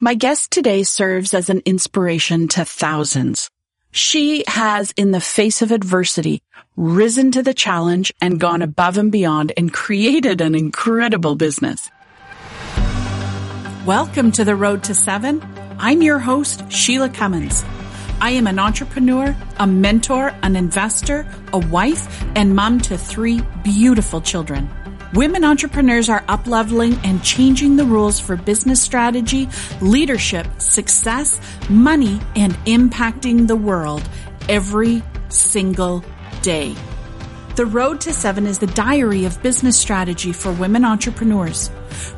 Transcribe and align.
My 0.00 0.14
guest 0.14 0.52
today 0.52 0.84
serves 0.84 1.34
as 1.34 1.50
an 1.50 1.60
inspiration 1.64 2.46
to 2.54 2.64
thousands. 2.64 3.50
She 3.90 4.44
has, 4.46 4.92
in 4.96 5.10
the 5.10 5.20
face 5.20 5.60
of 5.60 5.72
adversity, 5.72 6.40
risen 6.76 7.32
to 7.32 7.42
the 7.42 7.52
challenge 7.52 8.14
and 8.20 8.38
gone 8.38 8.62
above 8.62 8.96
and 8.96 9.10
beyond 9.10 9.52
and 9.56 9.72
created 9.72 10.40
an 10.40 10.54
incredible 10.54 11.34
business. 11.34 11.90
Welcome 13.84 14.30
to 14.32 14.44
the 14.44 14.54
Road 14.54 14.84
to 14.84 14.94
Seven. 14.94 15.42
I'm 15.80 16.00
your 16.00 16.20
host, 16.20 16.70
Sheila 16.70 17.08
Cummins. 17.08 17.64
I 18.20 18.30
am 18.30 18.46
an 18.46 18.60
entrepreneur, 18.60 19.36
a 19.56 19.66
mentor, 19.66 20.32
an 20.44 20.54
investor, 20.54 21.26
a 21.52 21.58
wife, 21.58 22.24
and 22.36 22.54
mom 22.54 22.80
to 22.82 22.96
three 22.96 23.40
beautiful 23.64 24.20
children. 24.20 24.70
Women 25.14 25.42
entrepreneurs 25.42 26.10
are 26.10 26.22
upleveling 26.24 27.00
and 27.02 27.22
changing 27.22 27.76
the 27.76 27.84
rules 27.84 28.20
for 28.20 28.36
business 28.36 28.82
strategy, 28.82 29.48
leadership, 29.80 30.46
success, 30.58 31.40
money, 31.70 32.20
and 32.36 32.52
impacting 32.66 33.46
the 33.46 33.56
world 33.56 34.06
every 34.50 35.02
single 35.30 36.04
day. 36.42 36.74
The 37.56 37.64
Road 37.64 38.02
to 38.02 38.12
Seven 38.12 38.46
is 38.46 38.58
the 38.58 38.66
diary 38.68 39.24
of 39.24 39.42
business 39.42 39.78
strategy 39.78 40.32
for 40.32 40.52
women 40.52 40.84
entrepreneurs. 40.84 41.70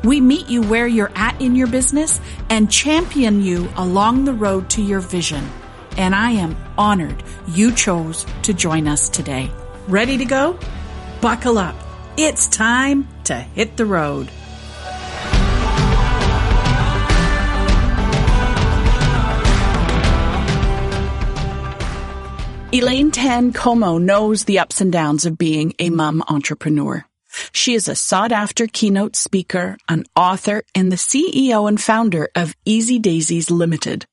We 0.03 0.19
meet 0.19 0.49
you 0.49 0.61
where 0.61 0.85
you're 0.85 1.13
at 1.15 1.41
in 1.41 1.55
your 1.55 1.67
business 1.67 2.19
and 2.49 2.69
champion 2.69 3.41
you 3.41 3.69
along 3.77 4.25
the 4.25 4.33
road 4.33 4.69
to 4.71 4.81
your 4.81 4.99
vision. 4.99 5.49
And 5.97 6.13
I 6.13 6.31
am 6.31 6.57
honored 6.77 7.23
you 7.47 7.73
chose 7.73 8.25
to 8.43 8.53
join 8.53 8.87
us 8.87 9.07
today. 9.07 9.49
Ready 9.87 10.17
to 10.17 10.25
go? 10.25 10.59
Buckle 11.21 11.57
up. 11.57 11.90
It's 12.17 12.47
time 12.47 13.07
to 13.23 13.35
hit 13.35 13.77
the 13.77 13.85
road. 13.85 14.29
Elaine 22.73 23.11
Tan 23.11 23.53
Comeau 23.53 23.97
knows 23.97 24.43
the 24.43 24.59
ups 24.59 24.81
and 24.81 24.91
downs 24.91 25.25
of 25.25 25.37
being 25.37 25.73
a 25.79 25.89
mom 25.89 26.21
entrepreneur. 26.27 27.05
She 27.53 27.75
is 27.75 27.87
a 27.87 27.95
sought 27.95 28.33
after 28.33 28.67
keynote 28.67 29.15
speaker, 29.15 29.77
an 29.87 30.03
author, 30.13 30.63
and 30.75 30.91
the 30.91 30.97
CEO 30.97 31.69
and 31.69 31.79
founder 31.79 32.27
of 32.35 32.55
Easy 32.65 32.99
Daysies 32.99 33.49
Limited. 33.49 34.05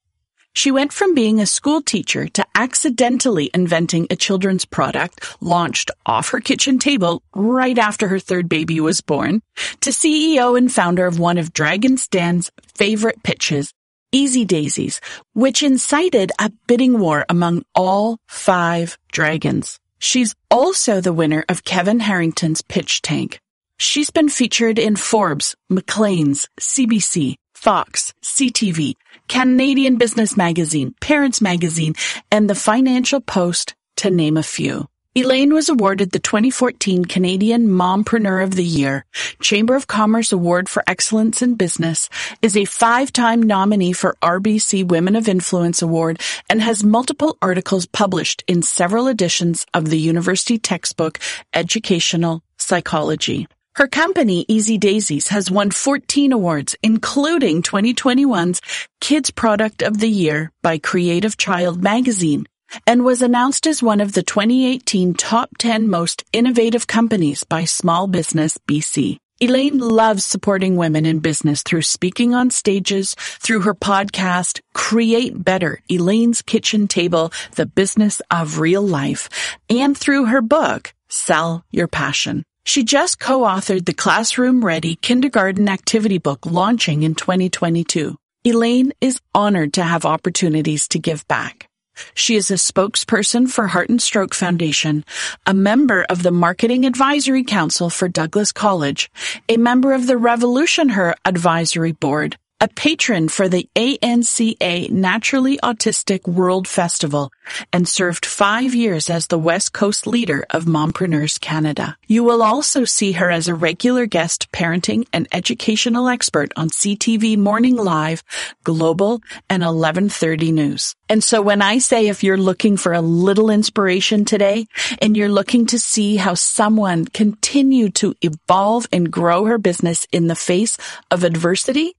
She 0.59 0.73
went 0.73 0.92
from 0.92 1.14
being 1.14 1.39
a 1.39 1.47
school 1.47 1.81
teacher 1.81 2.27
to 2.27 2.45
accidentally 2.53 3.48
inventing 3.55 4.09
a 4.11 4.17
children's 4.17 4.64
product 4.64 5.41
launched 5.41 5.92
off 6.05 6.31
her 6.31 6.41
kitchen 6.41 6.81
table 6.81 7.23
right 7.33 7.78
after 7.78 8.09
her 8.09 8.19
third 8.19 8.48
baby 8.48 8.81
was 8.81 9.01
born 9.01 9.41
to 9.83 9.91
CEO 9.91 10.59
and 10.59 10.73
founder 10.73 11.06
of 11.06 11.20
one 11.20 11.39
of 11.39 11.53
Dragon's 11.53 12.09
Den's 12.09 12.51
favorite 12.75 13.23
pitches, 13.23 13.73
Easy 14.11 14.45
Daysies, 14.45 14.98
which 15.33 15.62
incited 15.62 16.33
a 16.41 16.51
bidding 16.67 16.98
war 16.98 17.25
among 17.29 17.64
all 17.77 18.19
five 18.27 18.98
dragons. 19.12 19.79
She's 20.01 20.34
also 20.51 21.01
the 21.01 21.12
winner 21.12 21.45
of 21.48 21.62
Kevin 21.62 22.01
Harrington's 22.01 22.62
Pitch 22.62 23.01
Tank. 23.01 23.41
She's 23.77 24.11
been 24.11 24.29
featured 24.29 24.81
in 24.81 24.97
Forbes, 24.97 25.55
Maclean's, 25.70 26.48
CBC, 26.61 27.36
Fox, 27.59 28.14
CTV, 28.23 28.95
Canadian 29.27 29.97
Business 29.97 30.37
Magazine, 30.37 30.95
Parents 31.01 31.41
Magazine, 31.41 31.95
and 32.31 32.48
the 32.48 32.55
Financial 32.55 33.20
Post, 33.20 33.75
to 33.97 34.11
name 34.11 34.37
a 34.37 34.45
few. 34.45 34.87
Elaine 35.17 35.53
was 35.53 35.69
awarded 35.69 36.12
the 36.12 36.20
2014 36.20 37.05
Canadian 37.06 37.67
Mompreneur 37.67 38.45
of 38.45 38.55
the 38.55 38.62
Year, 38.62 39.05
Chamber 39.42 39.75
of 39.75 39.89
Commerce 39.89 40.31
Award 40.31 40.69
for 40.69 40.84
Excellence 40.86 41.42
in 41.42 41.56
Business, 41.56 42.09
is 42.42 42.56
a 42.56 42.64
five-time 42.64 43.42
nominee 43.42 43.92
for 43.92 44.17
RBC 44.23 44.86
Women 44.86 45.17
of 45.17 45.29
Influence 45.29 45.83
Award, 45.83 46.20
and 46.48 46.62
has 46.62 46.84
multiple 46.84 47.36
articles 47.42 47.86
published 47.86 48.45
in 48.47 48.62
several 48.62 49.09
editions 49.09 49.67
of 49.75 49.91
the 49.91 49.98
university 49.98 50.59
textbook 50.59 51.19
Educational 51.53 52.45
Psychology. 52.57 53.48
Her 53.78 53.86
company, 53.86 54.44
Easy 54.48 54.77
Daysies, 54.77 55.28
has 55.28 55.52
won 55.52 55.70
14 55.70 56.33
awards, 56.33 56.74
including 56.83 57.62
2021's 57.62 58.61
Kids 59.00 59.30
Product 59.30 59.83
of 59.83 59.98
the 59.98 60.08
Year 60.08 60.50
by 60.62 60.78
Creative 60.78 61.36
Child 61.36 61.80
magazine, 61.80 62.48
and 62.88 63.05
was 63.05 63.22
announced 63.22 63.68
as 63.68 63.80
one 63.80 64.00
of 64.00 64.14
the 64.14 64.24
2018 64.24 65.14
top 65.14 65.50
10 65.58 65.88
most 65.88 66.24
innovative 66.33 66.88
companies 66.88 67.44
by 67.44 67.67
Small 67.67 68.08
Business 68.08 68.58
BC. 68.67 69.18
Elaine 69.40 69.78
loves 69.78 70.24
supporting 70.24 70.74
women 70.74 71.06
in 71.06 71.20
business 71.20 71.62
through 71.62 71.83
speaking 71.83 72.34
on 72.34 72.50
stages, 72.50 73.14
through 73.14 73.61
her 73.61 73.77
podcast, 73.77 74.61
Create 74.74 75.44
Better, 75.44 75.80
Elaine's 75.88 76.42
Kitchen 76.42 76.88
Table, 76.88 77.33
The 77.55 77.67
Business 77.67 78.20
of 78.28 78.58
Real 78.58 78.83
Life, 78.83 79.28
and 79.70 79.96
through 79.96 80.24
her 80.24 80.42
book, 80.42 80.92
Sell 81.08 81.64
Your 81.70 81.86
Passion. 81.86 82.42
She 82.68 82.84
just 82.84 83.18
co-authored 83.18 83.86
the 83.86 83.95
Classroom 83.95 84.62
Ready 84.62 84.95
Kindergarten 84.96 85.70
Activity 85.70 86.18
Book 86.18 86.45
launching 86.45 87.02
in 87.02 87.14
2022. 87.14 88.14
Elaine 88.45 88.92
is 89.01 89.23
honored 89.34 89.73
to 89.73 89.83
have 89.83 90.05
opportunities 90.05 90.86
to 90.89 90.98
give 90.98 91.27
back. 91.29 91.67
She 92.12 92.36
is 92.36 92.51
a 92.51 92.56
spokesperson 92.61 93.48
for 93.48 93.68
Heart 93.68 93.89
and 93.89 94.02
Stroke 94.02 94.34
Foundation, 94.34 95.06
a 95.46 95.55
member 95.55 96.05
of 96.11 96.23
the 96.23 96.30
Marketing 96.30 96.84
Advisory 96.84 97.42
Council 97.42 97.89
for 97.89 98.06
Douglas 98.06 98.52
College, 98.52 99.11
a 99.48 99.56
member 99.56 99.95
of 99.95 100.06
the 100.06 100.18
Revolution 100.18 100.90
Her 100.90 101.14
Advisory 101.24 101.92
Board, 101.92 102.36
a 102.61 102.67
patron 102.67 103.29
for 103.29 103.48
the 103.48 103.69
ANCA 103.77 104.91
Naturally 104.91 105.58
Autistic 105.58 106.27
World 106.27 106.67
Festival, 106.67 107.30
and 107.73 107.89
served 107.89 108.27
five 108.27 108.74
years 108.74 109.08
as 109.08 109.29
the 109.29 109.39
West 109.39 109.73
Coast 109.73 110.07
leader 110.07 110.45
of 110.51 110.64
Mompreneurs 110.64 111.41
Canada. 111.41 111.97
You 112.08 112.24
will 112.24 112.42
also 112.42 112.85
see 112.85 113.13
her 113.13 113.30
as 113.30 113.47
a 113.47 113.55
regular 113.55 114.07
guest 114.07 114.51
parenting 114.51 115.07
and 115.13 115.29
educational 115.30 116.08
expert 116.08 116.52
on 116.57 116.70
CTV 116.70 117.39
Morning 117.39 117.77
Live, 117.77 118.24
Global, 118.64 119.20
and 119.48 119.63
1130 119.63 120.51
News. 120.51 120.97
And 121.08 121.23
so 121.23 121.41
when 121.41 121.63
I 121.63 121.79
say 121.79 122.08
if 122.08 122.24
you're 122.24 122.36
looking 122.36 122.77
for 122.77 122.92
a 122.92 123.01
little 123.01 123.51
inspiration 123.51 124.24
today 124.24 124.67
and 125.01 125.17
you're 125.17 125.29
looking 125.29 125.67
to 125.67 125.79
see 125.79 126.17
how 126.17 126.35
someone 126.35 127.05
continued 127.07 127.95
to 127.97 128.14
evolve 128.20 128.87
and 128.93 129.11
grow 129.11 129.44
her 129.44 129.58
business 129.58 130.06
in 130.12 130.26
the 130.26 130.35
face 130.35 130.76
of 131.11 131.25
adversity, 131.25 131.94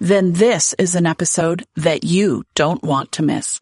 then 0.00 0.32
this 0.32 0.74
is 0.78 0.94
an 0.94 1.06
episode 1.06 1.64
that 1.76 2.04
you 2.04 2.44
don't 2.54 2.82
want 2.82 3.12
to 3.12 3.22
miss. 3.22 3.58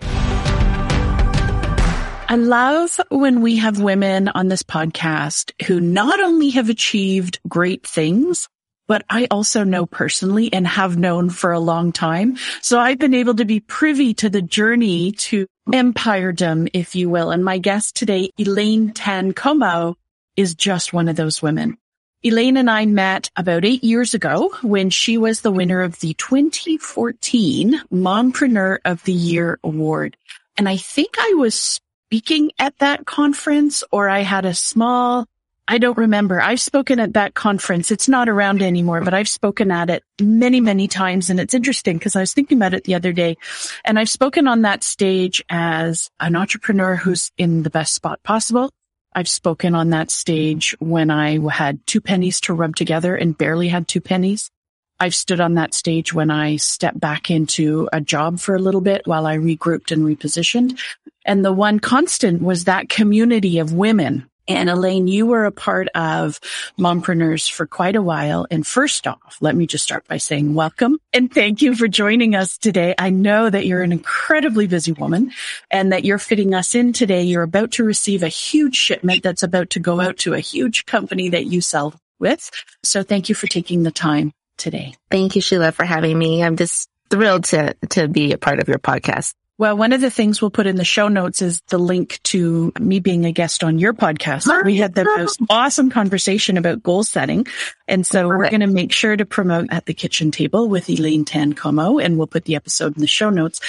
I 2.32 2.36
love 2.36 2.98
when 3.10 3.42
we 3.42 3.56
have 3.58 3.78
women 3.80 4.28
on 4.28 4.48
this 4.48 4.62
podcast 4.62 5.52
who 5.66 5.80
not 5.80 6.18
only 6.18 6.50
have 6.50 6.70
achieved 6.70 7.38
great 7.46 7.86
things, 7.86 8.48
but 8.88 9.04
I 9.10 9.26
also 9.30 9.64
know 9.64 9.86
personally 9.86 10.52
and 10.52 10.66
have 10.66 10.96
known 10.96 11.30
for 11.30 11.52
a 11.52 11.60
long 11.60 11.92
time. 11.92 12.36
So 12.62 12.80
I've 12.80 12.98
been 12.98 13.14
able 13.14 13.34
to 13.34 13.44
be 13.44 13.60
privy 13.60 14.14
to 14.14 14.30
the 14.30 14.42
journey 14.42 15.12
to 15.12 15.46
empiredom, 15.68 16.70
if 16.72 16.94
you 16.94 17.10
will. 17.10 17.30
And 17.30 17.44
my 17.44 17.58
guest 17.58 17.96
today, 17.96 18.30
Elaine 18.38 18.92
Tan 18.92 19.32
Comeau, 19.32 19.94
is 20.36 20.54
just 20.54 20.92
one 20.92 21.08
of 21.08 21.16
those 21.16 21.42
women. 21.42 21.76
Elaine 22.24 22.56
and 22.56 22.70
I 22.70 22.86
met 22.86 23.30
about 23.34 23.64
eight 23.64 23.82
years 23.82 24.14
ago 24.14 24.54
when 24.62 24.90
she 24.90 25.18
was 25.18 25.40
the 25.40 25.50
winner 25.50 25.82
of 25.82 25.98
the 25.98 26.14
2014 26.14 27.82
Mompreneur 27.92 28.78
of 28.84 29.02
the 29.02 29.12
Year 29.12 29.58
Award. 29.64 30.16
And 30.56 30.68
I 30.68 30.76
think 30.76 31.16
I 31.18 31.34
was 31.36 31.56
speaking 31.56 32.52
at 32.60 32.78
that 32.78 33.06
conference 33.06 33.82
or 33.90 34.08
I 34.08 34.20
had 34.20 34.44
a 34.44 34.54
small, 34.54 35.26
I 35.66 35.78
don't 35.78 35.98
remember. 35.98 36.40
I've 36.40 36.60
spoken 36.60 37.00
at 37.00 37.14
that 37.14 37.34
conference. 37.34 37.90
It's 37.90 38.08
not 38.08 38.28
around 38.28 38.62
anymore, 38.62 39.00
but 39.00 39.14
I've 39.14 39.28
spoken 39.28 39.72
at 39.72 39.90
it 39.90 40.04
many, 40.20 40.60
many 40.60 40.86
times. 40.86 41.28
And 41.28 41.40
it's 41.40 41.54
interesting 41.54 41.98
because 41.98 42.14
I 42.14 42.20
was 42.20 42.34
thinking 42.34 42.56
about 42.56 42.74
it 42.74 42.84
the 42.84 42.94
other 42.94 43.12
day 43.12 43.36
and 43.84 43.98
I've 43.98 44.08
spoken 44.08 44.46
on 44.46 44.62
that 44.62 44.84
stage 44.84 45.42
as 45.48 46.08
an 46.20 46.36
entrepreneur 46.36 46.94
who's 46.94 47.32
in 47.36 47.64
the 47.64 47.70
best 47.70 47.94
spot 47.94 48.22
possible 48.22 48.70
I've 49.14 49.28
spoken 49.28 49.74
on 49.74 49.90
that 49.90 50.10
stage 50.10 50.74
when 50.78 51.10
I 51.10 51.38
had 51.50 51.86
two 51.86 52.00
pennies 52.00 52.40
to 52.42 52.54
rub 52.54 52.76
together 52.76 53.14
and 53.14 53.36
barely 53.36 53.68
had 53.68 53.86
two 53.86 54.00
pennies. 54.00 54.50
I've 54.98 55.14
stood 55.14 55.40
on 55.40 55.54
that 55.54 55.74
stage 55.74 56.14
when 56.14 56.30
I 56.30 56.56
stepped 56.56 57.00
back 57.00 57.30
into 57.30 57.88
a 57.92 58.00
job 58.00 58.38
for 58.38 58.54
a 58.54 58.60
little 58.60 58.80
bit 58.80 59.06
while 59.06 59.26
I 59.26 59.36
regrouped 59.36 59.90
and 59.90 60.04
repositioned. 60.04 60.80
And 61.26 61.44
the 61.44 61.52
one 61.52 61.80
constant 61.80 62.42
was 62.42 62.64
that 62.64 62.88
community 62.88 63.58
of 63.58 63.72
women 63.72 64.28
and 64.48 64.68
Elaine, 64.68 65.08
you 65.08 65.26
were 65.26 65.44
a 65.44 65.52
part 65.52 65.88
of 65.94 66.40
Mompreneurs 66.78 67.50
for 67.50 67.66
quite 67.66 67.96
a 67.96 68.02
while. 68.02 68.46
And 68.50 68.66
first 68.66 69.06
off, 69.06 69.38
let 69.40 69.54
me 69.54 69.66
just 69.66 69.84
start 69.84 70.06
by 70.08 70.16
saying 70.16 70.54
welcome 70.54 70.98
and 71.12 71.32
thank 71.32 71.62
you 71.62 71.74
for 71.74 71.88
joining 71.88 72.34
us 72.34 72.58
today. 72.58 72.94
I 72.98 73.10
know 73.10 73.48
that 73.48 73.66
you're 73.66 73.82
an 73.82 73.92
incredibly 73.92 74.66
busy 74.66 74.92
woman 74.92 75.32
and 75.70 75.92
that 75.92 76.04
you're 76.04 76.18
fitting 76.18 76.54
us 76.54 76.74
in 76.74 76.92
today. 76.92 77.22
You're 77.22 77.42
about 77.42 77.72
to 77.72 77.84
receive 77.84 78.22
a 78.22 78.28
huge 78.28 78.76
shipment 78.76 79.22
that's 79.22 79.42
about 79.42 79.70
to 79.70 79.80
go 79.80 80.00
out 80.00 80.18
to 80.18 80.34
a 80.34 80.40
huge 80.40 80.86
company 80.86 81.30
that 81.30 81.46
you 81.46 81.60
sell 81.60 81.94
with. 82.18 82.50
So 82.82 83.02
thank 83.02 83.28
you 83.28 83.34
for 83.34 83.46
taking 83.46 83.82
the 83.82 83.90
time 83.90 84.32
today. 84.56 84.94
Thank 85.10 85.36
you, 85.36 85.42
Sheila, 85.42 85.72
for 85.72 85.84
having 85.84 86.18
me. 86.18 86.42
I'm 86.42 86.56
just 86.56 86.88
thrilled 87.10 87.44
to, 87.44 87.74
to 87.90 88.08
be 88.08 88.32
a 88.32 88.38
part 88.38 88.58
of 88.58 88.68
your 88.68 88.78
podcast. 88.78 89.34
Well, 89.62 89.76
one 89.76 89.92
of 89.92 90.00
the 90.00 90.10
things 90.10 90.42
we'll 90.42 90.50
put 90.50 90.66
in 90.66 90.74
the 90.74 90.84
show 90.84 91.06
notes 91.06 91.40
is 91.40 91.62
the 91.68 91.78
link 91.78 92.18
to 92.24 92.72
me 92.80 92.98
being 92.98 93.26
a 93.26 93.30
guest 93.30 93.62
on 93.62 93.78
your 93.78 93.94
podcast. 93.94 94.64
We 94.64 94.78
had 94.78 94.96
the 94.96 95.04
most 95.04 95.40
awesome 95.48 95.88
conversation 95.88 96.56
about 96.56 96.82
goal 96.82 97.04
setting. 97.04 97.46
And 97.86 98.04
so 98.04 98.26
we're 98.26 98.50
going 98.50 98.58
to 98.62 98.66
make 98.66 98.90
sure 98.90 99.16
to 99.16 99.24
promote 99.24 99.68
at 99.70 99.86
the 99.86 99.94
kitchen 99.94 100.32
table 100.32 100.68
with 100.68 100.90
Elaine 100.90 101.24
Tan 101.24 101.52
Comeau 101.52 102.04
and 102.04 102.18
we'll 102.18 102.26
put 102.26 102.44
the 102.44 102.56
episode 102.56 102.96
in 102.96 103.00
the 103.00 103.06
show 103.06 103.30
notes. 103.30 103.60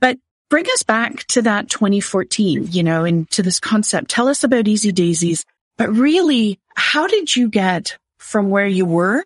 But 0.00 0.16
bring 0.48 0.64
us 0.72 0.84
back 0.84 1.26
to 1.26 1.42
that 1.42 1.68
2014, 1.68 2.68
you 2.70 2.82
know, 2.82 3.04
and 3.04 3.30
to 3.32 3.42
this 3.42 3.60
concept. 3.60 4.08
Tell 4.08 4.28
us 4.28 4.44
about 4.44 4.68
Easy 4.68 4.90
Daysies, 4.90 5.44
but 5.76 5.90
really, 5.90 6.60
how 6.76 7.06
did 7.06 7.36
you 7.36 7.50
get 7.50 7.98
from 8.18 8.48
where 8.48 8.66
you 8.66 8.86
were 8.86 9.22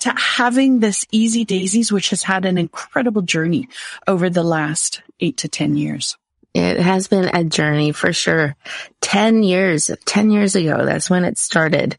to 0.00 0.10
having 0.16 0.80
this 0.80 1.06
Easy 1.12 1.46
Daysies, 1.46 1.92
which 1.92 2.10
has 2.10 2.24
had 2.24 2.44
an 2.44 2.58
incredible 2.58 3.22
journey 3.22 3.68
over 4.08 4.28
the 4.28 4.42
last 4.42 5.02
eight 5.20 5.38
to 5.38 5.48
10 5.48 5.76
years? 5.76 6.16
It 6.52 6.80
has 6.80 7.06
been 7.06 7.30
a 7.32 7.44
journey 7.44 7.92
for 7.92 8.12
sure. 8.12 8.56
10 9.02 9.44
years, 9.44 9.88
10 10.04 10.30
years 10.32 10.56
ago, 10.56 10.84
that's 10.84 11.08
when 11.08 11.24
it 11.24 11.38
started. 11.38 11.96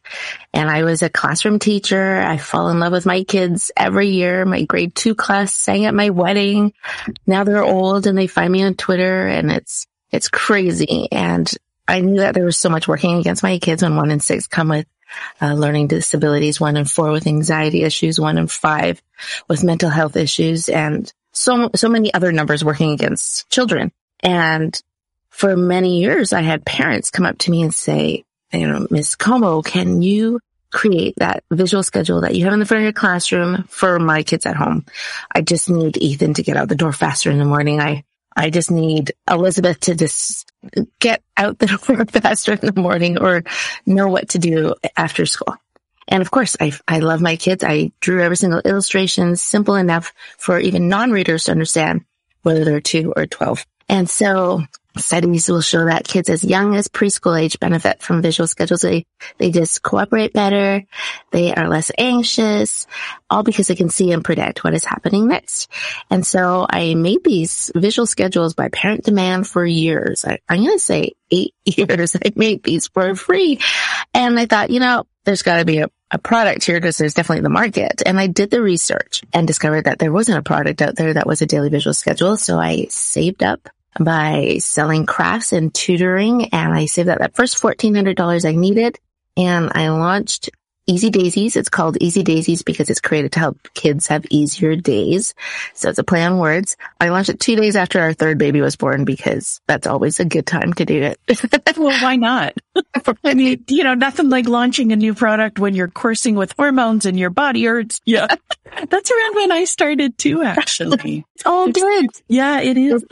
And 0.54 0.70
I 0.70 0.84
was 0.84 1.02
a 1.02 1.10
classroom 1.10 1.58
teacher. 1.58 2.18
I 2.18 2.36
fall 2.36 2.68
in 2.68 2.80
love 2.80 2.92
with 2.92 3.06
my 3.06 3.24
kids 3.24 3.72
every 3.78 4.10
year. 4.10 4.44
My 4.44 4.64
grade 4.66 4.94
two 4.94 5.16
class 5.16 5.54
sang 5.54 5.86
at 5.86 5.94
my 5.94 6.10
wedding. 6.10 6.74
Now 7.26 7.46
they're 7.46 7.64
old 7.64 8.08
and 8.08 8.18
they 8.18 8.28
find 8.28 8.52
me 8.52 8.64
on 8.64 8.74
Twitter 8.74 9.26
and 9.26 9.50
it's, 9.52 9.88
it's 10.12 10.28
crazy. 10.28 11.08
And 11.14 11.50
I 11.88 12.02
knew 12.02 12.18
that 12.20 12.34
there 12.36 12.46
was 12.46 12.58
so 12.58 12.70
much 12.70 12.90
working 12.90 13.20
against 13.20 13.44
my 13.44 13.58
kids 13.58 13.84
when 13.84 13.96
one 13.96 14.12
and 14.12 14.22
six 14.22 14.48
come 14.48 14.68
with 14.68 14.86
uh, 15.42 15.54
learning 15.54 15.88
disabilities, 15.88 16.60
one 16.60 16.78
in 16.78 16.86
four 16.86 17.12
with 17.12 17.28
anxiety 17.28 17.84
issues, 17.84 18.20
one 18.20 18.38
in 18.38 18.48
five 18.48 19.02
with 19.48 19.64
mental 19.64 19.90
health 19.90 20.16
issues, 20.16 20.70
and 20.70 21.12
so, 21.34 21.70
so 21.76 21.90
many 21.90 22.14
other 22.14 22.32
numbers 22.32 22.64
working 22.64 22.92
against 22.92 23.50
children. 23.50 23.92
And 24.22 24.80
for 25.30 25.56
many 25.56 26.00
years, 26.02 26.34
I 26.34 26.42
had 26.42 26.66
parents 26.66 27.10
come 27.10 27.26
up 27.26 27.38
to 27.40 27.52
me 27.52 27.62
and 27.62 27.74
say, 27.74 28.24
you 28.54 28.68
know, 28.68 28.88
Miss 28.90 29.16
Comeau, 29.16 29.64
can 29.64 30.02
you 30.02 30.40
create 30.72 31.16
that 31.18 31.44
visual 31.52 31.84
schedule 31.84 32.22
that 32.22 32.36
you 32.36 32.46
have 32.46 32.54
in 32.54 32.60
the 32.60 32.66
front 32.66 32.82
of 32.82 32.84
your 32.84 32.94
classroom 32.94 33.64
for 33.70 33.98
my 34.00 34.24
kids 34.24 34.46
at 34.46 34.56
home? 34.56 34.86
I 35.34 35.42
just 35.42 35.70
need 35.70 35.98
Ethan 35.98 36.36
to 36.36 36.44
get 36.44 36.58
out 36.58 36.70
the 36.70 36.76
door 36.76 36.92
faster 36.92 37.32
in 37.32 37.40
the 37.40 37.46
morning. 37.46 37.80
I, 37.80 38.04
I 38.36 38.50
just 38.50 38.72
need 38.72 39.14
Elizabeth 39.30 39.80
to 39.82 39.96
just 39.96 40.52
get 41.00 41.24
out 41.38 41.60
the 41.60 41.66
door 41.88 42.06
faster 42.06 42.54
in 42.54 42.60
the 42.62 42.80
morning 42.80 43.18
or 43.18 43.44
know 43.86 44.08
what 44.10 44.30
to 44.30 44.40
do 44.40 44.76
after 44.96 45.26
school. 45.26 45.56
And 46.12 46.22
of 46.22 46.30
course, 46.30 46.58
I, 46.60 46.74
I 46.88 47.00
love 47.00 47.22
my 47.22 47.38
kids. 47.38 47.64
I 47.64 47.92
drew 48.02 48.22
every 48.22 48.38
single 48.38 48.60
illustration 48.60 49.38
simple 49.38 49.76
enough 49.76 50.14
for 50.38 50.60
even 50.60 50.90
non-readers 50.90 51.46
to 51.46 51.52
understand 51.52 52.06
whether 52.44 52.66
they're 52.66 52.82
two 52.82 53.14
or 53.16 53.26
12. 53.26 53.66
And 53.88 54.10
so 54.10 54.62
studies 54.98 55.48
will 55.48 55.62
show 55.62 55.86
that 55.86 56.08
kids 56.08 56.30
as 56.30 56.44
young 56.44 56.76
as 56.76 56.90
preschool 56.90 57.40
age 57.40 57.60
benefit 57.60 58.02
from 58.02 58.22
visual 58.22 58.48
schedules. 58.48 58.82
They, 58.82 59.06
they 59.38 59.52
just 59.52 59.82
cooperate 59.84 60.34
better. 60.34 60.84
They 61.32 61.54
are 61.54 61.70
less 61.70 61.92
anxious, 61.98 62.88
all 63.30 63.44
because 63.44 63.68
they 63.68 63.76
can 63.76 63.90
see 63.90 64.12
and 64.12 64.24
predict 64.24 64.64
what 64.64 64.74
is 64.74 64.84
happening 64.84 65.28
next. 65.28 65.72
And 66.10 66.26
so 66.26 66.66
I 66.70 66.96
made 66.96 67.24
these 67.24 67.72
visual 67.74 68.06
schedules 68.06 68.54
by 68.54 68.68
parent 68.70 69.06
demand 69.06 69.48
for 69.48 69.66
years. 69.66 70.26
I, 70.26 70.40
I'm 70.50 70.64
going 70.64 70.78
to 70.78 70.80
say 70.80 71.14
eight 71.32 71.54
years. 71.66 72.16
I 72.16 72.34
made 72.36 72.64
these 72.64 72.88
for 72.88 73.16
free. 73.16 73.60
And 74.14 74.38
I 74.38 74.46
thought, 74.46 74.72
you 74.72 74.82
know, 74.82 75.06
there's 75.26 75.44
got 75.44 75.58
to 75.58 75.66
be 75.66 75.80
a, 75.80 75.90
a 76.10 76.18
product 76.18 76.64
here 76.64 76.80
because 76.80 76.98
there's 76.98 77.14
definitely 77.14 77.44
the 77.44 77.50
market. 77.50 78.02
And 78.06 78.20
I 78.20 78.28
did 78.28 78.52
the 78.52 78.62
research 78.62 79.24
and 79.34 79.48
discovered 79.48 79.86
that 79.86 80.00
there 80.00 80.12
wasn't 80.12 80.40
a 80.40 80.44
product 80.44 80.82
out 80.82 80.96
there 80.96 81.14
that 81.14 81.28
was 81.28 81.42
a 81.42 81.46
daily 81.46 81.70
visual 81.70 81.94
schedule. 81.94 82.38
So 82.38 82.60
I 82.60 82.88
saved 82.90 83.44
up 83.44 83.70
by 84.00 84.58
selling 84.60 85.06
crafts 85.06 85.54
and 85.54 85.74
tutoring. 85.74 86.50
And 86.50 86.74
I 86.74 86.86
saved 86.86 87.10
up 87.10 87.20
that 87.20 87.36
first 87.36 87.62
$1,400 87.62 88.46
I 88.46 88.56
needed 88.56 89.00
and 89.38 89.72
I 89.74 89.90
launched 89.90 90.50
Easy 90.92 91.10
Daysies. 91.10 91.56
It's 91.56 91.70
called 91.70 91.98
Easy 92.02 92.22
Daysies 92.22 92.66
because 92.66 92.90
it's 92.90 93.00
created 93.00 93.32
to 93.32 93.40
help 93.40 93.58
kids 93.76 94.08
have 94.08 94.26
easier 94.30 94.76
days. 94.76 95.34
So 95.74 95.88
it's 95.88 96.00
a 96.00 96.04
play 96.04 96.22
on 96.26 96.38
words. 96.38 96.76
I 97.00 97.08
launched 97.08 97.30
it 97.30 97.40
two 97.40 97.56
days 97.56 97.78
after 97.78 98.02
our 98.02 98.12
third 98.12 98.38
baby 98.38 98.60
was 98.60 98.76
born 98.76 99.06
because 99.06 99.62
that's 99.68 99.88
always 99.88 100.20
a 100.20 100.26
good 100.26 100.46
time 100.46 100.74
to 100.74 100.84
do 100.84 101.02
it. 101.02 101.18
well, 101.78 101.98
why 102.04 102.18
not? 102.18 102.56
I 103.24 103.34
mean, 103.34 103.64
you 103.70 103.86
know, 103.86 103.94
nothing 103.94 104.30
like 104.30 104.50
launching 104.50 104.92
a 104.92 104.98
new 104.98 105.14
product 105.14 105.60
when 105.60 105.76
you're 105.76 105.88
coursing 105.88 106.36
with 106.36 106.54
hormones 106.58 107.06
and 107.06 107.18
your 107.18 107.30
body 107.30 107.64
hurts. 107.64 108.02
Yeah. 108.06 108.28
that's 108.90 109.12
around 109.12 109.36
when 109.36 109.52
I 109.54 109.64
started 109.64 110.18
too, 110.18 110.44
actually. 110.44 111.26
Oh, 111.44 111.68
it's 111.68 111.82
all 111.82 111.90
good. 111.90 112.10
Yeah, 112.28 112.62
it 112.62 112.78
is. 112.78 113.04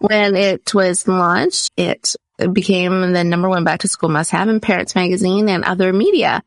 when 0.00 0.34
it 0.34 0.74
was 0.74 1.06
launched, 1.06 1.70
it 1.76 2.14
became 2.46 3.12
the 3.12 3.24
number 3.24 3.48
one 3.48 3.64
back 3.64 3.80
to 3.80 3.88
school 3.88 4.08
must 4.08 4.30
have 4.30 4.48
in 4.48 4.60
Parents 4.60 4.94
Magazine 4.94 5.48
and 5.48 5.64
other 5.64 5.92
media. 5.92 6.42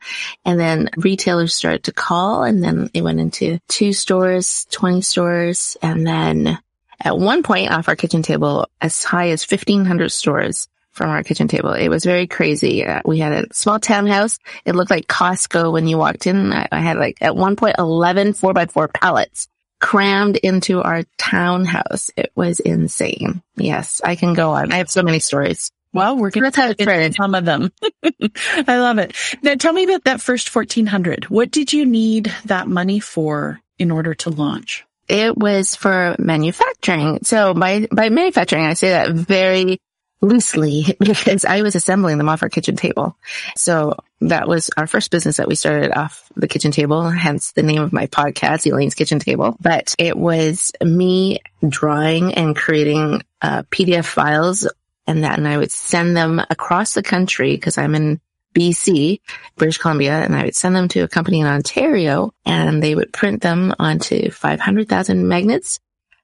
And 0.46 0.60
then 0.60 0.90
retailers 0.98 1.54
started 1.54 1.86
to 1.86 1.94
call 1.94 2.44
and 2.44 2.64
then 2.64 2.90
it 2.94 3.04
went 3.04 3.20
into 3.20 3.60
two 3.68 3.94
stores, 3.94 4.66
20 4.72 5.02
stores. 5.02 5.78
And 5.82 6.06
then 6.06 6.60
at 7.00 7.18
one 7.18 7.44
point 7.44 7.72
off 7.72 7.90
our 7.90 7.96
kitchen 7.96 8.22
table, 8.22 8.68
as 8.80 9.04
high 9.04 9.30
as 9.30 9.50
1500 9.50 10.10
stores 10.10 10.68
from 10.92 11.10
our 11.10 11.24
kitchen 11.24 11.48
table. 11.48 11.72
It 11.72 11.90
was 11.90 12.04
very 12.04 12.28
crazy. 12.28 12.86
Uh, 12.86 13.02
we 13.06 13.20
had 13.20 13.32
a 13.32 13.54
small 13.54 13.80
townhouse. 13.80 14.40
It 14.66 14.76
looked 14.76 14.92
like 14.92 15.08
Costco 15.08 15.72
when 15.72 15.88
you 15.88 15.98
walked 15.98 16.28
in. 16.28 16.52
I, 16.52 16.68
I 16.72 16.80
had 16.80 16.98
like 16.98 17.18
at 17.22 17.36
one 17.36 17.56
point 17.56 17.78
11 17.80 18.34
four 18.34 18.54
by 18.54 18.66
four 18.66 18.90
pallets 18.90 19.48
crammed 19.80 20.38
into 20.38 20.82
our 20.82 21.04
townhouse. 21.18 22.12
It 22.16 22.32
was 22.36 22.60
insane. 22.60 23.42
Yes, 23.56 24.00
I 24.04 24.16
can 24.16 24.34
go 24.34 24.52
on. 24.52 24.72
I 24.72 24.78
have 24.78 24.92
so 24.92 25.02
many 25.02 25.20
stories. 25.20 25.72
Well, 25.94 26.18
we're 26.18 26.30
going 26.30 26.52
to 26.52 26.76
get 26.76 27.16
some 27.16 27.36
of 27.36 27.46
them. 27.46 27.72
I 28.04 28.80
love 28.80 28.98
it. 28.98 29.16
Now 29.42 29.56
tell 29.56 29.74
me 29.74 29.84
about 29.84 30.06
that 30.06 30.22
first 30.22 30.54
1400. 30.54 31.26
What 31.26 31.52
did 31.52 31.74
you 31.74 31.86
need 31.86 32.34
that 32.46 32.68
money 32.68 33.00
for 33.00 33.60
in 33.78 33.92
order 33.92 34.14
to 34.16 34.30
launch? 34.30 34.86
It 35.08 35.38
was 35.38 35.76
for 35.76 36.16
manufacturing. 36.18 37.20
So 37.24 37.54
by, 37.54 37.88
by 37.92 38.10
manufacturing, 38.10 38.66
I 38.66 38.76
say 38.76 38.90
that 38.90 39.12
very 39.12 39.80
loosely 40.22 40.86
because 41.00 41.44
I 41.44 41.64
was 41.64 41.76
assembling 41.76 42.18
them 42.18 42.30
off 42.30 42.44
our 42.44 42.50
kitchen 42.50 42.76
table. 42.76 43.18
So 43.58 43.98
that 44.22 44.48
was 44.48 44.70
our 44.78 44.88
first 44.88 45.12
business 45.12 45.38
that 45.38 45.48
we 45.48 45.56
started 45.56 45.92
off 45.92 46.32
the 46.36 46.48
kitchen 46.48 46.72
table, 46.72 47.10
hence 47.10 47.52
the 47.52 47.64
name 47.64 47.82
of 47.82 47.92
my 47.92 48.08
podcast, 48.08 48.72
Elaine's 48.72 48.94
Kitchen 48.94 49.20
Table. 49.20 49.58
But 49.60 49.96
it 49.98 50.16
was 50.16 50.72
me 50.82 51.40
drawing 51.68 52.36
and 52.36 52.56
creating 52.56 53.24
uh, 53.42 53.64
PDF 53.64 54.06
files 54.06 54.68
and 55.12 55.24
that, 55.24 55.38
and 55.38 55.48
I 55.48 55.58
would 55.58 55.72
send 55.72 56.16
them 56.16 56.42
across 56.50 56.94
the 56.94 57.04
country 57.04 57.52
because 57.52 57.78
I'm 57.78 57.96
in 57.96 58.22
BC, 58.56 59.20
British 59.58 59.78
Columbia, 59.78 60.14
and 60.14 60.36
I 60.36 60.46
would 60.46 60.56
send 60.56 60.76
them 60.76 60.88
to 60.90 61.02
a 61.02 61.08
company 61.08 61.42
in 61.42 61.48
Ontario 61.48 62.34
and 62.46 62.82
they 62.82 62.96
would 62.96 63.14
print 63.14 63.42
them 63.42 63.74
onto 63.78 64.32
500,000 64.32 65.28
magnets. 65.28 65.80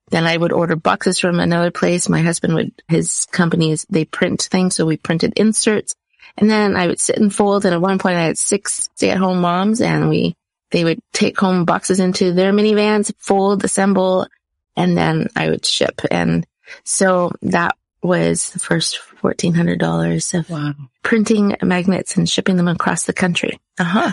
Then 0.09 0.25
I 0.25 0.37
would 0.37 0.53
order 0.53 0.77
boxes 0.77 1.19
from 1.19 1.39
another 1.39 1.69
place. 1.69 2.07
My 2.07 2.21
husband 2.21 2.55
would, 2.55 2.71
his 2.87 3.25
company 3.31 3.71
is, 3.71 3.85
they 3.89 4.05
print 4.05 4.41
things. 4.43 4.75
So 4.75 4.85
we 4.85 4.97
printed 4.97 5.33
inserts 5.35 5.95
and 6.37 6.49
then 6.49 6.75
I 6.75 6.87
would 6.87 6.99
sit 6.99 7.17
and 7.17 7.33
fold. 7.33 7.65
And 7.65 7.73
at 7.73 7.81
one 7.81 7.99
point 7.99 8.17
I 8.17 8.23
had 8.23 8.37
six 8.37 8.89
stay 8.95 9.09
at 9.09 9.17
home 9.17 9.41
moms 9.41 9.81
and 9.81 10.07
we, 10.07 10.33
they 10.71 10.85
would 10.85 10.99
take 11.13 11.37
home 11.37 11.65
boxes 11.65 11.99
into 11.99 12.31
their 12.31 12.53
minivans, 12.53 13.11
fold, 13.19 13.63
assemble, 13.65 14.27
and 14.75 14.97
then 14.97 15.27
I 15.35 15.49
would 15.49 15.65
ship. 15.65 16.01
And 16.09 16.45
so 16.83 17.31
that 17.41 17.75
was 18.01 18.51
the 18.51 18.59
first 18.59 18.99
$1,400 19.21 20.39
of 20.39 20.49
wow. 20.49 20.73
printing 21.03 21.55
magnets 21.61 22.17
and 22.17 22.29
shipping 22.29 22.57
them 22.57 22.67
across 22.67 23.05
the 23.05 23.13
country. 23.13 23.59
Uh 23.77 23.83
huh. 23.83 24.11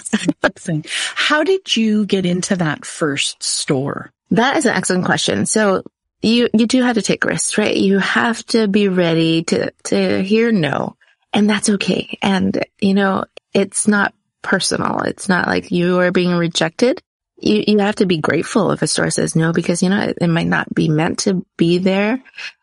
How 1.15 1.45
did 1.45 1.77
you 1.77 2.07
get 2.07 2.27
into 2.27 2.57
that 2.57 2.85
first 2.85 3.43
store? 3.43 4.11
That 4.31 4.57
is 4.57 4.67
an 4.67 4.75
excellent 4.75 5.05
question. 5.05 5.47
So 5.47 5.85
you, 6.23 6.49
you 6.55 6.67
do 6.67 6.83
have 6.83 6.97
to 6.97 7.03
take 7.03 7.25
risks, 7.25 7.59
right? 7.59 7.77
You 7.77 7.99
have 7.99 8.45
to 8.47 8.67
be 8.67 8.89
ready 8.89 9.45
to, 9.45 9.71
to 9.85 10.23
hear 10.23 10.51
no. 10.51 10.97
And 11.33 11.49
that's 11.49 11.69
okay. 11.69 12.19
And, 12.23 12.65
you 12.81 12.95
know, 12.95 13.25
it's 13.53 13.87
not 13.87 14.15
personal. 14.43 15.01
It's 15.01 15.29
not 15.29 15.47
like 15.47 15.71
you 15.71 16.01
are 16.01 16.13
being 16.13 16.35
rejected. 16.35 17.03
You, 17.37 17.65
you 17.67 17.79
have 17.81 17.97
to 17.97 18.07
be 18.07 18.19
grateful 18.19 18.71
if 18.71 18.83
a 18.83 18.87
store 18.87 19.11
says 19.11 19.37
no 19.37 19.53
because, 19.53 19.83
you 19.83 19.91
know, 19.91 20.01
it, 20.01 20.19
it 20.21 20.29
might 20.29 20.47
not 20.47 20.73
be 20.73 20.89
meant 20.89 21.21
to 21.21 21.45
be 21.57 21.79
there 21.79 22.23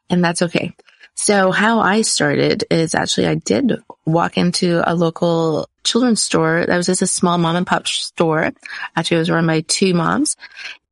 and 0.09 0.23
that's 0.23 0.41
okay. 0.43 0.73
So 1.21 1.51
how 1.51 1.81
I 1.81 2.01
started 2.01 2.63
is 2.71 2.95
actually 2.95 3.27
I 3.27 3.35
did 3.35 3.73
walk 4.05 4.39
into 4.39 4.81
a 4.83 4.95
local 4.95 5.69
children's 5.83 6.23
store. 6.23 6.65
That 6.65 6.75
was 6.75 6.87
just 6.87 7.03
a 7.03 7.07
small 7.07 7.37
mom 7.37 7.55
and 7.55 7.67
pop 7.67 7.87
store. 7.87 8.51
Actually, 8.95 9.17
it 9.17 9.19
was 9.19 9.29
run 9.29 9.45
by 9.45 9.61
two 9.61 9.93
moms. 9.93 10.35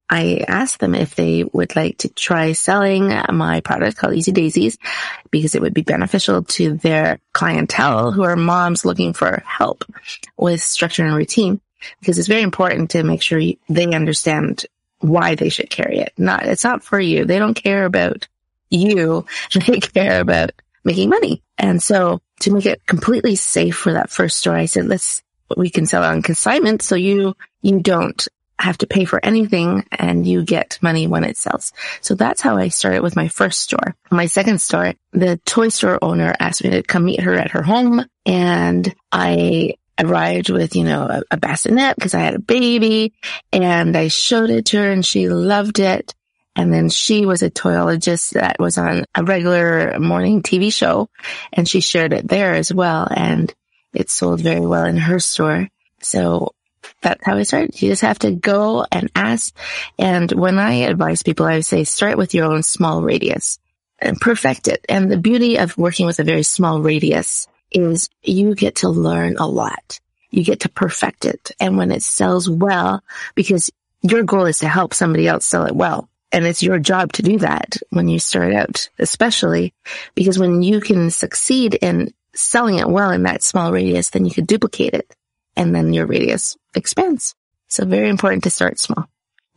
I 0.08 0.46
asked 0.48 0.82
them 0.82 0.94
if 0.94 1.16
they 1.16 1.46
would 1.46 1.76
like 1.76 1.98
to 2.00 2.10
try 2.10 2.52
selling 2.52 3.08
my 3.08 3.62
product 3.62 3.98
called 3.98 4.14
Easy 4.14 4.32
Daysies 4.32 4.78
because 5.32 5.56
it 5.56 5.64
would 5.64 5.74
be 5.74 5.82
beneficial 5.82 6.44
to 6.44 6.76
their 6.76 7.20
clientele 7.34 8.12
who 8.12 8.22
are 8.22 8.36
moms 8.36 8.86
looking 8.86 9.14
for 9.14 9.42
help 9.48 9.84
with 10.38 10.62
structure 10.62 11.04
and 11.06 11.16
routine 11.16 11.60
because 12.02 12.20
it's 12.20 12.28
very 12.28 12.44
important 12.44 12.92
to 12.92 13.02
make 13.02 13.24
sure 13.24 13.42
they 13.68 13.96
understand 13.96 14.68
why 15.00 15.34
they 15.34 15.50
should 15.50 15.72
carry 15.72 15.98
it. 15.98 16.14
Not, 16.20 16.46
it's 16.46 16.64
not 16.64 16.84
for 16.84 17.00
you. 17.00 17.26
They 17.26 17.40
don't 17.40 17.56
care 17.56 17.86
about 17.86 18.28
you. 18.70 19.26
take 19.50 19.94
care 19.94 20.22
about 20.22 20.52
making 20.84 21.10
money. 21.10 21.44
And 21.58 21.82
so 21.82 22.22
to 22.42 22.54
make 22.54 22.66
it 22.66 22.86
completely 22.86 23.36
safe 23.36 23.76
for 23.76 23.94
that 23.94 24.10
first 24.10 24.38
store, 24.38 24.56
I 24.56 24.66
said, 24.66 24.88
let's, 24.88 25.22
we 25.58 25.70
can 25.70 25.86
sell 25.86 26.04
on 26.04 26.22
consignment. 26.22 26.82
So 26.82 26.96
you, 26.96 27.36
you 27.62 27.80
don't 27.82 28.28
have 28.60 28.78
to 28.78 28.88
pay 28.88 29.06
for 29.06 29.24
anything 29.24 29.86
and 29.92 30.28
you 30.28 30.44
get 30.44 30.78
money 30.82 31.08
when 31.08 31.24
it 31.24 31.38
sells. 31.38 31.72
So 32.02 32.14
that's 32.16 32.42
how 32.42 32.58
I 32.58 32.68
started 32.68 33.02
with 33.02 33.16
my 33.16 33.30
first 33.30 33.62
store. 33.62 33.96
My 34.12 34.26
second 34.26 34.60
store, 34.60 34.94
the 35.12 35.38
toy 35.46 35.70
store 35.70 35.98
owner 36.02 36.36
asked 36.40 36.64
me 36.64 36.72
to 36.72 36.84
come 36.84 37.06
meet 37.06 37.22
her 37.22 37.36
at 37.36 37.52
her 37.52 37.64
home 37.64 38.04
and 38.26 38.94
I 39.12 39.76
arrived 39.98 40.50
with, 40.50 40.76
you 40.76 40.84
know, 40.84 41.04
a, 41.04 41.24
a 41.32 41.38
bassinet 41.38 41.96
because 41.96 42.14
I 42.14 42.20
had 42.20 42.36
a 42.36 42.40
baby 42.40 43.14
and 43.52 43.96
I 43.96 44.10
showed 44.10 44.50
it 44.50 44.66
to 44.68 44.78
her 44.78 44.92
and 44.92 45.06
she 45.06 45.30
loved 45.30 45.80
it. 45.80 46.14
And 46.56 46.74
then 46.74 46.90
she 46.90 47.26
was 47.26 47.42
a 47.42 47.50
toyologist 47.50 48.32
that 48.32 48.60
was 48.60 48.78
on 48.78 49.06
a 49.16 49.24
regular 49.24 49.98
morning 50.00 50.42
TV 50.42 50.74
show 50.74 51.10
and 51.54 51.68
she 51.68 51.80
shared 51.80 52.14
it 52.14 52.28
there 52.28 52.54
as 52.54 52.74
well. 52.74 53.08
And 53.10 53.54
it 53.94 54.10
sold 54.10 54.42
very 54.42 54.66
well 54.66 54.86
in 54.86 54.98
her 54.98 55.20
store. 55.20 55.70
So 56.02 56.54
that's 57.02 57.24
how 57.26 57.38
I 57.38 57.44
started. 57.44 57.82
You 57.82 57.90
just 57.90 58.02
have 58.02 58.20
to 58.20 58.32
go 58.32 58.86
and 58.92 59.10
ask. 59.16 59.56
And 59.98 60.32
when 60.32 60.60
I 60.60 60.86
advise 60.86 61.24
people, 61.24 61.46
I 61.46 61.62
say 61.62 61.84
start 61.84 62.18
with 62.18 62.34
your 62.34 62.52
own 62.52 62.64
small 62.64 63.02
radius 63.02 63.60
and 64.00 64.20
perfect 64.20 64.68
it. 64.68 64.86
And 64.90 65.12
the 65.12 65.18
beauty 65.18 65.58
of 65.58 65.78
working 65.78 66.06
with 66.06 66.20
a 66.20 66.24
very 66.24 66.44
small 66.44 66.82
radius 66.82 67.48
is 67.72 68.10
you 68.24 68.56
get 68.56 68.78
to 68.78 68.90
learn 68.90 69.38
a 69.38 69.48
lot. 69.48 70.00
You 70.32 70.44
get 70.44 70.62
to 70.62 70.70
perfect 70.70 71.26
it. 71.26 71.52
And 71.60 71.78
when 71.78 71.92
it 71.92 72.04
sells 72.04 72.50
well, 72.50 73.04
because 73.36 73.72
your 74.02 74.24
goal 74.24 74.46
is 74.46 74.60
to 74.60 74.68
help 74.68 74.94
somebody 74.94 75.28
else 75.28 75.46
sell 75.46 75.66
it 75.66 75.76
well. 75.76 76.09
And 76.32 76.46
it's 76.46 76.62
your 76.62 76.80
job 76.80 77.14
to 77.14 77.24
do 77.24 77.40
that 77.40 77.78
when 77.90 78.08
you 78.08 78.20
start 78.20 78.54
out, 78.54 78.90
especially 79.00 79.74
because 80.16 80.38
when 80.38 80.62
you 80.62 80.80
can 80.80 81.10
succeed 81.10 81.74
in 81.74 82.14
selling 82.36 82.78
it 82.78 82.88
well 82.88 83.12
in 83.12 83.24
that 83.24 83.42
small 83.42 83.72
radius, 83.72 84.12
then 84.12 84.26
you 84.26 84.32
can 84.32 84.46
duplicate 84.46 84.94
it 84.94 85.16
and 85.56 85.74
then 85.74 85.94
your 85.94 86.06
radius 86.06 86.56
expands. 86.76 87.36
So 87.68 87.86
very 87.86 88.10
important 88.10 88.44
to 88.44 88.50
start 88.50 88.80
small. 88.80 89.08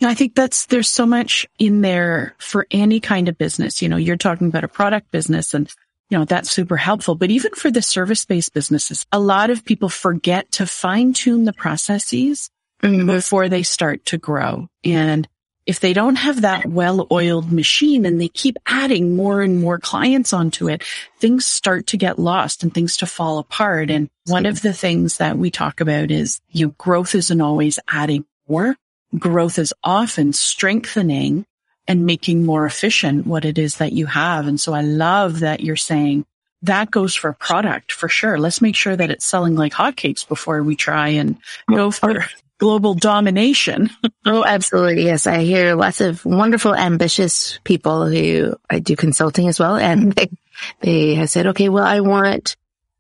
I 0.03 0.15
think 0.15 0.35
that's, 0.35 0.67
there's 0.67 0.89
so 0.89 1.07
much 1.07 1.47
in 1.59 1.81
there 1.81 2.35
for 2.39 2.67
any 2.71 2.99
kind 3.01 3.29
of 3.29 3.39
business. 3.39 3.83
You 3.83 3.89
know, 3.89 3.97
you're 3.97 4.17
talking 4.17 4.49
about 4.49 4.65
a 4.65 4.69
product 4.69 5.11
business 5.13 5.55
and, 5.55 5.73
you 6.11 6.19
know, 6.19 6.25
that's 6.25 6.51
super 6.51 6.77
helpful. 6.77 7.15
But 7.15 7.31
even 7.31 7.53
for 7.53 7.71
the 7.71 7.83
service 7.83 8.25
based 8.25 8.53
businesses, 8.53 9.07
a 9.13 9.21
lot 9.21 9.51
of 9.51 9.65
people 9.65 9.89
forget 9.89 10.51
to 10.53 10.67
fine 10.67 11.13
tune 11.13 11.45
the 11.45 11.53
processes 11.53 12.51
mm-hmm. 12.83 13.07
before 13.07 13.49
they 13.49 13.63
start 13.63 14.05
to 14.07 14.19
grow. 14.19 14.67
And 14.83 15.29
if 15.67 15.81
they 15.81 15.93
don't 15.93 16.17
have 16.17 16.43
that 16.43 16.67
well-oiled 16.67 17.53
machine 17.53 18.05
and 18.05 18.21
they 18.21 18.29
keep 18.29 18.57
adding 18.67 19.15
more 19.15 19.43
and 19.43 19.61
more 19.61 19.79
clients 19.79 20.33
onto 20.33 20.69
it, 20.69 20.83
things 21.19 21.47
start 21.47 21.87
to 21.89 21.97
get 21.97 22.19
lost 22.19 22.63
and 22.63 22.75
things 22.75 22.97
to 22.99 23.07
fall 23.07 23.39
apart. 23.39 23.91
And 23.91 24.11
one 24.27 24.47
of 24.47 24.63
the 24.63 24.73
things 24.73 25.19
that 25.19 25.39
we 25.39 25.51
talk 25.51 25.81
about 25.81 26.11
is 26.11 26.41
you 26.51 26.67
know, 26.67 26.75
growth 26.79 27.15
isn't 27.15 27.41
always 27.41 27.79
adding 27.89 28.25
more. 28.49 28.77
Growth 29.17 29.59
is 29.59 29.75
often 29.85 30.33
strengthening 30.33 31.47
and 31.87 32.07
making 32.07 32.45
more 32.45 32.65
efficient 32.67 33.27
what 33.27 33.45
it 33.45 33.59
is 33.59 33.77
that 33.77 33.93
you 33.93 34.07
have. 34.07 34.47
And 34.47 34.61
so 34.61 34.73
I 34.73 34.83
love 34.83 35.41
that 35.41 35.61
you're 35.61 35.77
saying 35.77 36.25
that 36.63 36.91
goes 36.91 37.15
for 37.15 37.33
product 37.33 37.93
for 37.93 38.09
sure. 38.09 38.39
Let's 38.39 38.63
make 38.63 38.77
sure 38.77 38.95
that 38.95 39.11
it's 39.11 39.25
selling 39.25 39.57
like 39.57 39.73
hotcakes 39.73 40.27
before 40.27 40.63
we 40.63 40.77
try 40.77 41.09
and 41.09 41.39
go 41.69 41.91
for 41.91 42.25
global 42.63 42.95
domination. 42.95 43.91
oh, 44.25 44.45
absolutely. 44.45 45.07
Yes. 45.07 45.27
I 45.27 45.43
hear 45.43 45.75
lots 45.75 46.01
of 46.01 46.25
wonderful, 46.25 46.77
ambitious 46.77 47.59
people 47.65 48.07
who 48.07 48.55
I 48.71 48.79
do 48.79 48.95
consulting 48.95 49.49
as 49.49 49.59
well. 49.59 49.75
And 49.75 50.13
they, 50.13 50.31
they 50.79 51.15
have 51.17 51.29
said, 51.29 51.49
okay, 51.49 51.69
well, 51.69 51.83
I 51.85 51.99
want 51.99 52.55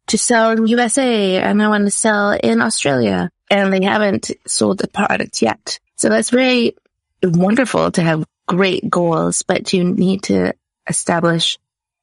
to 0.08 0.18
sell 0.18 0.50
in 0.50 0.66
USA 0.66 1.40
and 1.40 1.62
I 1.62 1.68
want 1.68 1.84
to 1.84 1.92
sell 1.92 2.32
in 2.32 2.60
Australia 2.60 3.30
and 3.52 3.72
they 3.72 3.84
haven't 3.84 4.32
sold 4.48 4.78
the 4.78 4.88
product 4.88 5.40
yet. 5.42 5.78
So 5.94 6.08
that's 6.08 6.30
very 6.30 6.74
wonderful 7.22 7.92
to 7.92 8.02
have 8.02 8.24
great 8.48 8.90
goals, 8.90 9.42
but 9.42 9.72
you 9.72 9.84
need 9.84 10.24
to 10.24 10.54
establish 10.88 11.56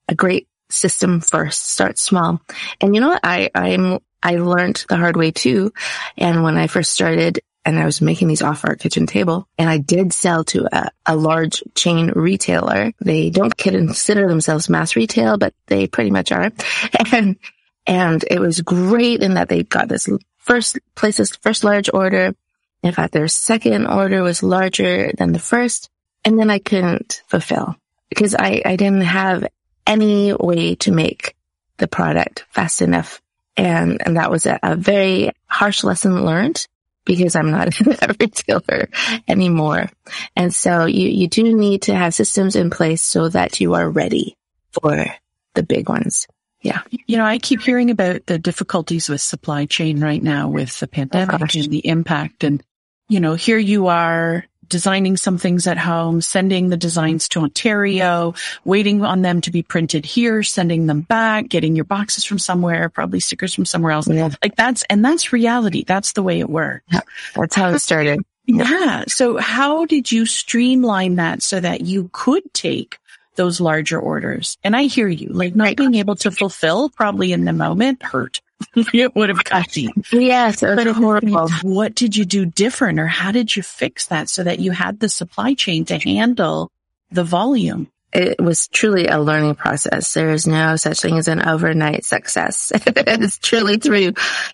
a 0.08 0.16
great 0.16 0.48
system 0.70 1.20
first. 1.20 1.72
Start 1.72 1.98
small. 1.98 2.40
And 2.80 2.96
you 2.96 3.02
know 3.02 3.10
what? 3.10 3.20
I, 3.22 3.50
I'm, 3.54 4.00
I 4.24 4.38
learned 4.38 4.86
the 4.88 4.96
hard 4.96 5.18
way 5.18 5.32
too. 5.32 5.74
And 6.18 6.42
when 6.42 6.56
I 6.56 6.68
first 6.68 6.92
started, 6.94 7.42
and 7.70 7.80
I 7.80 7.86
was 7.86 8.02
making 8.02 8.28
these 8.28 8.42
off 8.42 8.66
our 8.66 8.76
kitchen 8.76 9.06
table 9.06 9.48
and 9.60 9.70
I 9.70 9.78
did 9.78 10.12
sell 10.12 10.44
to 10.46 10.68
a, 10.76 10.90
a 11.06 11.16
large 11.16 11.62
chain 11.76 12.12
retailer. 12.16 12.94
They 13.00 13.30
don't 13.30 13.56
consider 13.56 14.28
themselves 14.28 14.70
mass 14.70 14.96
retail, 14.96 15.38
but 15.38 15.54
they 15.68 15.86
pretty 15.86 16.10
much 16.10 16.32
are. 16.32 16.52
And, 17.12 17.38
and 17.86 18.26
it 18.30 18.40
was 18.40 18.62
great 18.62 19.22
in 19.22 19.36
that 19.36 19.50
they 19.50 19.64
got 19.64 19.88
this 19.88 20.10
first 20.38 20.80
place, 20.96 21.18
this 21.18 21.36
first 21.36 21.64
large 21.64 21.92
order. 21.94 22.34
In 22.82 22.92
fact, 22.92 23.14
their 23.14 23.28
second 23.28 23.86
order 23.86 24.24
was 24.24 24.42
larger 24.42 25.12
than 25.16 25.32
the 25.32 25.40
first. 25.40 25.92
And 26.26 26.40
then 26.40 26.50
I 26.50 26.58
couldn't 26.58 27.22
fulfill 27.28 27.76
because 28.10 28.36
I, 28.36 28.64
I 28.66 28.78
didn't 28.78 29.02
have 29.02 29.48
any 29.86 30.34
way 30.34 30.76
to 30.76 30.92
make 30.92 31.36
the 31.78 31.88
product 31.88 32.46
fast 32.50 32.82
enough. 32.82 33.22
And, 33.56 34.02
and 34.04 34.18
that 34.18 34.32
was 34.32 34.48
a, 34.48 34.60
a 34.64 34.76
very 34.76 35.32
harsh 35.48 35.84
lesson 35.84 36.26
learned 36.26 36.68
because 37.10 37.36
I'm 37.36 37.50
not 37.50 37.80
a 37.82 38.16
retailer 38.20 38.88
anymore. 39.28 39.90
And 40.36 40.54
so 40.54 40.86
you, 40.86 41.10
you 41.10 41.28
do 41.28 41.56
need 41.56 41.84
to 41.84 41.96
have 41.96 42.14
systems 42.14 42.56
in 42.56 42.70
place 42.70 43.02
so 43.02 43.30
that 43.30 43.60
you 43.60 43.74
are 43.74 43.90
ready 43.90 44.38
for 44.72 45.08
the 45.56 45.64
big 45.64 45.90
ones. 45.90 46.28
Yeah. 46.62 46.82
You 47.08 47.18
know, 47.18 47.26
I 47.26 47.40
keep 47.40 47.62
hearing 47.62 47.90
about 47.90 48.28
the 48.28 48.38
difficulties 48.38 49.10
with 49.10 49.22
supply 49.22 49.66
chain 49.66 50.00
right 50.02 50.22
now 50.22 50.50
with 50.50 50.80
the 50.80 50.86
oh, 50.86 50.90
pandemic 50.92 51.42
oh, 51.42 51.60
and 51.60 51.72
the 51.72 51.88
impact. 51.88 52.44
And, 52.44 52.62
you 53.08 53.20
know, 53.20 53.34
here 53.34 53.58
you 53.58 53.88
are 53.88 54.46
designing 54.70 55.18
some 55.18 55.38
things 55.38 55.68
at 55.68 55.78
home, 55.78 56.22
sending 56.22 56.70
the 56.70 56.78
designs 56.78 57.28
to 57.30 57.42
Ontario, 57.42 58.34
waiting 58.64 59.04
on 59.04 59.22
them 59.22 59.42
to 59.42 59.52
be 59.52 59.64
printed 59.64 60.06
here, 60.06 60.44
sending 60.44 60.86
them 60.86 61.02
back, 61.02 61.50
getting 61.50 61.76
your 61.76 61.86
boxes 61.86 62.24
from 62.24 62.40
somewhere, 62.40 62.88
probably 62.90 63.20
stickers 63.20 63.54
from 63.54 63.66
somewhere 63.66 63.92
else. 63.92 64.08
Yeah. 64.08 64.30
Like 64.42 64.56
that's, 64.56 64.84
and 64.90 65.04
that's 65.04 65.34
reality. 65.34 65.84
That's 65.84 66.14
the 66.14 66.24
way 66.24 66.40
it 66.40 66.50
worked. 66.50 66.86
Yeah. 66.94 67.02
That's 67.36 67.56
how 67.56 67.72
it 67.72 67.80
started. 67.80 68.22
Yeah. 68.46 69.04
So 69.08 69.38
how 69.38 69.86
did 69.86 70.12
you 70.12 70.26
streamline 70.26 71.16
that 71.16 71.44
so 71.44 71.60
that 71.60 71.82
you 71.82 72.10
could 72.14 72.54
take 72.54 72.98
those 73.36 73.62
larger 73.62 74.00
orders? 74.00 74.58
And 74.64 74.76
I 74.76 74.84
hear 74.84 75.08
you, 75.08 75.30
like 75.30 75.56
not 75.56 75.76
being 75.76 75.96
able 75.96 76.16
to 76.18 76.32
fulfill 76.32 76.90
probably 76.90 77.32
in 77.34 77.46
the 77.46 77.54
moment 77.54 78.02
hurt. 78.02 78.42
it 78.76 79.16
would 79.16 79.30
have 79.30 79.78
you. 79.78 79.92
Yes, 80.12 80.62
but 80.62 80.88
horrible. 80.88 81.50
What 81.62 81.96
did 81.96 82.16
you 82.16 82.26
do 82.26 82.46
different 82.46 83.00
or 83.00 83.08
how 83.08 83.32
did 83.32 83.56
you 83.56 83.64
fix 83.64 84.08
that 84.08 84.30
so 84.30 84.44
that 84.44 84.60
you 84.60 84.72
had 84.72 85.00
the 85.00 85.10
supply 85.10 85.54
chain 85.54 85.86
to 85.86 85.98
handle 85.98 86.72
the 87.12 87.24
volume? 87.24 87.88
It 88.12 88.42
was 88.42 88.68
truly 88.68 89.06
a 89.06 89.20
learning 89.20 89.56
process. 89.56 90.14
There 90.14 90.32
is 90.32 90.48
no 90.48 90.76
such 90.78 91.02
thing 91.02 91.18
as 91.18 91.28
an 91.28 91.48
overnight 91.48 92.04
success. 92.04 92.72
it's 92.76 93.38
truly 93.38 93.78
through 93.78 94.14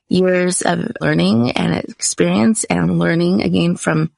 years 0.09 0.62
of 0.62 0.91
learning 1.00 1.51
and 1.51 1.74
experience 1.74 2.65
and 2.65 3.00
learning 3.00 3.43
again 3.43 3.77
from 3.77 4.12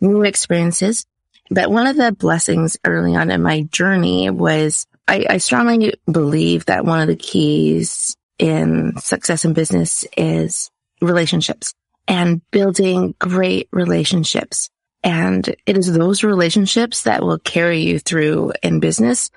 new 0.00 0.22
experiences. 0.22 1.06
But 1.50 1.70
one 1.70 1.88
of 1.88 1.96
the 1.96 2.12
blessings 2.12 2.76
early 2.84 3.16
on 3.16 3.30
in 3.30 3.42
my 3.42 3.62
journey 3.62 4.30
was 4.30 4.86
I, 5.06 5.26
I 5.28 5.38
strongly 5.38 5.94
believe 6.10 6.66
that 6.66 6.84
one 6.84 7.00
of 7.00 7.08
the 7.08 7.16
keys 7.16 8.16
in 8.38 8.96
success 8.98 9.44
in 9.44 9.52
business 9.52 10.04
is 10.16 10.70
relationships 11.00 11.74
and 12.08 12.42
building 12.50 13.14
great 13.18 13.68
relationships. 13.72 14.68
And 15.02 15.46
it 15.66 15.76
is 15.76 15.92
those 15.92 16.24
relationships 16.24 17.02
that 17.02 17.22
will 17.22 17.38
carry 17.38 17.80
you 17.80 17.98
through 17.98 18.52
in 18.62 18.80
business, 18.80 19.30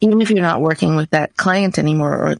even 0.00 0.20
if 0.22 0.30
you're 0.30 0.40
not 0.40 0.62
working 0.62 0.96
with 0.96 1.10
that 1.10 1.36
client 1.36 1.78
anymore 1.78 2.14
or, 2.14 2.36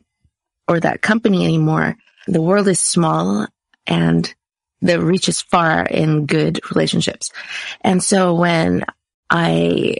or 0.67 0.81
that 0.81 1.02
company 1.02 1.45
anymore. 1.45 1.97
The 2.26 2.40
world 2.40 2.69
is 2.69 2.81
small 2.81 3.47
and 3.87 4.35
the 4.81 5.00
reach 5.00 5.29
is 5.29 5.43
far 5.43 5.85
in 5.85 6.26
good 6.26 6.61
relationships. 6.71 7.31
And 7.83 8.02
so 8.02 8.35
when 8.35 8.85
I 9.29 9.99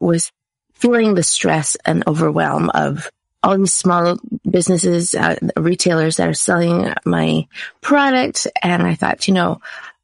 was 0.00 0.32
feeling 0.74 1.14
the 1.14 1.22
stress 1.22 1.76
and 1.84 2.04
overwhelm 2.06 2.70
of 2.70 3.10
all 3.44 3.58
these 3.58 3.72
small 3.72 4.16
businesses, 4.48 5.14
uh, 5.14 5.36
retailers 5.56 6.16
that 6.16 6.28
are 6.28 6.34
selling 6.34 6.92
my 7.04 7.46
product. 7.82 8.46
And 8.62 8.82
I 8.82 8.94
thought, 8.94 9.28
you 9.28 9.34
know, 9.34 9.60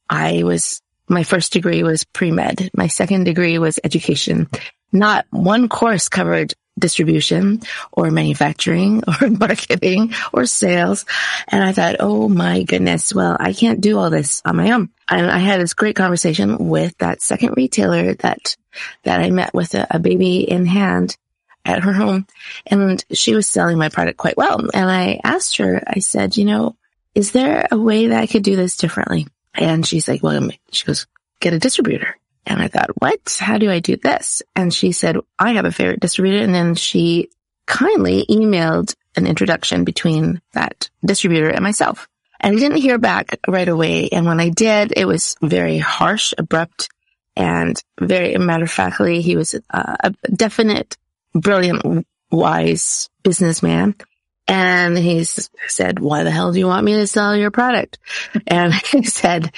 I 0.09 0.43
was, 0.43 0.83
my 1.09 1.25
first 1.25 1.53
degree 1.53 1.83
was 1.83 2.05
pre-med. 2.05 2.71
My 2.75 2.87
second 2.87 3.25
degree 3.25 3.59
was 3.59 3.81
education. 3.83 4.49
Not 4.93 5.25
one 5.31 5.69
course 5.69 6.09
covered 6.09 6.53
distribution 6.79 7.63
or 7.93 8.11
manufacturing 8.11 9.03
or 9.21 9.31
marketing 9.31 10.13
or 10.33 10.45
sales. 10.45 11.07
And 11.49 11.65
I 11.65 11.73
thought, 11.73 11.97
oh 12.01 12.29
my 12.29 12.63
goodness, 12.63 13.15
well, 13.15 13.37
I 13.41 13.55
can't 13.55 13.81
do 13.81 13.99
all 13.99 14.11
this 14.11 14.43
on 14.45 14.57
my 14.57 14.73
own. 14.73 14.91
And 15.09 15.31
I 15.31 15.39
had 15.39 15.61
this 15.61 15.75
great 15.75 15.97
conversation 15.97 16.69
with 16.69 16.97
that 16.99 17.23
second 17.23 17.55
retailer 17.57 18.15
that, 18.15 18.57
that 19.05 19.21
I 19.21 19.31
met 19.31 19.55
with 19.55 19.75
a, 19.75 19.87
a 19.91 19.99
baby 19.99 20.39
in 20.39 20.67
hand 20.67 21.17
at 21.65 21.83
her 21.83 21.93
home 21.93 22.27
and 22.67 23.05
she 23.13 23.35
was 23.35 23.47
selling 23.47 23.79
my 23.79 23.89
product 23.89 24.17
quite 24.19 24.37
well. 24.37 24.61
And 24.73 24.91
I 24.91 25.21
asked 25.23 25.59
her, 25.59 25.83
I 25.87 25.99
said, 25.99 26.37
you 26.37 26.45
know, 26.45 26.77
is 27.15 27.33
there 27.33 27.67
a 27.71 27.79
way 27.79 28.09
that 28.09 28.21
I 28.21 28.27
could 28.27 28.43
do 28.43 28.57
this 28.57 28.77
differently? 28.77 29.27
And 29.55 29.87
she's 29.87 30.09
like, 30.09 30.23
well, 30.23 30.49
she 30.71 30.87
goes, 30.87 31.07
get 31.41 31.53
a 31.53 31.59
distributor. 31.59 32.17
And 32.47 32.61
I 32.63 32.69
thought, 32.69 32.91
what? 32.99 33.37
How 33.39 33.59
do 33.59 33.71
I 33.71 33.81
do 33.81 33.97
this? 33.97 34.43
And 34.57 34.73
she 34.73 34.93
said, 34.93 35.17
I 35.39 35.53
have 35.53 35.65
a 35.65 35.73
favorite 35.73 36.01
distributor. 36.01 36.43
And 36.43 36.55
then 36.55 36.75
she 36.75 37.31
kindly 37.67 38.25
emailed 38.29 38.95
an 39.17 39.27
introduction 39.27 39.85
between 39.85 40.41
that 40.55 40.89
distributor 41.05 41.49
and 41.49 41.63
myself. 41.63 42.09
And 42.41 42.57
I 42.57 42.59
didn't 42.59 42.79
hear 42.79 42.99
back 42.99 43.39
right 43.47 43.69
away. 43.69 44.09
And 44.09 44.25
when 44.25 44.41
I 44.41 44.49
did, 44.49 44.95
it 44.97 45.05
was 45.05 45.37
very 45.43 45.79
harsh, 45.79 46.33
abrupt, 46.39 46.89
and 47.37 47.81
very 48.01 48.37
matter 48.39 48.65
of 48.65 48.71
factly. 48.71 49.21
He 49.21 49.37
was 49.37 49.55
uh, 49.71 49.97
a 50.01 50.13
definite, 50.35 50.97
brilliant, 51.35 52.07
wise 52.31 53.09
businessman. 53.23 53.95
And 54.47 54.99
he 54.99 55.25
said, 55.25 56.01
why 56.01 56.25
the 56.25 56.31
hell 56.31 56.53
do 56.53 56.59
you 56.59 56.67
want 56.67 56.85
me 56.85 56.95
to 56.95 57.07
sell 57.07 57.37
your 57.37 57.51
product? 57.51 57.99
And 58.47 58.75
he 58.93 59.05
said, 59.05 59.55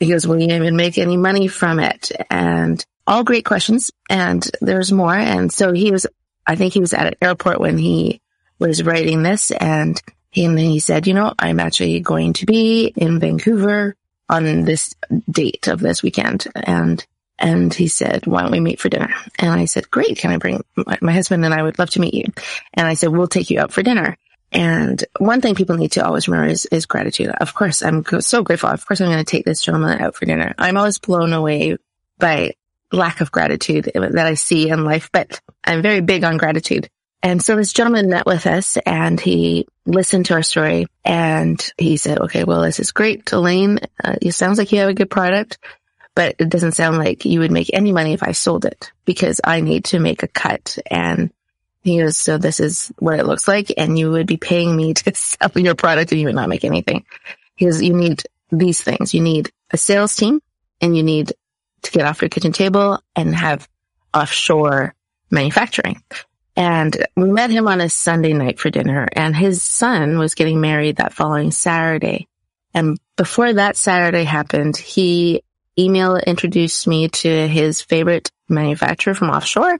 he 0.00 0.08
goes, 0.08 0.26
will 0.26 0.40
you 0.40 0.54
even 0.54 0.76
make 0.76 0.98
any 0.98 1.16
money 1.16 1.48
from 1.48 1.78
it? 1.78 2.10
And 2.30 2.84
all 3.06 3.24
great 3.24 3.44
questions. 3.44 3.90
And 4.08 4.48
there's 4.60 4.92
more. 4.92 5.14
And 5.14 5.52
so 5.52 5.72
he 5.72 5.90
was, 5.90 6.06
I 6.46 6.56
think 6.56 6.72
he 6.72 6.80
was 6.80 6.94
at 6.94 7.06
an 7.06 7.14
airport 7.20 7.60
when 7.60 7.78
he 7.78 8.20
was 8.58 8.82
writing 8.82 9.22
this 9.22 9.50
and 9.50 10.00
he, 10.30 10.44
and 10.46 10.58
he 10.58 10.80
said, 10.80 11.06
you 11.06 11.14
know, 11.14 11.34
I'm 11.38 11.60
actually 11.60 12.00
going 12.00 12.32
to 12.34 12.46
be 12.46 12.86
in 12.96 13.20
Vancouver 13.20 13.94
on 14.28 14.62
this 14.64 14.94
date 15.30 15.68
of 15.68 15.80
this 15.80 16.02
weekend. 16.02 16.46
And, 16.54 17.04
and 17.42 17.74
he 17.74 17.88
said, 17.88 18.26
why 18.26 18.42
don't 18.42 18.52
we 18.52 18.60
meet 18.60 18.80
for 18.80 18.88
dinner? 18.88 19.12
And 19.38 19.50
I 19.50 19.66
said, 19.66 19.90
great. 19.90 20.16
Can 20.16 20.30
I 20.30 20.38
bring 20.38 20.64
my, 20.76 20.96
my 21.02 21.12
husband 21.12 21.44
and 21.44 21.52
I 21.52 21.62
would 21.62 21.78
love 21.78 21.90
to 21.90 22.00
meet 22.00 22.14
you. 22.14 22.24
And 22.72 22.86
I 22.86 22.94
said, 22.94 23.10
we'll 23.10 23.26
take 23.26 23.50
you 23.50 23.60
out 23.60 23.72
for 23.72 23.82
dinner. 23.82 24.16
And 24.52 25.02
one 25.18 25.40
thing 25.40 25.54
people 25.54 25.76
need 25.76 25.92
to 25.92 26.06
always 26.06 26.28
remember 26.28 26.50
is, 26.50 26.66
is 26.66 26.86
gratitude. 26.86 27.30
Of 27.40 27.54
course, 27.54 27.82
I'm 27.82 28.04
so 28.20 28.42
grateful. 28.42 28.68
Of 28.70 28.86
course, 28.86 29.00
I'm 29.00 29.08
going 29.08 29.18
to 29.18 29.24
take 29.24 29.44
this 29.44 29.62
gentleman 29.62 30.00
out 30.00 30.14
for 30.14 30.24
dinner. 30.24 30.54
I'm 30.56 30.76
always 30.76 30.98
blown 30.98 31.32
away 31.32 31.78
by 32.18 32.54
lack 32.92 33.20
of 33.20 33.32
gratitude 33.32 33.90
that 33.94 34.26
I 34.26 34.34
see 34.34 34.68
in 34.68 34.84
life, 34.84 35.10
but 35.12 35.40
I'm 35.64 35.82
very 35.82 36.00
big 36.00 36.24
on 36.24 36.36
gratitude. 36.36 36.88
And 37.24 37.42
so 37.42 37.56
this 37.56 37.72
gentleman 37.72 38.10
met 38.10 38.26
with 38.26 38.46
us 38.46 38.76
and 38.84 39.18
he 39.18 39.66
listened 39.86 40.26
to 40.26 40.34
our 40.34 40.42
story 40.42 40.86
and 41.04 41.72
he 41.78 41.96
said, 41.96 42.18
okay, 42.18 42.44
well, 42.44 42.62
this 42.62 42.80
is 42.80 42.92
great. 42.92 43.32
Elaine, 43.32 43.78
uh, 44.02 44.16
it 44.20 44.32
sounds 44.32 44.58
like 44.58 44.72
you 44.72 44.80
have 44.80 44.90
a 44.90 44.94
good 44.94 45.10
product, 45.10 45.58
but 46.14 46.36
it 46.38 46.48
doesn't 46.48 46.72
sound 46.72 46.98
like 46.98 47.24
you 47.24 47.40
would 47.40 47.50
make 47.50 47.70
any 47.72 47.92
money 47.92 48.12
if 48.12 48.22
I 48.22 48.32
sold 48.32 48.64
it 48.64 48.92
because 49.04 49.40
I 49.42 49.60
need 49.60 49.86
to 49.86 49.98
make 49.98 50.22
a 50.22 50.28
cut 50.28 50.78
and 50.90 51.32
he 51.82 51.98
goes, 51.98 52.16
so 52.16 52.38
this 52.38 52.60
is 52.60 52.92
what 52.98 53.18
it 53.18 53.26
looks 53.26 53.48
like. 53.48 53.72
And 53.76 53.98
you 53.98 54.12
would 54.12 54.26
be 54.26 54.36
paying 54.36 54.74
me 54.74 54.94
to 54.94 55.14
sell 55.14 55.50
your 55.56 55.74
product 55.74 56.12
and 56.12 56.20
you 56.20 56.26
would 56.26 56.34
not 56.34 56.48
make 56.48 56.64
anything. 56.64 57.04
He 57.56 57.66
goes, 57.66 57.82
you 57.82 57.94
need 57.94 58.22
these 58.50 58.80
things. 58.80 59.14
You 59.14 59.20
need 59.20 59.50
a 59.70 59.76
sales 59.76 60.14
team 60.14 60.40
and 60.80 60.96
you 60.96 61.02
need 61.02 61.32
to 61.82 61.90
get 61.90 62.06
off 62.06 62.22
your 62.22 62.28
kitchen 62.28 62.52
table 62.52 63.00
and 63.16 63.34
have 63.34 63.68
offshore 64.14 64.94
manufacturing. 65.30 66.02
And 66.54 67.06
we 67.16 67.32
met 67.32 67.50
him 67.50 67.66
on 67.66 67.80
a 67.80 67.88
Sunday 67.88 68.34
night 68.34 68.60
for 68.60 68.70
dinner 68.70 69.08
and 69.12 69.34
his 69.34 69.62
son 69.62 70.18
was 70.18 70.34
getting 70.34 70.60
married 70.60 70.96
that 70.96 71.14
following 71.14 71.50
Saturday. 71.50 72.28
And 72.74 72.98
before 73.16 73.54
that 73.54 73.76
Saturday 73.76 74.24
happened, 74.24 74.76
he 74.76 75.42
email 75.78 76.16
introduced 76.16 76.86
me 76.86 77.08
to 77.08 77.48
his 77.48 77.80
favorite 77.80 78.30
manufacturer 78.48 79.14
from 79.14 79.30
offshore. 79.30 79.78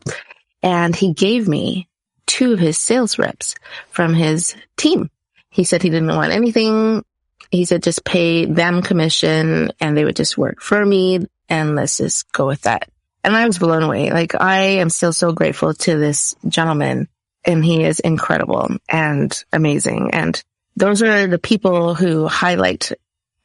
And 0.63 0.95
he 0.95 1.13
gave 1.13 1.49
me 1.49 1.89
two 2.27 2.53
of 2.53 2.59
his 2.59 2.79
sales 2.79 3.19
reps 3.19 3.55
from 3.91 4.15
his 4.15 4.55
team. 4.77 5.11
He 5.51 5.65
said 5.65 5.83
he 5.83 5.91
didn't 5.91 6.15
want 6.15 6.33
anything. 6.33 7.05
He 7.51 7.65
said 7.65 7.83
just 7.83 8.05
pay 8.05 8.47
them 8.47 8.81
commission 8.81 9.73
and 9.81 9.97
they 9.97 10.05
would 10.05 10.17
just 10.17 10.39
work 10.39 10.61
for 10.61 10.85
me 10.85 11.27
and 11.49 11.75
let's 11.75 11.99
just 11.99 12.31
go 12.33 12.47
with 12.47 12.63
that. 12.63 12.89
And 13.25 13.37
I 13.37 13.47
was 13.47 13.59
blown 13.59 13.83
away. 13.83 14.11
Like 14.11 14.35
I 14.41 14.61
am 14.81 14.89
still 14.89 15.13
so 15.13 15.33
grateful 15.33 15.75
to 15.75 15.99
this 15.99 16.35
gentleman 16.49 17.09
and 17.45 17.65
he 17.65 17.85
is 17.85 18.01
incredible 18.01 18.71
and 18.89 19.45
amazing. 19.53 20.11
And 20.13 20.43
those 20.77 21.03
are 21.03 21.27
the 21.27 21.39
people 21.39 21.95
who 21.95 22.27
highlight 22.27 22.93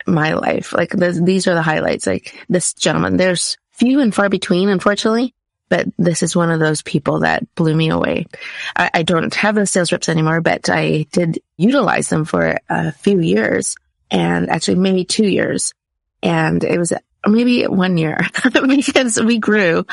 my 0.07 0.33
life. 0.33 0.73
Like 0.73 0.91
these 0.91 1.47
are 1.47 1.53
the 1.53 1.61
highlights. 1.61 2.07
Like 2.07 2.45
this 2.49 2.73
gentleman, 2.73 3.17
there's 3.17 3.57
few 3.71 3.99
and 3.99 4.13
far 4.13 4.29
between, 4.29 4.69
unfortunately, 4.69 5.33
but 5.69 5.87
this 5.97 6.23
is 6.23 6.35
one 6.35 6.49
of 6.49 6.59
those 6.59 6.81
people 6.81 7.19
that 7.19 7.53
blew 7.55 7.75
me 7.75 7.89
away. 7.89 8.25
I, 8.75 8.89
I, 8.93 9.03
don't 9.03 9.33
have 9.35 9.55
those 9.55 9.69
sales 9.69 9.91
reps 9.91 10.09
anymore, 10.09 10.41
but 10.41 10.69
I 10.69 11.05
did 11.11 11.39
utilize 11.57 12.09
them 12.09 12.25
for 12.25 12.57
a 12.69 12.91
few 12.93 13.19
years 13.19 13.75
and 14.09 14.49
actually 14.49 14.75
maybe 14.75 15.03
two 15.03 15.27
years. 15.27 15.73
And 16.23 16.63
it 16.63 16.79
was 16.79 16.93
maybe 17.27 17.63
one 17.65 17.97
year 17.97 18.19
because 18.53 19.21
we 19.21 19.39
grew. 19.39 19.85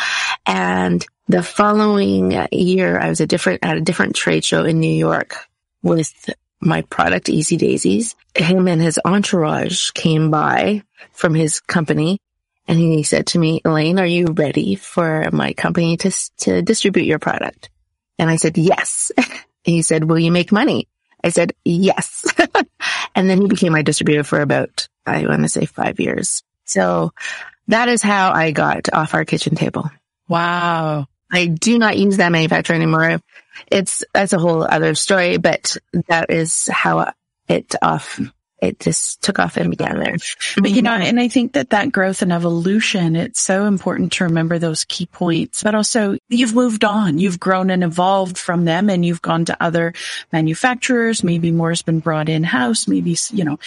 And 0.46 1.04
the 1.26 1.42
following 1.42 2.46
year, 2.52 2.98
I 2.98 3.08
was 3.08 3.20
a 3.20 3.26
different, 3.26 3.64
at 3.64 3.76
a 3.76 3.82
different 3.82 4.14
trade 4.14 4.44
show 4.44 4.64
in 4.64 4.78
New 4.80 4.94
York 4.94 5.34
with 5.82 6.30
my 6.60 6.82
product, 6.82 7.28
Easy 7.28 7.58
Daysies. 7.58 8.14
Him 8.34 8.68
and 8.68 8.80
his 8.80 8.98
entourage 9.04 9.90
came 9.90 10.30
by 10.30 10.82
from 11.12 11.34
his 11.34 11.60
company 11.60 12.18
and 12.66 12.78
he 12.78 13.02
said 13.02 13.26
to 13.28 13.38
me, 13.38 13.60
Elaine, 13.64 13.98
are 13.98 14.06
you 14.06 14.26
ready 14.26 14.74
for 14.74 15.28
my 15.32 15.52
company 15.52 15.96
to, 15.98 16.10
to 16.38 16.62
distribute 16.62 17.04
your 17.04 17.18
product? 17.18 17.70
And 18.18 18.30
I 18.30 18.36
said, 18.36 18.56
yes. 18.56 19.12
he 19.62 19.82
said, 19.82 20.04
will 20.04 20.18
you 20.18 20.32
make 20.32 20.52
money? 20.52 20.88
I 21.22 21.28
said, 21.28 21.52
yes. 21.64 22.26
and 23.14 23.28
then 23.28 23.40
he 23.40 23.48
became 23.48 23.72
my 23.72 23.82
distributor 23.82 24.24
for 24.24 24.40
about, 24.40 24.88
I 25.06 25.26
want 25.26 25.42
to 25.42 25.48
say 25.48 25.66
five 25.66 26.00
years. 26.00 26.42
So 26.64 27.12
that 27.68 27.88
is 27.88 28.02
how 28.02 28.32
I 28.32 28.50
got 28.50 28.88
off 28.92 29.14
our 29.14 29.24
kitchen 29.24 29.56
table. 29.56 29.90
Wow. 30.28 31.06
I 31.30 31.46
do 31.46 31.78
not 31.78 31.98
use 31.98 32.18
that 32.18 32.32
manufacturer 32.32 32.76
anymore. 32.76 33.20
It's, 33.70 34.04
that's 34.12 34.32
a 34.32 34.38
whole 34.38 34.64
other 34.64 34.94
story, 34.94 35.38
but 35.38 35.76
that 36.08 36.30
is 36.30 36.68
how 36.72 37.12
it 37.48 37.74
off 37.82 38.20
it 38.64 38.80
just 38.80 39.22
took 39.22 39.38
off 39.38 39.56
and 39.56 39.70
began 39.70 39.98
there. 39.98 40.16
But 40.56 40.70
you 40.70 40.82
know, 40.82 40.92
and 40.92 41.20
I 41.20 41.28
think 41.28 41.52
that 41.52 41.70
that 41.70 41.92
growth 41.92 42.22
and 42.22 42.32
evolution, 42.32 43.14
it's 43.14 43.40
so 43.40 43.66
important 43.66 44.12
to 44.12 44.24
remember 44.24 44.58
those 44.58 44.84
key 44.84 45.06
points, 45.06 45.62
but 45.62 45.74
also 45.74 46.16
you've 46.28 46.54
moved 46.54 46.84
on, 46.84 47.18
you've 47.18 47.40
grown 47.40 47.70
and 47.70 47.84
evolved 47.84 48.38
from 48.38 48.64
them 48.64 48.88
and 48.88 49.04
you've 49.04 49.22
gone 49.22 49.44
to 49.46 49.62
other 49.62 49.92
manufacturers. 50.32 51.22
Maybe 51.22 51.50
more 51.50 51.70
has 51.70 51.82
been 51.82 52.00
brought 52.00 52.28
in 52.28 52.42
house, 52.42 52.88
maybe, 52.88 53.16
you 53.32 53.44
know, 53.44 53.58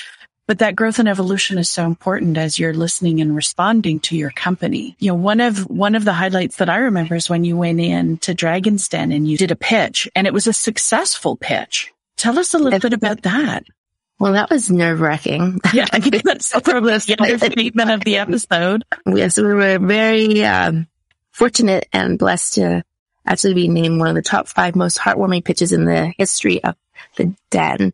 but 0.48 0.60
that 0.60 0.76
growth 0.76 0.98
and 0.98 1.10
evolution 1.10 1.58
is 1.58 1.70
so 1.70 1.86
important 1.86 2.38
as 2.38 2.58
you're 2.58 2.74
listening 2.74 3.20
and 3.20 3.36
responding 3.36 4.00
to 4.00 4.16
your 4.16 4.32
company. 4.32 4.96
You 4.98 5.10
know, 5.12 5.16
one 5.16 5.42
of, 5.42 5.70
one 5.70 5.94
of 5.94 6.06
the 6.06 6.14
highlights 6.14 6.58
that 6.58 6.70
I 6.70 6.78
remember 6.78 7.16
is 7.16 7.30
when 7.30 7.44
you 7.44 7.58
went 7.58 7.82
in 7.82 8.18
to 8.20 8.34
Dragon's 8.34 8.88
Den 8.88 9.12
and 9.12 9.28
you 9.28 9.38
did 9.38 9.52
a 9.52 9.58
pitch 9.58 10.10
and 10.16 10.26
it 10.26 10.34
was 10.34 10.48
a 10.48 10.54
successful 10.54 11.36
pitch. 11.36 11.92
Tell 12.16 12.40
us 12.40 12.54
a 12.54 12.60
little 12.60 12.80
bit 12.80 12.94
about 12.94 13.24
that. 13.24 13.66
Well, 14.20 14.34
that 14.34 14.50
was 14.50 14.72
nerve 14.72 15.02
wracking. 15.02 15.60
Yeah, 15.74 15.88
I 15.92 16.00
think 16.00 16.24
that's 16.24 16.52
from 16.64 16.86
the 16.86 17.00
statement 17.00 17.92
of 17.92 18.04
the 18.04 18.18
episode. 18.18 18.84
Yes, 19.06 19.38
we 19.38 19.44
were 19.44 19.78
very 19.78 20.44
um, 20.44 20.88
fortunate 21.32 21.88
and 21.94 22.18
blessed 22.18 22.56
to 22.56 22.84
actually 23.26 23.54
be 23.54 23.68
named 23.68 24.00
one 24.00 24.08
of 24.08 24.16
the 24.16 24.22
top 24.22 24.48
five 24.48 24.76
most 24.76 24.98
heartwarming 24.98 25.44
pitches 25.44 25.74
in 25.74 25.86
the 25.86 26.14
history 26.18 26.64
of 26.64 26.76
the 27.18 27.36
den. 27.52 27.94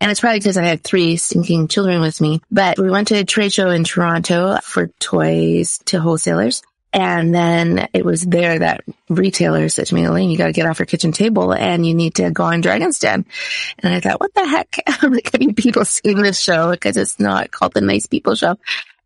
And 0.00 0.10
it's 0.10 0.20
probably 0.20 0.38
because 0.38 0.56
I 0.56 0.64
had 0.64 0.82
three 0.82 1.16
stinking 1.16 1.68
children 1.68 2.00
with 2.00 2.20
me. 2.20 2.40
But 2.50 2.78
we 2.78 2.90
went 2.90 3.08
to 3.08 3.16
a 3.16 3.24
trade 3.24 3.52
show 3.52 3.70
in 3.70 3.84
Toronto 3.84 4.58
for 4.62 4.88
toys 4.98 5.78
to 5.86 6.00
wholesalers. 6.00 6.62
And 6.92 7.32
then 7.32 7.88
it 7.92 8.04
was 8.04 8.26
there 8.26 8.58
that 8.58 8.82
retailers 9.08 9.74
said 9.74 9.86
to 9.86 9.94
me, 9.94 10.04
Elaine, 10.04 10.30
you 10.30 10.36
got 10.36 10.46
to 10.46 10.52
get 10.52 10.66
off 10.66 10.80
your 10.80 10.86
kitchen 10.86 11.12
table 11.12 11.52
and 11.52 11.86
you 11.86 11.94
need 11.94 12.16
to 12.16 12.30
go 12.30 12.44
on 12.44 12.62
Dragon's 12.62 12.98
Den. 12.98 13.24
And 13.78 13.94
I 13.94 14.00
thought, 14.00 14.18
what 14.18 14.34
the 14.34 14.46
heck? 14.46 14.82
I'm 15.02 15.12
like, 15.12 15.30
people 15.56 15.84
seen 15.84 16.20
this 16.20 16.40
show? 16.40 16.72
Because 16.72 16.96
it's 16.96 17.20
not 17.20 17.52
called 17.52 17.74
the 17.74 17.80
Nice 17.80 18.06
People 18.06 18.34
Show. 18.34 18.58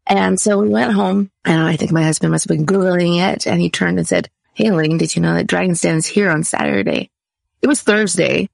And 0.07 0.41
so 0.41 0.59
we 0.59 0.69
went 0.69 0.93
home 0.93 1.31
and 1.45 1.61
I 1.61 1.77
think 1.77 1.93
my 1.93 2.05
husband 2.05 2.33
must 2.33 2.49
have 2.49 2.57
been 2.57 2.67
Googling 2.67 3.21
it 3.21 3.47
and 3.47 3.61
he 3.61 3.71
turned 3.71 3.99
and 3.99 4.09
said, 4.09 4.31
Hey, 4.55 4.69
Elaine, 4.69 4.99
did 4.99 5.15
you 5.15 5.21
know 5.21 5.35
that 5.35 5.47
Dragon's 5.47 5.81
Den 5.81 5.97
is 5.97 6.07
here 6.07 6.31
on 6.31 6.45
Saturday? 6.45 7.11
It 7.61 7.67
was 7.67 7.83
Thursday. 7.83 8.49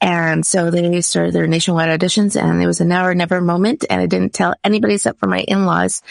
And 0.00 0.44
so 0.44 0.70
they 0.70 1.00
started 1.00 1.34
their 1.34 1.46
nationwide 1.46 1.98
auditions 1.98 2.40
and 2.40 2.62
it 2.62 2.66
was 2.66 2.80
a 2.80 2.84
now 2.84 3.06
or 3.06 3.14
never 3.14 3.40
moment. 3.40 3.84
And 3.88 4.00
I 4.00 4.06
didn't 4.06 4.34
tell 4.34 4.54
anybody 4.64 4.94
except 4.94 5.18
for 5.18 5.26
my 5.26 5.40
in-laws 5.40 6.02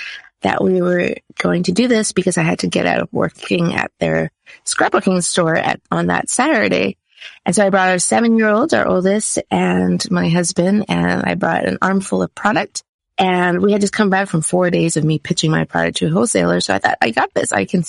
that 0.41 0.63
we 0.63 0.81
were 0.81 1.15
going 1.39 1.63
to 1.63 1.71
do 1.71 1.87
this 1.87 2.11
because 2.11 2.37
I 2.37 2.43
had 2.43 2.59
to 2.59 2.67
get 2.67 2.85
out 2.85 3.01
of 3.01 3.09
working 3.11 3.73
at 3.73 3.91
their 3.99 4.31
scrapbooking 4.63 5.23
store 5.23 5.55
at, 5.55 5.81
on 5.91 6.07
that 6.07 6.29
Saturday. 6.29 6.97
And 7.45 7.55
so 7.55 7.65
I 7.65 7.69
brought 7.69 7.89
our 7.89 7.99
seven 7.99 8.37
year 8.37 8.49
old, 8.49 8.73
our 8.73 8.87
oldest, 8.87 9.39
and 9.49 10.03
my 10.11 10.29
husband, 10.29 10.85
and 10.87 11.23
I 11.23 11.35
brought 11.35 11.65
an 11.65 11.79
armful 11.81 12.21
of 12.21 12.33
product. 12.35 12.83
And 13.17 13.61
we 13.61 13.71
had 13.71 13.81
just 13.81 13.93
come 13.93 14.09
back 14.09 14.27
from 14.27 14.41
four 14.41 14.69
days 14.69 14.97
of 14.97 15.03
me 15.03 15.19
pitching 15.19 15.49
my 15.49 15.63
product 15.63 15.97
to 15.97 16.07
a 16.07 16.09
wholesaler. 16.09 16.59
So 16.59 16.75
I 16.75 16.79
thought, 16.79 16.97
I 17.01 17.11
got 17.11 17.33
this. 17.33 17.53
I 17.53 17.65
can, 17.65 17.83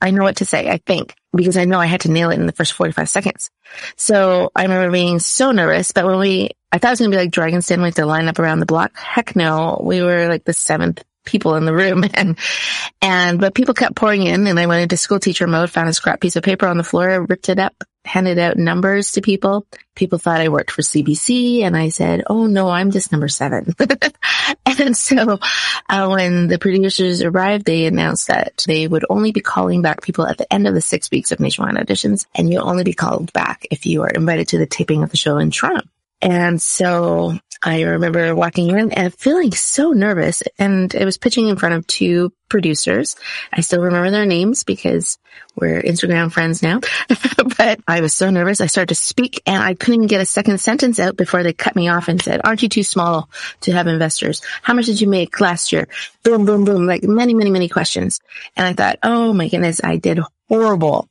I 0.00 0.10
know 0.10 0.22
what 0.22 0.36
to 0.36 0.44
say, 0.44 0.68
I 0.68 0.78
think, 0.78 1.14
because 1.34 1.56
I 1.56 1.64
know 1.64 1.78
I 1.78 1.86
had 1.86 2.02
to 2.02 2.10
nail 2.10 2.30
it 2.30 2.38
in 2.38 2.46
the 2.46 2.52
first 2.52 2.72
45 2.72 3.08
seconds. 3.08 3.50
So 3.96 4.50
I 4.54 4.62
remember 4.62 4.90
being 4.90 5.18
so 5.18 5.52
nervous, 5.52 5.92
but 5.92 6.06
when 6.06 6.18
we, 6.18 6.50
I 6.72 6.78
thought 6.78 6.88
it 6.88 6.92
was 6.92 6.98
going 7.00 7.10
to 7.10 7.16
be 7.16 7.22
like 7.22 7.30
Dragon's 7.32 7.66
Den, 7.66 7.82
like 7.82 7.94
to 7.96 8.06
line 8.06 8.28
up 8.28 8.38
around 8.38 8.60
the 8.60 8.66
block. 8.66 8.96
Heck 8.96 9.36
no. 9.36 9.80
We 9.82 10.02
were 10.02 10.28
like 10.28 10.44
the 10.44 10.52
seventh 10.52 11.04
people 11.24 11.56
in 11.56 11.66
the 11.66 11.74
room 11.74 12.04
and, 12.14 12.38
and, 13.02 13.40
but 13.40 13.54
people 13.54 13.74
kept 13.74 13.96
pouring 13.96 14.22
in 14.22 14.46
and 14.46 14.58
I 14.58 14.66
went 14.66 14.82
into 14.82 14.96
school 14.96 15.20
teacher 15.20 15.46
mode, 15.46 15.70
found 15.70 15.88
a 15.88 15.92
scrap 15.92 16.20
piece 16.20 16.36
of 16.36 16.42
paper 16.42 16.66
on 16.66 16.78
the 16.78 16.84
floor, 16.84 17.26
ripped 17.26 17.48
it 17.48 17.58
up, 17.58 17.74
handed 18.10 18.40
out 18.40 18.56
numbers 18.56 19.12
to 19.12 19.20
people. 19.20 19.64
People 19.94 20.18
thought 20.18 20.40
I 20.40 20.48
worked 20.48 20.72
for 20.72 20.82
CBC 20.82 21.62
and 21.62 21.76
I 21.76 21.90
said, 21.90 22.24
Oh 22.26 22.46
no, 22.46 22.68
I'm 22.68 22.90
just 22.90 23.12
number 23.12 23.28
seven. 23.28 23.72
and 24.66 24.96
so 24.96 25.38
uh, 25.88 26.08
when 26.08 26.48
the 26.48 26.58
producers 26.58 27.22
arrived, 27.22 27.66
they 27.66 27.86
announced 27.86 28.26
that 28.26 28.64
they 28.66 28.88
would 28.88 29.04
only 29.08 29.30
be 29.30 29.40
calling 29.40 29.80
back 29.80 30.02
people 30.02 30.26
at 30.26 30.38
the 30.38 30.52
end 30.52 30.66
of 30.66 30.74
the 30.74 30.80
six 30.80 31.08
weeks 31.12 31.30
of 31.30 31.38
nationwide 31.38 31.76
auditions 31.76 32.26
and 32.34 32.52
you'll 32.52 32.68
only 32.68 32.82
be 32.82 32.94
called 32.94 33.32
back 33.32 33.64
if 33.70 33.86
you 33.86 34.02
are 34.02 34.10
invited 34.10 34.48
to 34.48 34.58
the 34.58 34.66
taping 34.66 35.04
of 35.04 35.10
the 35.10 35.16
show 35.16 35.38
in 35.38 35.52
Toronto. 35.52 35.86
And 36.22 36.60
so 36.60 37.38
I 37.62 37.82
remember 37.82 38.34
walking 38.34 38.70
in 38.70 38.92
and 38.92 39.14
feeling 39.14 39.52
so 39.52 39.90
nervous 39.90 40.42
and 40.58 40.94
it 40.94 41.04
was 41.04 41.18
pitching 41.18 41.48
in 41.48 41.56
front 41.56 41.74
of 41.74 41.86
two 41.86 42.32
producers. 42.48 43.16
I 43.52 43.60
still 43.60 43.82
remember 43.82 44.10
their 44.10 44.24
names 44.24 44.64
because 44.64 45.18
we're 45.56 45.82
Instagram 45.82 46.32
friends 46.32 46.62
now, 46.62 46.80
but 47.58 47.80
I 47.86 48.00
was 48.00 48.14
so 48.14 48.30
nervous. 48.30 48.62
I 48.62 48.66
started 48.66 48.94
to 48.94 49.00
speak 49.00 49.42
and 49.46 49.62
I 49.62 49.74
couldn't 49.74 49.96
even 49.96 50.06
get 50.06 50.22
a 50.22 50.26
second 50.26 50.58
sentence 50.58 50.98
out 50.98 51.16
before 51.16 51.42
they 51.42 51.52
cut 51.52 51.76
me 51.76 51.88
off 51.88 52.08
and 52.08 52.20
said, 52.20 52.40
aren't 52.44 52.62
you 52.62 52.68
too 52.70 52.82
small 52.82 53.28
to 53.62 53.72
have 53.72 53.86
investors? 53.86 54.42
How 54.62 54.72
much 54.72 54.86
did 54.86 55.00
you 55.00 55.08
make 55.08 55.38
last 55.38 55.70
year? 55.70 55.86
Boom, 56.22 56.46
boom, 56.46 56.64
boom, 56.64 56.86
like 56.86 57.02
many, 57.02 57.34
many, 57.34 57.50
many 57.50 57.68
questions. 57.68 58.20
And 58.56 58.66
I 58.66 58.72
thought, 58.72 58.98
oh 59.02 59.34
my 59.34 59.48
goodness, 59.48 59.82
I 59.84 59.96
did 59.96 60.20
horrible. 60.48 61.08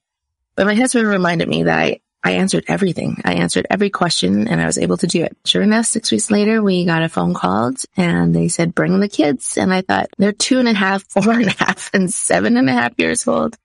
But 0.55 0.65
my 0.65 0.75
husband 0.75 1.07
reminded 1.07 1.47
me 1.47 1.63
that 1.63 1.79
I, 1.79 1.99
I 2.23 2.31
answered 2.31 2.65
everything. 2.67 3.21
I 3.23 3.35
answered 3.35 3.65
every 3.69 3.89
question 3.89 4.47
and 4.47 4.59
I 4.59 4.65
was 4.65 4.77
able 4.77 4.97
to 4.97 5.07
do 5.07 5.23
it. 5.23 5.37
Sure 5.45 5.61
enough, 5.61 5.85
six 5.85 6.11
weeks 6.11 6.29
later, 6.29 6.61
we 6.61 6.85
got 6.85 7.01
a 7.01 7.09
phone 7.09 7.33
call 7.33 7.71
and 7.95 8.35
they 8.35 8.49
said, 8.49 8.75
bring 8.75 8.99
the 8.99 9.07
kids. 9.07 9.57
And 9.57 9.73
I 9.73 9.81
thought 9.81 10.09
they're 10.17 10.33
two 10.33 10.59
and 10.59 10.67
a 10.67 10.73
half, 10.73 11.03
four 11.09 11.31
and 11.31 11.47
a 11.47 11.63
half 11.63 11.89
and 11.93 12.13
seven 12.13 12.57
and 12.57 12.69
a 12.69 12.73
half 12.73 12.93
years 12.97 13.25
old. 13.27 13.57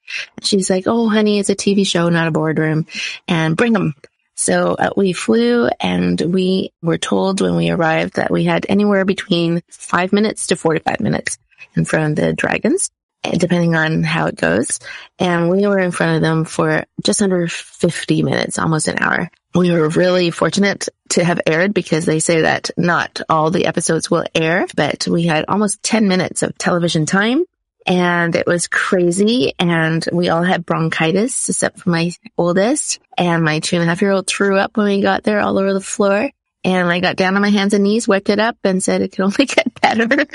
She's 0.43 0.71
like, 0.71 0.85
Oh, 0.87 1.09
honey, 1.09 1.40
it's 1.40 1.51
a 1.51 1.57
TV 1.57 1.87
show, 1.87 2.09
not 2.09 2.29
a 2.29 2.31
boardroom 2.31 2.87
and 3.27 3.57
bring 3.57 3.73
them. 3.73 3.95
So 4.37 4.75
uh, 4.75 4.90
we 4.97 5.12
flew 5.12 5.69
and 5.81 6.21
we 6.21 6.73
were 6.83 6.99
told 6.99 7.40
when 7.40 7.57
we 7.57 7.71
arrived 7.71 8.17
that 8.17 8.31
we 8.31 8.45
had 8.45 8.67
anywhere 8.69 9.05
between 9.05 9.62
five 9.69 10.12
minutes 10.12 10.49
to 10.49 10.57
45 10.57 11.01
minutes 11.01 11.38
in 11.77 11.85
front 11.85 12.19
of 12.19 12.25
the 12.25 12.33
dragons 12.33 12.90
depending 13.33 13.75
on 13.75 14.03
how 14.03 14.27
it 14.27 14.37
goes. 14.37 14.79
And 15.19 15.51
we 15.51 15.67
were 15.67 15.79
in 15.79 15.91
front 15.91 16.17
of 16.17 16.23
them 16.23 16.45
for 16.45 16.85
just 17.03 17.23
under 17.23 17.49
50 17.49 18.23
minutes, 18.23 18.59
almost 18.59 18.89
an 18.89 18.99
hour. 18.99 19.31
We 19.55 19.71
were 19.71 19.89
really 19.89 20.31
fortunate 20.31 20.89
to 21.11 21.25
have 21.25 21.41
aired 21.47 21.75
because 21.75 22.07
they 22.07 22.19
say 22.19 22.43
that 22.43 22.71
not 22.77 23.21
all 23.29 23.51
the 23.51 23.67
episodes 23.67 24.11
will 24.11 24.25
air, 24.35 24.67
but 24.75 25.07
we 25.07 25.25
had 25.25 25.45
almost 25.49 25.83
10 25.83 26.09
minutes 26.09 26.43
of 26.43 26.59
television 26.59 27.07
time 27.07 27.45
and 27.87 28.35
it 28.35 28.47
was 28.47 28.69
crazy. 28.69 29.53
And 29.59 30.07
we 30.13 30.29
all 30.29 30.43
had 30.43 30.67
bronchitis 30.67 31.49
except 31.49 31.81
for 31.81 31.91
my 31.91 32.13
oldest 32.39 33.01
and 33.17 33.45
my 33.45 33.61
two 33.61 33.77
and 33.77 33.85
a 33.85 33.87
half 33.87 34.03
year 34.03 34.13
old 34.13 34.27
threw 34.27 34.57
up 34.57 34.77
when 34.77 34.87
we 34.87 35.03
got 35.03 35.23
there 35.23 35.41
all 35.41 35.59
over 35.59 35.73
the 35.73 35.81
floor. 35.81 36.31
And 36.64 36.90
I 36.90 37.00
got 37.00 37.16
down 37.16 37.37
on 37.37 37.42
my 37.42 37.50
hands 37.50 37.74
and 37.74 37.85
knees, 37.85 38.09
wiped 38.09 38.31
it 38.31 38.38
up 38.38 38.57
and 38.64 38.83
said 38.83 39.03
it 39.03 39.12
could 39.12 39.24
only 39.24 39.44
get 39.46 39.81
better. 39.81 40.27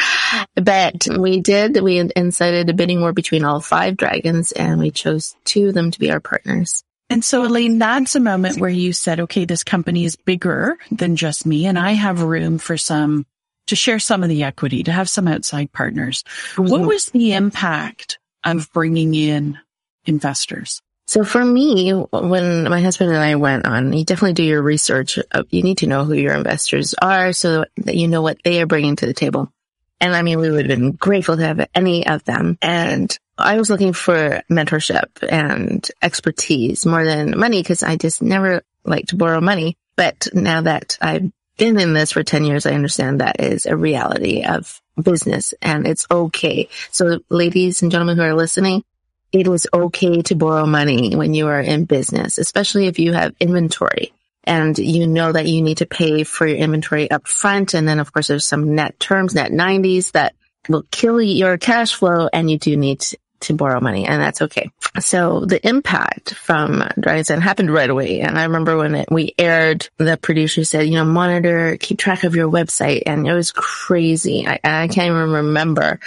but 0.56 1.08
we 1.18 1.40
did. 1.40 1.82
We 1.82 1.98
incited 2.16 2.70
a 2.70 2.74
bidding 2.74 3.02
war 3.02 3.14
between 3.14 3.44
all 3.44 3.60
five 3.60 3.98
dragons 3.98 4.52
and 4.52 4.80
we 4.80 4.92
chose 4.92 5.36
two 5.44 5.70
of 5.70 5.74
them 5.74 5.92
to 5.92 6.00
be 6.00 6.12
our 6.12 6.20
partners. 6.20 6.84
And 7.10 7.26
so 7.26 7.44
Elaine, 7.44 7.80
that's 7.80 8.16
a 8.16 8.20
moment 8.20 8.60
where 8.60 8.70
you 8.70 8.94
said, 8.94 9.20
okay, 9.22 9.46
this 9.46 9.64
company 9.64 10.06
is 10.06 10.16
bigger 10.16 10.78
than 10.92 11.16
just 11.16 11.46
me 11.48 11.66
and 11.66 11.80
I 11.80 11.94
have 11.94 12.22
room 12.22 12.60
for 12.60 12.78
some 12.78 13.26
to 13.68 13.76
share 13.76 14.00
some 14.00 14.24
of 14.24 14.30
the 14.30 14.44
equity, 14.44 14.84
to 14.84 14.92
have 14.92 15.10
some 15.10 15.28
outside 15.28 15.72
partners. 15.72 16.24
Mm-hmm. 16.54 16.72
What 16.72 16.82
was 16.82 17.06
the 17.08 17.34
impact 17.34 18.20
of 18.44 18.72
bringing 18.74 19.16
in 19.16 19.58
investors? 20.06 20.82
So 21.10 21.24
for 21.24 21.44
me, 21.44 21.90
when 21.90 22.70
my 22.70 22.82
husband 22.82 23.10
and 23.10 23.18
I 23.18 23.34
went 23.34 23.66
on, 23.66 23.94
you 23.94 24.06
definitely 24.06 24.34
do 24.34 24.44
your 24.44 24.62
research. 24.62 25.18
You 25.50 25.64
need 25.64 25.80
to 25.80 25.88
know 25.88 26.06
who 26.06 26.14
your 26.14 26.36
investors 26.36 26.94
are 27.02 27.34
so 27.34 27.66
that 27.78 27.96
you 27.96 28.08
know 28.08 28.22
what 28.22 28.38
they 28.44 28.62
are 28.62 28.68
bringing 28.68 28.96
to 28.98 29.08
the 29.08 29.14
table. 29.16 29.52
And 30.00 30.16
I 30.16 30.22
mean, 30.22 30.38
we 30.38 30.52
would 30.52 30.70
have 30.70 30.80
been 30.80 30.92
grateful 30.92 31.36
to 31.36 31.44
have 31.44 31.68
any 31.74 32.06
of 32.06 32.24
them. 32.26 32.60
And 32.62 33.18
I 33.40 33.58
was 33.58 33.72
looking 33.72 33.94
for 33.94 34.44
mentorship 34.52 35.28
and 35.28 35.90
expertise 36.00 36.86
more 36.86 37.04
than 37.04 37.40
money 37.40 37.64
because 37.64 37.82
I 37.82 37.96
just 37.96 38.22
never 38.22 38.62
like 38.84 39.08
to 39.08 39.16
borrow 39.16 39.42
money. 39.42 39.78
But 39.96 40.28
now 40.32 40.62
that 40.62 41.00
I've 41.02 41.32
been 41.58 41.80
in 41.80 41.94
this 41.94 42.12
for 42.12 42.22
10 42.22 42.44
years, 42.44 42.68
I 42.68 42.74
understand 42.74 43.22
that 43.22 43.42
is 43.42 43.66
a 43.66 43.76
reality 43.76 44.44
of 44.44 44.80
business 45.02 45.56
and 45.60 45.88
it's 45.88 46.06
okay. 46.12 46.70
So 46.92 47.22
ladies 47.30 47.82
and 47.82 47.92
gentlemen 47.92 48.18
who 48.18 48.24
are 48.24 48.36
listening, 48.36 48.84
it 49.32 49.48
was 49.48 49.68
okay 49.74 50.22
to 50.24 50.36
borrow 50.36 50.66
money 50.66 51.16
when 51.16 51.34
you 51.34 51.48
are 51.48 51.62
in 51.62 51.86
business, 51.86 52.38
especially 52.38 52.88
if 52.88 53.00
you 53.00 53.14
have 53.14 53.36
inventory 53.40 54.12
and 54.44 54.78
you 54.80 55.06
know 55.08 55.32
that 55.32 55.48
you 55.48 55.62
need 55.62 55.78
to 55.78 55.86
pay 55.86 56.24
for 56.24 56.48
your 56.48 56.58
inventory 56.58 57.10
up 57.12 57.28
front. 57.28 57.74
And 57.74 57.88
then 57.88 58.00
of 58.00 58.12
course 58.12 58.28
there's 58.28 58.46
some 58.46 58.76
net 58.76 59.00
terms, 59.00 59.36
net 59.36 59.52
90s 59.52 60.14
that 60.14 60.34
will 60.68 60.84
kill 60.92 61.22
your 61.22 61.58
cash 61.58 61.94
flow 61.94 62.30
and 62.32 62.50
you 62.50 62.58
do 62.58 62.76
need 62.76 63.04
to 63.42 63.54
borrow 63.54 63.80
money 63.80 64.06
and 64.06 64.22
that's 64.22 64.42
okay. 64.42 64.70
So 65.00 65.46
the 65.46 65.66
impact 65.66 66.34
from 66.34 66.84
Dragon's 67.00 67.28
Den 67.28 67.42
happened 67.42 67.72
right 67.72 67.90
away. 67.90 68.20
And 68.22 68.38
I 68.38 68.44
remember 68.44 68.76
when 68.76 68.96
it, 68.96 69.08
we 69.10 69.34
aired, 69.38 69.88
the 69.98 70.18
producer 70.18 70.64
said, 70.64 70.88
you 70.88 70.96
know, 70.96 71.06
monitor, 71.06 71.78
keep 71.78 72.00
track 72.00 72.24
of 72.24 72.36
your 72.36 72.50
website. 72.50 73.04
And 73.06 73.28
it 73.28 73.34
was 73.34 73.52
crazy. 73.52 74.46
I, 74.46 74.60
I 74.64 74.88
can't 74.88 75.12
even 75.12 75.32
remember 75.32 76.00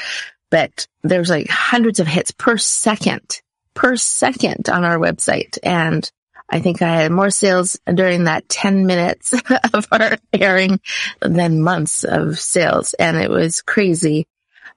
but 0.52 0.86
there's 1.02 1.30
like 1.30 1.48
hundreds 1.48 1.98
of 1.98 2.06
hits 2.06 2.30
per 2.30 2.58
second, 2.58 3.40
per 3.72 3.96
second 3.96 4.68
on 4.68 4.84
our 4.84 4.98
website. 4.98 5.56
And 5.62 6.08
I 6.50 6.60
think 6.60 6.82
I 6.82 6.94
had 6.94 7.10
more 7.10 7.30
sales 7.30 7.80
during 7.92 8.24
that 8.24 8.50
10 8.50 8.84
minutes 8.84 9.32
of 9.72 9.88
our 9.90 10.18
airing 10.30 10.78
than 11.20 11.62
months 11.62 12.04
of 12.04 12.38
sales. 12.38 12.92
And 12.94 13.16
it 13.16 13.30
was 13.30 13.62
crazy. 13.62 14.26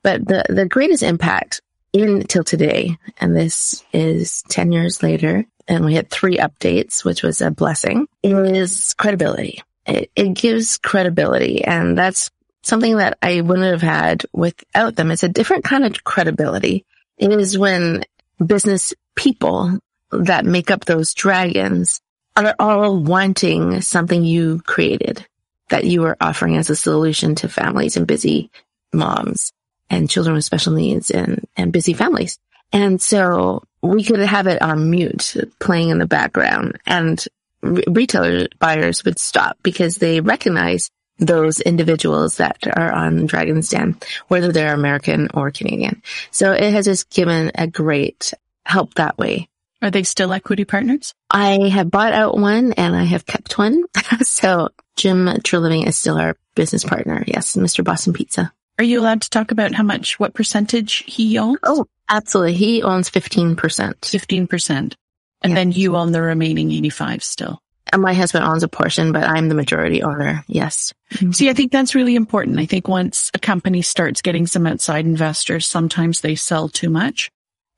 But 0.01 0.25
the, 0.25 0.45
the 0.47 0.65
greatest 0.65 1.03
impact 1.03 1.61
in 1.91 2.21
till 2.21 2.45
today, 2.45 2.97
and 3.17 3.35
this 3.35 3.83
is 3.91 4.43
10 4.47 4.71
years 4.71 5.03
later, 5.03 5.43
and 5.67 5.83
we 5.83 5.95
had 5.95 6.09
three 6.09 6.37
updates, 6.37 7.03
which 7.03 7.21
was 7.21 7.41
a 7.41 7.51
blessing, 7.51 8.07
is 8.23 8.93
credibility. 8.93 9.61
It, 9.85 10.09
it 10.15 10.35
gives 10.35 10.77
credibility. 10.77 11.65
And 11.65 11.97
that's 11.97 12.31
something 12.65 12.97
that 12.97 13.17
I 13.21 13.41
wouldn't 13.41 13.71
have 13.71 13.81
had 13.81 14.25
without 14.33 14.95
them. 14.95 15.11
It's 15.11 15.23
a 15.23 15.29
different 15.29 15.63
kind 15.63 15.85
of 15.85 16.03
credibility. 16.03 16.85
It 17.17 17.31
is 17.31 17.57
when 17.57 18.03
business 18.43 18.93
people 19.15 19.79
that 20.11 20.45
make 20.45 20.71
up 20.71 20.85
those 20.85 21.13
dragons 21.13 22.01
are 22.35 22.55
all 22.59 22.97
wanting 23.01 23.81
something 23.81 24.23
you 24.23 24.61
created 24.65 25.25
that 25.69 25.85
you 25.85 26.03
are 26.03 26.17
offering 26.19 26.57
as 26.57 26.69
a 26.69 26.75
solution 26.75 27.35
to 27.35 27.49
families 27.49 27.97
and 27.97 28.05
busy 28.05 28.51
moms 28.93 29.51
and 29.89 30.09
children 30.09 30.35
with 30.35 30.45
special 30.45 30.73
needs 30.73 31.11
and, 31.11 31.47
and 31.57 31.71
busy 31.71 31.93
families. 31.93 32.39
And 32.71 33.01
so 33.01 33.63
we 33.81 34.03
could 34.03 34.19
have 34.19 34.47
it 34.47 34.61
on 34.61 34.89
mute 34.89 35.35
playing 35.59 35.89
in 35.89 35.97
the 35.97 36.05
background 36.05 36.79
and 36.85 37.23
re- 37.61 37.83
retailer 37.87 38.47
buyers 38.59 39.05
would 39.05 39.19
stop 39.19 39.57
because 39.63 39.95
they 39.95 40.19
recognize 40.19 40.91
those 41.17 41.59
individuals 41.61 42.37
that 42.37 42.67
are 42.75 42.91
on 42.91 43.25
Dragon's 43.25 43.69
Den, 43.69 43.97
whether 44.27 44.51
they're 44.51 44.73
American 44.73 45.29
or 45.33 45.51
Canadian. 45.51 46.01
So 46.31 46.51
it 46.51 46.73
has 46.73 46.85
just 46.85 47.09
given 47.09 47.51
a 47.55 47.67
great 47.67 48.33
help 48.65 48.95
that 48.95 49.17
way. 49.17 49.47
Are 49.81 49.91
they 49.91 50.03
still 50.03 50.33
equity 50.33 50.65
partners? 50.65 51.13
I 51.29 51.69
have 51.69 51.91
bought 51.91 52.13
out 52.13 52.37
one 52.37 52.73
and 52.73 52.95
I 52.95 53.03
have 53.03 53.25
kept 53.25 53.57
one. 53.57 53.83
so 54.21 54.69
Jim 54.95 55.27
Treliving 55.27 55.85
is 55.85 55.97
still 55.97 56.17
our 56.17 56.37
business 56.55 56.83
partner. 56.83 57.23
Yes, 57.27 57.55
Mr. 57.55 57.83
Boston 57.83 58.13
Pizza. 58.13 58.51
Are 58.77 58.83
you 58.83 58.99
allowed 58.99 59.21
to 59.21 59.29
talk 59.29 59.51
about 59.51 59.73
how 59.73 59.83
much, 59.83 60.19
what 60.19 60.33
percentage 60.33 61.03
he 61.05 61.37
owns? 61.37 61.59
Oh, 61.63 61.85
absolutely. 62.09 62.53
He 62.53 62.83
owns 62.83 63.09
15%. 63.09 63.55
15%. 63.55 64.69
And 64.69 64.95
yeah. 65.43 65.53
then 65.53 65.71
you 65.71 65.95
own 65.95 66.11
the 66.11 66.21
remaining 66.21 66.71
85 66.71 67.23
still. 67.23 67.61
My 67.97 68.13
husband 68.13 68.45
owns 68.45 68.63
a 68.63 68.67
portion, 68.67 69.11
but 69.11 69.23
I'm 69.23 69.49
the 69.49 69.55
majority 69.55 70.03
owner. 70.03 70.43
Yes. 70.47 70.93
Mm-hmm. 71.13 71.31
See, 71.31 71.49
I 71.49 71.53
think 71.53 71.71
that's 71.71 71.95
really 71.95 72.15
important. 72.15 72.59
I 72.59 72.65
think 72.65 72.87
once 72.87 73.31
a 73.33 73.39
company 73.39 73.81
starts 73.81 74.21
getting 74.21 74.47
some 74.47 74.67
outside 74.67 75.05
investors, 75.05 75.67
sometimes 75.67 76.21
they 76.21 76.35
sell 76.35 76.69
too 76.69 76.89
much. 76.89 77.31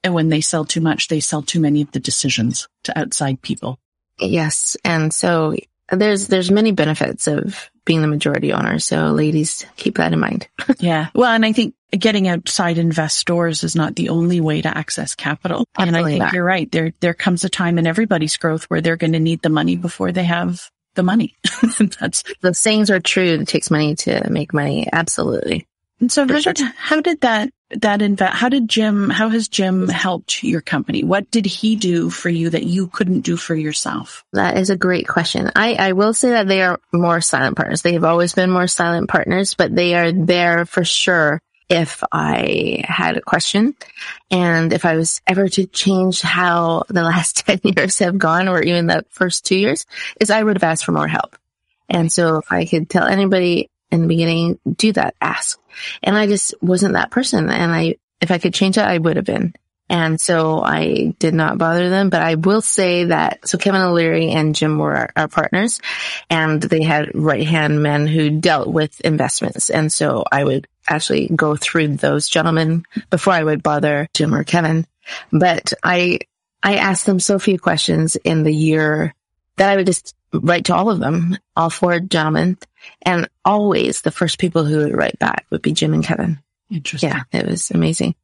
And 0.04 0.14
when 0.14 0.30
they 0.30 0.42
sell 0.42 0.66
too 0.66 0.82
much, 0.82 1.08
they 1.08 1.20
sell 1.20 1.42
too 1.42 1.60
many 1.60 1.82
of 1.82 1.92
the 1.92 2.00
decisions 2.00 2.68
to 2.84 2.98
outside 2.98 3.42
people. 3.42 3.80
Yes. 4.20 4.78
And 4.84 5.14
so 5.14 5.56
there's, 5.92 6.28
there's 6.28 6.52
many 6.52 6.72
benefits 6.72 7.28
of 7.28 7.70
being 7.86 8.02
the 8.02 8.08
majority 8.08 8.54
owner. 8.54 8.80
So 8.80 9.12
ladies, 9.12 9.66
keep 9.78 9.98
that 9.98 10.14
in 10.14 10.20
mind. 10.20 10.48
yeah. 10.80 11.10
Well, 11.16 11.32
and 11.32 11.46
I 11.46 11.54
think 11.54 11.74
getting 11.92 12.28
outside 12.28 12.78
investors 12.78 13.64
is 13.64 13.76
not 13.76 13.96
the 13.96 14.10
only 14.10 14.42
way 14.42 14.62
to 14.62 14.78
access 14.78 15.16
capital. 15.16 15.66
Absolutely 15.78 15.88
and 15.88 16.06
I 16.06 16.10
think 16.10 16.20
not. 16.20 16.34
you're 16.34 16.44
right. 16.44 16.72
There, 16.72 16.92
there 17.00 17.14
comes 17.14 17.44
a 17.44 17.50
time 17.50 17.78
in 17.78 17.88
everybody's 17.88 18.38
growth 18.38 18.66
where 18.66 18.82
they're 18.82 18.98
going 18.98 19.14
to 19.14 19.20
need 19.20 19.42
the 19.42 19.50
money 19.50 19.78
before 19.78 20.12
they 20.12 20.26
have 20.26 20.70
the 20.96 21.04
money. 21.04 21.36
That's 22.00 22.24
the 22.42 22.54
sayings 22.54 22.90
are 22.90 23.00
true. 23.00 23.40
It 23.40 23.48
takes 23.48 23.72
money 23.72 23.96
to 23.96 24.30
make 24.30 24.54
money. 24.54 24.88
Absolutely. 24.92 25.66
And 26.00 26.12
so 26.12 26.28
how, 26.28 26.40
sure. 26.40 26.54
how 26.76 27.02
did 27.02 27.22
that, 27.22 27.50
that 27.72 28.02
invest, 28.02 28.34
how 28.34 28.50
did 28.50 28.68
Jim, 28.68 29.10
how 29.10 29.30
has 29.30 29.48
Jim 29.48 29.90
helped 29.90 30.44
your 30.44 30.62
company? 30.62 31.04
What 31.04 31.30
did 31.32 31.46
he 31.46 31.76
do 31.76 32.10
for 32.10 32.30
you 32.30 32.50
that 32.50 32.64
you 32.64 32.88
couldn't 32.88 33.22
do 33.22 33.36
for 33.36 33.56
yourself? 33.56 34.26
That 34.34 34.58
is 34.58 34.70
a 34.70 34.78
great 34.78 35.08
question. 35.08 35.52
I, 35.56 35.74
I 35.74 35.92
will 35.92 36.14
say 36.14 36.30
that 36.32 36.48
they 36.48 36.62
are 36.62 36.80
more 36.94 37.22
silent 37.22 37.58
partners. 37.58 37.82
They 37.82 37.94
have 37.94 38.06
always 38.06 38.34
been 38.34 38.50
more 38.50 38.68
silent 38.68 39.10
partners, 39.10 39.54
but 39.54 39.76
they 39.76 39.96
are 39.96 40.12
there 40.12 40.66
for 40.66 40.86
sure 40.86 41.42
if 41.70 42.02
I 42.12 42.84
had 42.88 43.18
a 43.18 43.22
question 43.22 43.76
and 44.32 44.72
if 44.72 44.86
I 44.86 44.96
was 44.96 45.22
ever 45.28 45.50
to 45.50 45.66
change 45.66 46.22
how 46.22 46.84
the 46.88 47.04
last 47.04 47.46
10 47.46 47.60
years 47.64 48.00
have 48.00 48.18
gone 48.18 48.48
or 48.48 48.62
even 48.62 48.88
the 48.88 49.06
first 49.10 49.46
two 49.46 49.58
years 49.58 49.86
is 50.20 50.30
I 50.30 50.42
would 50.42 50.56
have 50.56 50.64
asked 50.64 50.86
for 50.86 50.94
more 50.94 51.08
help. 51.08 51.36
And 51.90 52.12
so 52.12 52.38
if 52.38 52.52
I 52.52 52.66
could 52.66 52.90
tell 52.90 53.06
anybody 53.08 53.70
in 53.92 54.02
the 54.02 54.08
beginning, 54.08 54.60
do 54.76 54.92
that, 54.94 55.16
ask. 55.22 55.60
And 56.04 56.18
I 56.18 56.28
just 56.28 56.54
wasn't 56.62 56.94
that 56.94 57.12
person. 57.12 57.50
And 57.50 57.72
I, 57.72 57.96
if 58.22 58.32
I 58.32 58.38
could 58.38 58.54
change 58.54 58.78
it, 58.78 58.84
I 58.84 58.98
would 58.98 59.16
have 59.16 59.26
been. 59.26 59.54
And 59.90 60.20
so 60.20 60.62
I 60.62 61.14
did 61.18 61.34
not 61.34 61.58
bother 61.58 61.90
them, 61.90 62.10
but 62.10 62.22
I 62.22 62.36
will 62.36 62.62
say 62.62 63.06
that, 63.06 63.48
so 63.48 63.58
Kevin 63.58 63.82
O'Leary 63.82 64.32
and 64.32 64.54
Jim 64.54 64.78
were 64.80 64.94
our, 64.94 65.10
our 65.16 65.28
partners 65.30 65.80
and 66.30 66.62
they 66.62 66.84
had 66.84 67.12
right 67.16 67.48
hand 67.48 67.82
men 67.82 68.06
who 68.06 68.30
dealt 68.30 68.68
with 68.68 69.00
investments. 69.02 69.70
And 69.70 69.92
so 69.92 70.26
I 70.30 70.44
would 70.44 70.68
actually 70.90 71.28
go 71.34 71.56
through 71.56 71.96
those 71.98 72.28
gentlemen 72.28 72.84
before 73.10 73.34
I 73.34 73.44
would 73.44 73.64
bother 73.64 74.10
Jim 74.14 74.36
or 74.36 74.44
Kevin. 74.44 74.86
But 75.32 75.72
I, 75.82 76.20
I 76.62 76.76
asked 76.76 77.06
them 77.06 77.22
so 77.22 77.40
few 77.40 77.58
questions 77.58 78.18
in 78.18 78.44
the 78.44 78.54
year 78.54 79.14
that 79.56 79.70
I 79.70 79.78
would 79.78 79.86
just 79.86 80.16
write 80.34 80.66
to 80.66 80.76
all 80.76 80.90
of 80.90 81.00
them, 81.00 81.38
all 81.56 81.70
four 81.70 82.00
gentlemen. 82.00 82.58
And 83.02 83.30
always 83.46 84.02
the 84.02 84.12
first 84.12 84.40
people 84.40 84.66
who 84.66 84.80
would 84.80 84.96
write 84.96 85.20
back 85.20 85.46
would 85.50 85.62
be 85.62 85.74
Jim 85.74 85.94
and 85.94 86.04
Kevin. 86.04 86.40
Interesting. 86.70 87.10
Yeah, 87.10 87.24
it 87.32 87.46
was 87.46 87.72
amazing. 87.72 88.16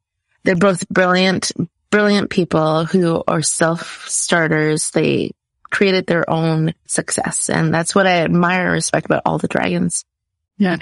They're 0.44 0.56
both 0.56 0.88
brilliant, 0.88 1.52
brilliant 1.90 2.30
people 2.30 2.84
who 2.84 3.22
are 3.26 3.42
self 3.42 4.06
starters. 4.08 4.90
They 4.90 5.32
created 5.70 6.06
their 6.06 6.28
own 6.30 6.74
success. 6.86 7.50
And 7.50 7.74
that's 7.74 7.94
what 7.94 8.06
I 8.06 8.22
admire 8.22 8.66
and 8.66 8.72
respect 8.72 9.06
about 9.06 9.22
all 9.26 9.38
the 9.38 9.48
dragons. 9.48 10.04
Yeah. 10.56 10.76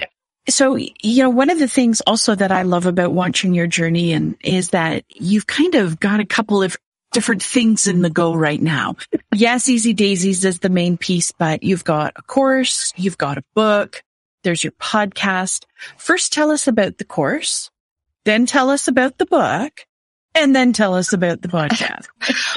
So, 0.49 0.75
you 0.75 1.23
know, 1.23 1.29
one 1.29 1.49
of 1.49 1.57
the 1.57 1.69
things 1.69 2.01
also 2.01 2.35
that 2.35 2.51
I 2.51 2.63
love 2.63 2.85
about 2.85 3.13
watching 3.13 3.53
your 3.53 3.65
journey 3.65 4.11
and 4.11 4.35
is 4.43 4.69
that 4.71 5.05
you've 5.07 5.47
kind 5.47 5.75
of 5.75 5.99
got 5.99 6.19
a 6.19 6.25
couple 6.25 6.61
of 6.61 6.75
different 7.13 7.43
things 7.43 7.87
in 7.87 8.01
the 8.01 8.09
go 8.09 8.33
right 8.33 8.61
now. 8.61 8.95
Yes, 9.33 9.69
Easy 9.69 9.93
Daysies 9.93 10.43
is 10.43 10.59
the 10.59 10.69
main 10.69 10.97
piece, 10.97 11.31
but 11.31 11.63
you've 11.63 11.83
got 11.83 12.13
a 12.15 12.21
course, 12.23 12.91
you've 12.97 13.17
got 13.17 13.37
a 13.37 13.43
book, 13.53 14.03
there's 14.43 14.63
your 14.63 14.73
podcast. 14.73 15.65
First, 15.97 16.33
tell 16.33 16.51
us 16.51 16.67
about 16.67 16.97
the 16.97 17.05
course, 17.05 17.71
then 18.25 18.45
tell 18.45 18.69
us 18.69 18.87
about 18.87 19.17
the 19.17 19.25
book, 19.25 19.85
and 20.35 20.55
then 20.55 20.73
tell 20.73 20.95
us 20.95 21.13
about 21.13 21.41
the 21.41 21.47
podcast. 21.47 22.07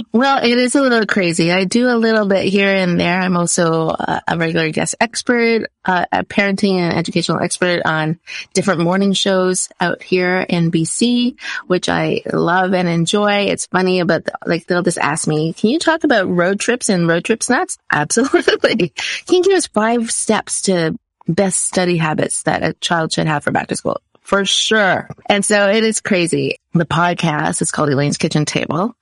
well, 0.13 0.43
it 0.43 0.57
is 0.59 0.75
a 0.75 0.83
little 0.83 1.07
crazy. 1.07 1.53
I 1.53 1.65
do 1.65 1.89
a 1.89 1.97
little 1.97 2.27
bit 2.27 2.45
here 2.45 2.75
and 2.75 2.99
there. 2.99 3.21
I'm 3.21 3.37
also 3.37 3.89
a 3.91 4.37
regular 4.37 4.71
guest 4.71 4.95
expert, 5.01 5.67
uh, 5.85 6.07
a 6.11 6.25
parenting 6.25 6.79
and 6.79 6.97
educational 6.97 7.41
expert 7.41 7.83
on 7.85 8.19
different 8.55 8.81
morning 8.81 9.13
shows 9.13 9.69
out 9.81 10.03
here 10.03 10.41
in 10.49 10.71
BC, 10.71 11.39
which 11.67 11.89
I 11.89 12.23
love 12.33 12.73
and 12.73 12.89
enjoy. 12.89 13.47
It's 13.47 13.67
funny, 13.67 14.03
but 14.05 14.29
like 14.47 14.67
they'll 14.67 14.83
just 14.83 14.99
ask 14.99 15.29
me, 15.29 15.53
can 15.53 15.71
you 15.71 15.79
talk 15.79 16.05
about 16.05 16.29
road 16.29 16.61
trips 16.61 16.89
and 16.89 17.07
road 17.09 17.25
trips 17.25 17.51
nuts? 17.51 17.79
Absolutely. 17.93 18.89
Can 19.27 19.37
you 19.37 19.43
give 19.43 19.53
us 19.53 19.67
five 19.67 20.11
steps 20.11 20.63
to 20.63 20.97
best 21.29 21.65
study 21.65 21.97
habits 21.97 22.45
that 22.45 22.63
a 22.63 22.73
child 22.75 23.13
should 23.13 23.27
have 23.27 23.45
for 23.45 23.51
back 23.51 23.69
to 23.69 23.77
school? 23.77 24.01
For 24.27 24.45
sure. 24.45 25.09
And 25.27 25.45
so 25.45 25.71
it 25.71 25.85
is 25.85 26.01
crazy. 26.01 26.59
The 26.75 26.85
podcast 26.85 27.63
is 27.63 27.71
called 27.71 27.91
Elaine's 27.91 28.17
Kitchen 28.17 28.45
Table. 28.45 28.97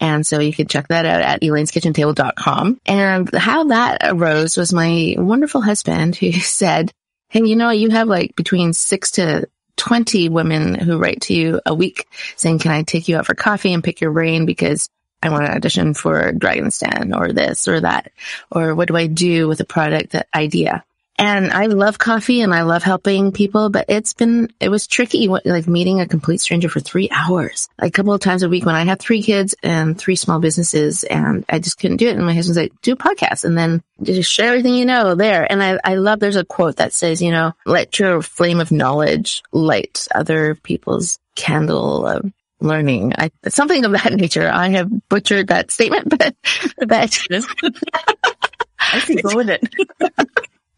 And 0.00 0.26
so 0.26 0.38
you 0.38 0.52
can 0.52 0.68
check 0.68 0.88
that 0.88 1.06
out 1.06 1.22
at 1.22 1.40
elaine'skitchentable.com. 1.40 2.82
And 2.84 3.34
how 3.34 3.64
that 3.64 4.02
arose 4.04 4.58
was 4.58 4.74
my 4.74 5.14
wonderful 5.16 5.62
husband 5.62 6.14
who 6.16 6.30
said, 6.32 6.92
Hey, 7.30 7.42
you 7.44 7.56
know, 7.56 7.70
you 7.70 7.88
have 7.88 8.06
like 8.06 8.36
between 8.36 8.74
six 8.74 9.12
to 9.12 9.48
20 9.78 10.28
women 10.28 10.74
who 10.74 10.98
write 10.98 11.22
to 11.22 11.34
you 11.34 11.60
a 11.64 11.74
week 11.74 12.06
saying, 12.36 12.58
can 12.58 12.70
I 12.70 12.82
take 12.82 13.08
you 13.08 13.16
out 13.16 13.26
for 13.26 13.34
coffee 13.34 13.72
and 13.72 13.82
pick 13.82 14.02
your 14.02 14.12
brain 14.12 14.44
because 14.44 14.90
I 15.22 15.30
want 15.30 15.46
to 15.46 15.52
audition 15.52 15.94
for 15.94 16.32
Dragon's 16.32 16.78
Den 16.78 17.14
or 17.14 17.32
this 17.32 17.66
or 17.66 17.80
that? 17.80 18.12
Or 18.50 18.74
what 18.74 18.88
do 18.88 18.96
I 18.96 19.06
do 19.06 19.48
with 19.48 19.60
a 19.60 19.64
product 19.64 20.14
idea? 20.34 20.84
And 21.18 21.50
I 21.50 21.66
love 21.66 21.98
coffee 21.98 22.42
and 22.42 22.52
I 22.52 22.62
love 22.62 22.82
helping 22.82 23.32
people, 23.32 23.70
but 23.70 23.86
it's 23.88 24.12
been, 24.12 24.52
it 24.60 24.68
was 24.68 24.86
tricky, 24.86 25.28
like 25.28 25.66
meeting 25.66 26.00
a 26.00 26.06
complete 26.06 26.40
stranger 26.40 26.68
for 26.68 26.80
three 26.80 27.08
hours, 27.10 27.68
like 27.80 27.88
a 27.88 27.92
couple 27.92 28.12
of 28.12 28.20
times 28.20 28.42
a 28.42 28.48
week 28.48 28.66
when 28.66 28.74
I 28.74 28.84
had 28.84 29.00
three 29.00 29.22
kids 29.22 29.54
and 29.62 29.98
three 29.98 30.16
small 30.16 30.40
businesses 30.40 31.04
and 31.04 31.44
I 31.48 31.58
just 31.58 31.78
couldn't 31.78 31.96
do 31.96 32.08
it. 32.08 32.16
And 32.16 32.26
my 32.26 32.34
husband's 32.34 32.58
like, 32.58 32.72
do 32.82 32.92
a 32.92 32.96
podcast 32.96 33.44
and 33.44 33.56
then 33.56 33.82
just 34.02 34.30
share 34.30 34.48
everything 34.48 34.74
you 34.74 34.84
know 34.84 35.14
there. 35.14 35.50
And 35.50 35.62
I, 35.62 35.78
I 35.82 35.94
love, 35.94 36.20
there's 36.20 36.36
a 36.36 36.44
quote 36.44 36.76
that 36.76 36.92
says, 36.92 37.22
you 37.22 37.30
know, 37.30 37.52
let 37.64 37.98
your 37.98 38.20
flame 38.20 38.60
of 38.60 38.70
knowledge 38.70 39.42
light 39.52 40.06
other 40.14 40.54
people's 40.54 41.18
candle 41.34 42.06
of 42.06 42.30
learning. 42.60 43.14
I, 43.16 43.30
something 43.48 43.84
of 43.84 43.92
that 43.92 44.12
nature. 44.14 44.50
I 44.52 44.68
have 44.70 44.90
butchered 45.08 45.48
that 45.48 45.70
statement, 45.70 46.08
but 46.10 46.34
that. 46.78 47.16
I 48.78 49.00
can 49.00 49.16
go 49.16 49.36
with 49.36 49.50
it. 49.50 49.64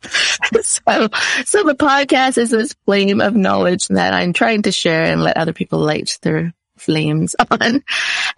so, 0.62 1.08
so 1.44 1.62
the 1.64 1.74
podcast 1.78 2.38
is 2.38 2.50
this 2.50 2.74
flame 2.84 3.20
of 3.20 3.34
knowledge 3.34 3.88
that 3.88 4.14
I'm 4.14 4.32
trying 4.32 4.62
to 4.62 4.72
share 4.72 5.04
and 5.04 5.22
let 5.22 5.36
other 5.36 5.52
people 5.52 5.80
light 5.80 6.18
their 6.22 6.54
flames 6.76 7.34
on. 7.50 7.84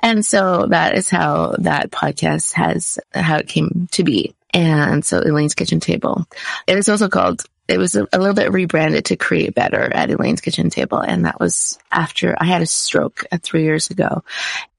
And 0.01 0.25
so 0.25 0.67
that 0.71 0.95
is 0.97 1.09
how 1.09 1.55
that 1.59 1.91
podcast 1.91 2.55
has, 2.55 2.99
how 3.13 3.37
it 3.37 3.49
came 3.49 3.89
to 3.93 4.05
be. 4.05 4.35
And 4.53 5.05
so 5.05 5.21
Elaine's 5.21 5.55
Kitchen 5.55 5.79
Table. 5.81 6.27
It 6.67 6.77
is 6.77 6.89
also 6.89 7.09
called 7.09 7.43
it 7.71 7.79
was 7.79 7.95
a, 7.95 8.07
a, 8.13 8.19
little 8.19 8.35
bit 8.35 8.53
rebranded 8.53 9.07
to 9.07 9.17
create 9.17 9.55
better 9.55 9.81
at 9.93 10.11
Elaine's 10.11 10.41
kitchen 10.41 10.71
table. 10.71 10.99
And 10.99 11.25
that 11.25 11.39
was 11.39 11.79
after 11.91 12.35
I 12.39 12.45
had 12.45 12.63
a 12.63 12.67
stroke 12.67 13.25
uh, 13.31 13.39
three 13.43 13.63
years 13.63 13.91
ago. 13.91 14.25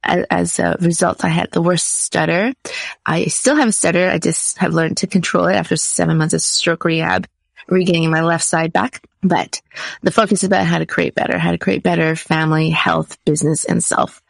As, 0.04 0.26
as, 0.30 0.60
a 0.60 0.78
result, 0.82 1.24
I 1.24 1.30
had 1.30 1.52
the 1.52 1.62
worst 1.62 1.86
stutter. 1.86 2.54
I 3.06 3.26
still 3.26 3.56
have 3.56 3.70
a 3.70 3.72
stutter. 3.72 4.10
I 4.10 4.18
just 4.18 4.58
have 4.58 4.74
learned 4.74 4.98
to 4.98 5.08
control 5.08 5.48
it 5.48 5.56
after 5.56 5.76
seven 5.76 6.18
months 6.18 6.34
of 6.34 6.42
stroke 6.42 6.86
rehab, 6.86 7.28
regaining 7.68 8.12
my 8.12 8.22
left 8.22 8.44
side 8.44 8.74
back. 8.74 9.04
But 9.22 9.62
the 10.02 10.12
focus 10.12 10.44
is 10.44 10.48
about 10.48 10.66
how 10.66 10.80
to 10.80 10.86
create 10.86 11.16
better, 11.16 11.38
how 11.38 11.52
to 11.52 11.58
create 11.58 11.84
better 11.84 12.16
family, 12.16 12.72
health, 12.72 13.18
business, 13.26 13.66
and 13.66 13.84
self. 13.84 14.22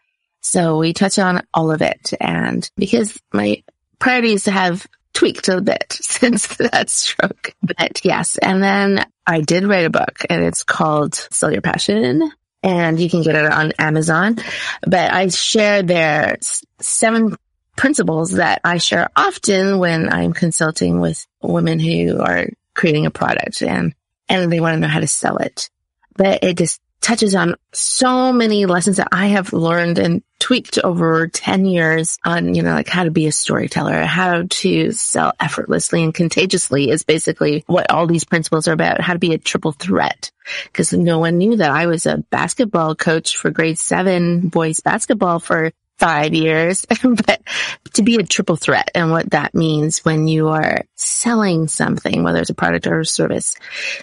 So 0.41 0.77
we 0.77 0.93
touch 0.93 1.17
on 1.19 1.43
all 1.53 1.71
of 1.71 1.81
it. 1.81 2.13
And 2.19 2.69
because 2.75 3.17
my 3.31 3.63
priority 3.99 4.33
is 4.33 4.43
to 4.45 4.51
have 4.51 4.85
tweaked 5.13 5.47
a 5.49 5.61
bit 5.61 5.91
since 6.01 6.47
that 6.57 6.89
stroke. 6.89 7.53
But 7.61 8.03
yes. 8.03 8.37
And 8.37 8.61
then 8.63 9.05
I 9.25 9.41
did 9.41 9.65
write 9.65 9.85
a 9.85 9.89
book 9.89 10.25
and 10.29 10.43
it's 10.43 10.63
called 10.63 11.15
Sell 11.15 11.51
Your 11.51 11.61
Passion 11.61 12.31
and 12.63 12.99
you 12.99 13.09
can 13.09 13.23
get 13.23 13.35
it 13.35 13.51
on 13.51 13.73
Amazon. 13.79 14.37
But 14.81 15.11
I 15.11 15.27
share 15.29 15.83
there 15.83 16.37
seven 16.79 17.35
principles 17.75 18.33
that 18.33 18.61
I 18.63 18.77
share 18.77 19.09
often 19.15 19.79
when 19.79 20.11
I'm 20.11 20.33
consulting 20.33 20.99
with 20.99 21.25
women 21.41 21.79
who 21.79 22.19
are 22.19 22.47
creating 22.73 23.05
a 23.05 23.11
product 23.11 23.61
and, 23.61 23.95
and 24.29 24.51
they 24.51 24.59
want 24.59 24.75
to 24.75 24.79
know 24.79 24.87
how 24.87 24.99
to 24.99 25.07
sell 25.07 25.37
it. 25.37 25.69
But 26.15 26.43
it 26.43 26.57
just 26.57 26.79
touches 27.01 27.35
on 27.35 27.55
so 27.73 28.31
many 28.31 28.65
lessons 28.65 28.97
that 28.97 29.09
I 29.11 29.27
have 29.27 29.53
learned 29.53 29.97
and 29.97 30.23
tweaked 30.39 30.77
over 30.79 31.27
10 31.27 31.65
years 31.65 32.17
on, 32.23 32.55
you 32.55 32.61
know, 32.63 32.73
like 32.73 32.87
how 32.87 33.03
to 33.03 33.11
be 33.11 33.27
a 33.27 33.31
storyteller, 33.31 34.03
how 34.05 34.43
to 34.49 34.91
sell 34.91 35.33
effortlessly 35.39 36.03
and 36.03 36.13
contagiously 36.13 36.89
is 36.89 37.03
basically 37.03 37.63
what 37.67 37.91
all 37.91 38.07
these 38.07 38.23
principles 38.23 38.67
are 38.67 38.73
about, 38.73 39.01
how 39.01 39.13
to 39.13 39.19
be 39.19 39.33
a 39.33 39.37
triple 39.37 39.71
threat. 39.71 40.31
Cause 40.73 40.93
no 40.93 41.19
one 41.19 41.37
knew 41.37 41.57
that 41.57 41.71
I 41.71 41.87
was 41.87 42.05
a 42.05 42.23
basketball 42.29 42.95
coach 42.95 43.37
for 43.37 43.51
grade 43.51 43.79
seven 43.79 44.47
boys 44.49 44.79
basketball 44.79 45.39
for 45.39 45.71
five 45.97 46.33
years, 46.33 46.85
but 47.03 47.41
to 47.93 48.01
be 48.01 48.15
a 48.15 48.23
triple 48.23 48.55
threat 48.55 48.89
and 48.95 49.11
what 49.11 49.29
that 49.31 49.53
means 49.53 49.99
when 49.99 50.27
you 50.27 50.49
are 50.49 50.83
selling 50.95 51.67
something, 51.67 52.23
whether 52.23 52.41
it's 52.41 52.49
a 52.49 52.55
product 52.55 52.87
or 52.87 53.01
a 53.01 53.05
service. 53.05 53.55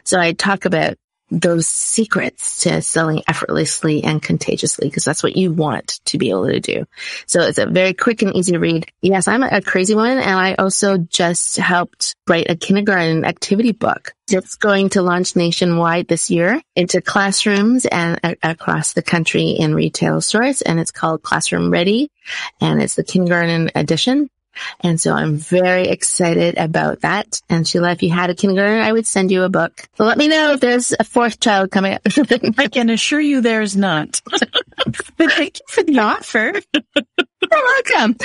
So 0.05 0.21
I 0.21 0.33
talk 0.33 0.65
about 0.65 0.97
those 1.31 1.67
secrets 1.67 2.63
to 2.63 2.81
selling 2.83 3.23
effortlessly 3.29 4.05
and 4.05 4.23
contagiously 4.23 4.89
because 4.89 5.05
that's 5.05 5.23
what 5.23 5.37
you 5.37 5.53
want 5.53 6.01
to 6.07 6.19
be 6.19 6.31
able 6.31 6.47
to 6.47 6.61
do. 6.61 6.87
So 7.27 7.43
it's 7.43 7.59
a 7.59 7.67
very 7.67 7.95
quick 7.95 8.23
and 8.23 8.35
easy 8.35 8.57
read. 8.57 8.91
Yes, 9.03 9.29
I'm 9.29 9.43
a 9.43 9.61
crazy 9.61 9.95
woman 9.95 10.19
and 10.19 10.39
I 10.39 10.55
also 10.55 10.99
just 10.99 11.57
helped 11.57 12.17
write 12.27 12.51
a 12.51 12.57
kindergarten 12.57 13.25
activity 13.25 13.73
book. 13.73 14.15
It's 14.31 14.57
going 14.57 14.91
to 14.91 15.03
launch 15.03 15.37
nationwide 15.37 16.09
this 16.09 16.31
year 16.31 16.61
into 16.77 17.01
classrooms 17.01 17.87
and 17.87 18.21
across 18.43 18.93
the 18.93 19.03
country 19.03 19.51
in 19.51 19.75
retail 19.75 20.21
stores. 20.21 20.61
And 20.63 20.79
it's 20.79 20.91
called 20.91 21.23
Classroom 21.23 21.71
Ready 21.71 22.11
and 22.61 22.83
it's 22.83 22.95
the 22.95 23.05
kindergarten 23.05 23.71
edition. 23.75 24.29
And 24.81 25.01
so 25.01 25.13
I'm 25.13 25.37
very 25.37 25.89
excited 25.89 26.57
about 26.59 27.01
that. 27.01 27.41
And 27.49 27.67
Sheila, 27.67 27.93
if 27.93 28.03
you 28.03 28.11
had 28.11 28.31
a 28.31 28.35
kindergarten, 28.35 28.81
I 28.81 28.93
would 28.93 29.07
send 29.07 29.31
you 29.31 29.43
a 29.45 29.49
book. 29.49 29.89
So 29.97 30.05
let 30.05 30.19
me 30.19 30.29
know 30.29 30.53
if 30.53 30.61
there's 30.61 30.95
a 30.99 31.05
fourth 31.05 31.41
child 31.41 31.71
coming 31.71 31.95
up. 31.95 32.03
I 32.59 32.69
can 32.69 32.91
assure 32.91 33.21
you 33.21 33.41
there's 33.41 33.77
not. 33.77 34.21
but 34.31 35.33
thank 35.33 35.59
you 35.59 35.65
for 35.69 35.83
the 35.83 35.99
offer. 35.99 36.53
You're 36.75 37.51
welcome. 37.51 38.17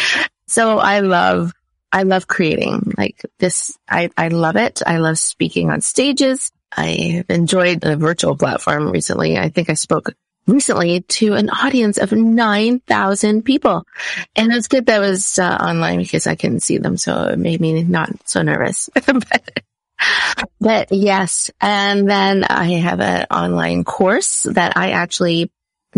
So 0.48 0.78
I 0.78 1.00
love, 1.02 1.54
I 1.92 2.04
love 2.04 2.28
creating 2.28 2.94
like 2.98 3.22
this. 3.40 3.78
I, 3.88 4.10
I 4.18 4.30
love 4.30 4.56
it. 4.56 4.82
I 4.86 4.98
love 4.98 5.18
speaking 5.18 5.70
on 5.70 5.82
stages. 5.82 6.52
I 6.76 6.88
have 7.18 7.30
enjoyed 7.30 7.82
the 7.82 7.96
virtual 7.98 8.36
platform 8.36 8.92
recently. 8.92 9.38
I 9.38 9.50
think 9.50 9.70
I 9.70 9.76
spoke 9.76 10.14
recently 10.48 11.02
to 11.02 11.34
an 11.34 11.50
audience 11.50 11.98
of 11.98 12.12
9,000 12.12 13.44
people. 13.44 13.86
And 14.36 14.52
it's 14.52 14.68
good 14.68 14.88
that 14.88 15.00
was 15.00 15.40
uh, 15.40 15.58
online 15.62 16.00
because 16.00 16.28
I 16.28 16.36
couldn't 16.36 16.62
see 16.62 16.78
them. 16.78 16.98
So 16.98 17.26
it 17.26 17.40
made 17.40 17.62
me 17.62 17.84
not 17.84 18.10
so 18.28 18.42
nervous. 18.42 18.90
but, 19.06 19.64
but 20.60 20.92
yes. 20.92 21.52
And 21.62 22.10
then 22.10 22.44
I 22.44 22.66
have 22.80 23.00
an 23.00 23.28
online 23.32 23.84
course 23.84 24.44
that 24.44 24.78
I 24.78 24.92
actually 24.92 25.52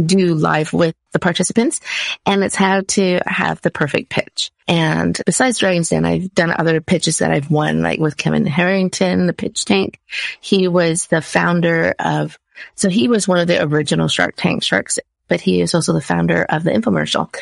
do 0.03 0.33
live 0.35 0.73
with 0.73 0.95
the 1.13 1.19
participants 1.19 1.79
and 2.25 2.43
it's 2.43 2.55
how 2.55 2.81
to 2.81 3.19
have 3.25 3.61
the 3.61 3.71
perfect 3.71 4.09
pitch. 4.09 4.51
And 4.67 5.19
besides 5.25 5.59
Dragon's 5.59 5.89
Den, 5.89 6.05
I've 6.05 6.33
done 6.33 6.51
other 6.51 6.81
pitches 6.81 7.19
that 7.19 7.31
I've 7.31 7.49
won, 7.49 7.81
like 7.81 7.99
with 7.99 8.17
Kevin 8.17 8.45
Harrington, 8.45 9.27
the 9.27 9.33
pitch 9.33 9.65
tank. 9.65 9.99
He 10.41 10.67
was 10.67 11.07
the 11.07 11.21
founder 11.21 11.93
of 11.99 12.37
so 12.75 12.89
he 12.89 13.07
was 13.07 13.27
one 13.27 13.39
of 13.39 13.47
the 13.47 13.63
original 13.63 14.07
Shark 14.07 14.35
Tank 14.35 14.63
sharks, 14.63 14.99
but 15.27 15.41
he 15.41 15.61
is 15.61 15.73
also 15.73 15.93
the 15.93 16.01
founder 16.01 16.43
of 16.43 16.63
the 16.63 16.71
infomercial. 16.71 17.33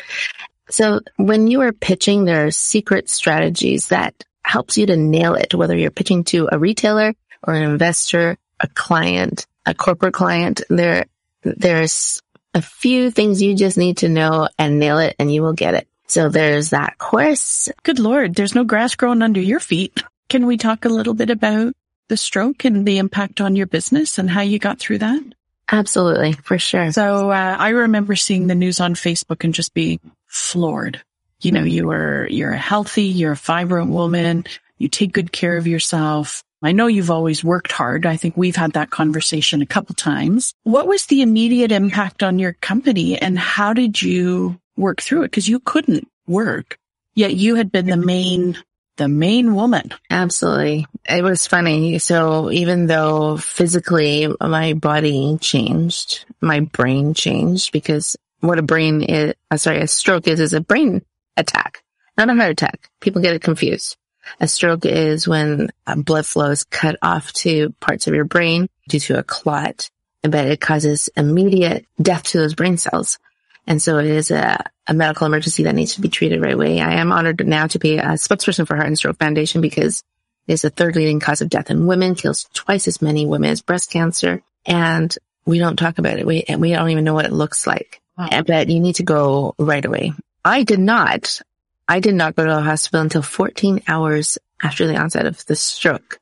So 0.70 1.00
when 1.16 1.46
you 1.46 1.60
are 1.62 1.72
pitching, 1.72 2.24
there 2.24 2.46
are 2.46 2.50
secret 2.50 3.08
strategies 3.08 3.88
that 3.88 4.24
helps 4.42 4.78
you 4.78 4.86
to 4.86 4.96
nail 4.96 5.34
it, 5.34 5.54
whether 5.54 5.76
you're 5.76 5.90
pitching 5.90 6.24
to 6.24 6.48
a 6.50 6.58
retailer 6.58 7.14
or 7.42 7.54
an 7.54 7.62
investor, 7.62 8.36
a 8.60 8.68
client, 8.68 9.46
a 9.66 9.74
corporate 9.74 10.14
client. 10.14 10.62
There, 10.68 11.06
there's 11.42 12.22
a 12.54 12.62
few 12.62 13.10
things 13.10 13.42
you 13.42 13.54
just 13.54 13.76
need 13.76 13.98
to 13.98 14.08
know 14.08 14.48
and 14.58 14.78
nail 14.78 14.98
it 14.98 15.16
and 15.18 15.32
you 15.32 15.42
will 15.42 15.52
get 15.52 15.74
it. 15.74 15.88
So 16.06 16.28
there's 16.28 16.70
that 16.70 16.98
course. 16.98 17.68
Good 17.82 17.98
Lord, 17.98 18.34
there's 18.34 18.54
no 18.54 18.64
grass 18.64 18.94
growing 18.94 19.22
under 19.22 19.40
your 19.40 19.60
feet. 19.60 20.02
Can 20.28 20.46
we 20.46 20.56
talk 20.56 20.84
a 20.84 20.90
little 20.90 21.14
bit 21.14 21.30
about 21.30 21.74
the 22.08 22.16
stroke 22.16 22.64
and 22.64 22.86
the 22.86 22.98
impact 22.98 23.40
on 23.40 23.56
your 23.56 23.66
business 23.66 24.18
and 24.18 24.30
how 24.30 24.40
you 24.40 24.58
got 24.58 24.78
through 24.78 24.98
that? 24.98 25.22
Absolutely, 25.70 26.32
for 26.32 26.58
sure. 26.58 26.92
So 26.92 27.30
uh, 27.30 27.56
I 27.58 27.70
remember 27.70 28.16
seeing 28.16 28.46
the 28.46 28.54
news 28.54 28.80
on 28.80 28.94
Facebook 28.94 29.44
and 29.44 29.54
just 29.54 29.72
being 29.72 30.00
floored. 30.26 31.02
You 31.40 31.52
know, 31.52 31.64
you 31.64 31.86
were 31.86 32.26
you're 32.28 32.52
a 32.52 32.58
healthy, 32.58 33.04
you're 33.04 33.32
a 33.32 33.36
vibrant 33.36 33.90
woman, 33.90 34.44
you 34.78 34.88
take 34.88 35.12
good 35.12 35.32
care 35.32 35.56
of 35.56 35.66
yourself. 35.66 36.42
I 36.62 36.72
know 36.72 36.86
you've 36.86 37.10
always 37.10 37.44
worked 37.44 37.72
hard. 37.72 38.06
I 38.06 38.16
think 38.16 38.36
we've 38.36 38.56
had 38.56 38.72
that 38.72 38.90
conversation 38.90 39.60
a 39.60 39.66
couple 39.66 39.94
times. 39.94 40.54
What 40.62 40.86
was 40.86 41.06
the 41.06 41.20
immediate 41.20 41.72
impact 41.72 42.22
on 42.22 42.38
your 42.38 42.54
company 42.54 43.18
and 43.20 43.38
how 43.38 43.74
did 43.74 44.00
you 44.00 44.58
work 44.76 45.02
through 45.02 45.22
it? 45.22 45.30
Because 45.30 45.48
you 45.48 45.60
couldn't 45.60 46.08
work, 46.26 46.78
yet 47.14 47.34
you 47.34 47.54
had 47.54 47.70
been 47.70 47.86
the 47.86 47.98
main 47.98 48.56
the 48.96 49.08
main 49.08 49.54
woman. 49.54 49.90
Absolutely. 50.10 50.86
It 51.08 51.22
was 51.22 51.46
funny. 51.46 51.98
So 51.98 52.50
even 52.50 52.86
though 52.86 53.36
physically 53.36 54.28
my 54.40 54.74
body 54.74 55.36
changed, 55.40 56.24
my 56.40 56.60
brain 56.60 57.14
changed 57.14 57.72
because 57.72 58.16
what 58.40 58.58
a 58.58 58.62
brain 58.62 59.02
is, 59.02 59.34
uh, 59.50 59.56
sorry, 59.56 59.80
a 59.80 59.88
stroke 59.88 60.28
is, 60.28 60.40
is 60.40 60.52
a 60.52 60.60
brain 60.60 61.02
attack, 61.36 61.82
not 62.16 62.30
a 62.30 62.34
heart 62.34 62.50
attack. 62.50 62.90
People 63.00 63.22
get 63.22 63.34
it 63.34 63.42
confused. 63.42 63.96
A 64.40 64.48
stroke 64.48 64.86
is 64.86 65.28
when 65.28 65.70
blood 65.96 66.26
flow 66.26 66.50
is 66.50 66.64
cut 66.64 66.96
off 67.02 67.32
to 67.34 67.74
parts 67.80 68.06
of 68.06 68.14
your 68.14 68.24
brain 68.24 68.68
due 68.88 69.00
to 69.00 69.18
a 69.18 69.22
clot, 69.22 69.90
but 70.22 70.46
it 70.46 70.60
causes 70.60 71.10
immediate 71.16 71.86
death 72.00 72.22
to 72.24 72.38
those 72.38 72.54
brain 72.54 72.78
cells. 72.78 73.18
And 73.66 73.80
so 73.80 73.98
it 73.98 74.06
is 74.06 74.30
a, 74.30 74.62
a 74.86 74.94
medical 74.94 75.26
emergency 75.26 75.64
that 75.64 75.74
needs 75.74 75.94
to 75.94 76.00
be 76.00 76.08
treated 76.08 76.42
right 76.42 76.54
away. 76.54 76.80
I 76.80 76.94
am 76.94 77.12
honored 77.12 77.46
now 77.46 77.66
to 77.68 77.78
be 77.78 77.98
a 77.98 78.14
spokesperson 78.14 78.66
for 78.66 78.76
Heart 78.76 78.88
and 78.88 78.98
Stroke 78.98 79.18
Foundation 79.18 79.60
because 79.60 80.02
it's 80.46 80.62
the 80.62 80.70
third 80.70 80.96
leading 80.96 81.20
cause 81.20 81.40
of 81.40 81.48
death 81.48 81.70
in 81.70 81.86
women, 81.86 82.14
kills 82.14 82.46
twice 82.52 82.86
as 82.86 83.00
many 83.00 83.26
women 83.26 83.50
as 83.50 83.62
breast 83.62 83.90
cancer. 83.90 84.42
And 84.66 85.16
we 85.46 85.58
don't 85.58 85.76
talk 85.76 85.98
about 85.98 86.18
it. 86.18 86.26
We, 86.26 86.42
and 86.42 86.60
we 86.60 86.72
don't 86.72 86.90
even 86.90 87.04
know 87.04 87.14
what 87.14 87.24
it 87.24 87.32
looks 87.32 87.66
like. 87.66 88.00
Wow. 88.18 88.42
But 88.46 88.68
you 88.68 88.80
need 88.80 88.96
to 88.96 89.02
go 89.02 89.54
right 89.58 89.84
away. 89.84 90.12
I 90.44 90.62
did 90.62 90.78
not. 90.78 91.40
I 91.88 92.00
did 92.00 92.14
not 92.14 92.36
go 92.36 92.44
to 92.44 92.50
the 92.50 92.62
hospital 92.62 93.00
until 93.00 93.22
14 93.22 93.82
hours 93.88 94.38
after 94.62 94.86
the 94.86 94.96
onset 94.96 95.26
of 95.26 95.44
the 95.46 95.56
stroke 95.56 96.18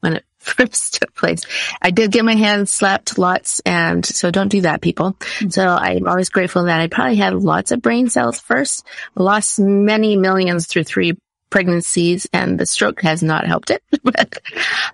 when 0.00 0.14
it 0.14 0.24
first 0.56 1.00
took 1.00 1.14
place. 1.14 1.42
I 1.80 1.90
did 1.90 2.12
get 2.12 2.24
my 2.24 2.34
hands 2.34 2.70
slapped 2.70 3.18
lots 3.18 3.60
and 3.60 4.04
so 4.04 4.30
don't 4.30 4.48
do 4.48 4.62
that 4.62 4.82
people. 4.82 5.12
Mm-hmm. 5.12 5.48
So 5.50 5.66
I'm 5.66 6.06
always 6.06 6.28
grateful 6.28 6.64
that 6.64 6.80
I 6.80 6.88
probably 6.88 7.16
had 7.16 7.34
lots 7.34 7.72
of 7.72 7.80
brain 7.80 8.10
cells 8.10 8.40
first, 8.40 8.86
lost 9.14 9.58
many 9.58 10.16
millions 10.16 10.66
through 10.66 10.84
three 10.84 11.16
pregnancies 11.48 12.26
and 12.32 12.58
the 12.58 12.66
stroke 12.66 13.00
has 13.02 13.22
not 13.22 13.46
helped 13.46 13.70
it. 13.70 13.82
but, 14.02 14.40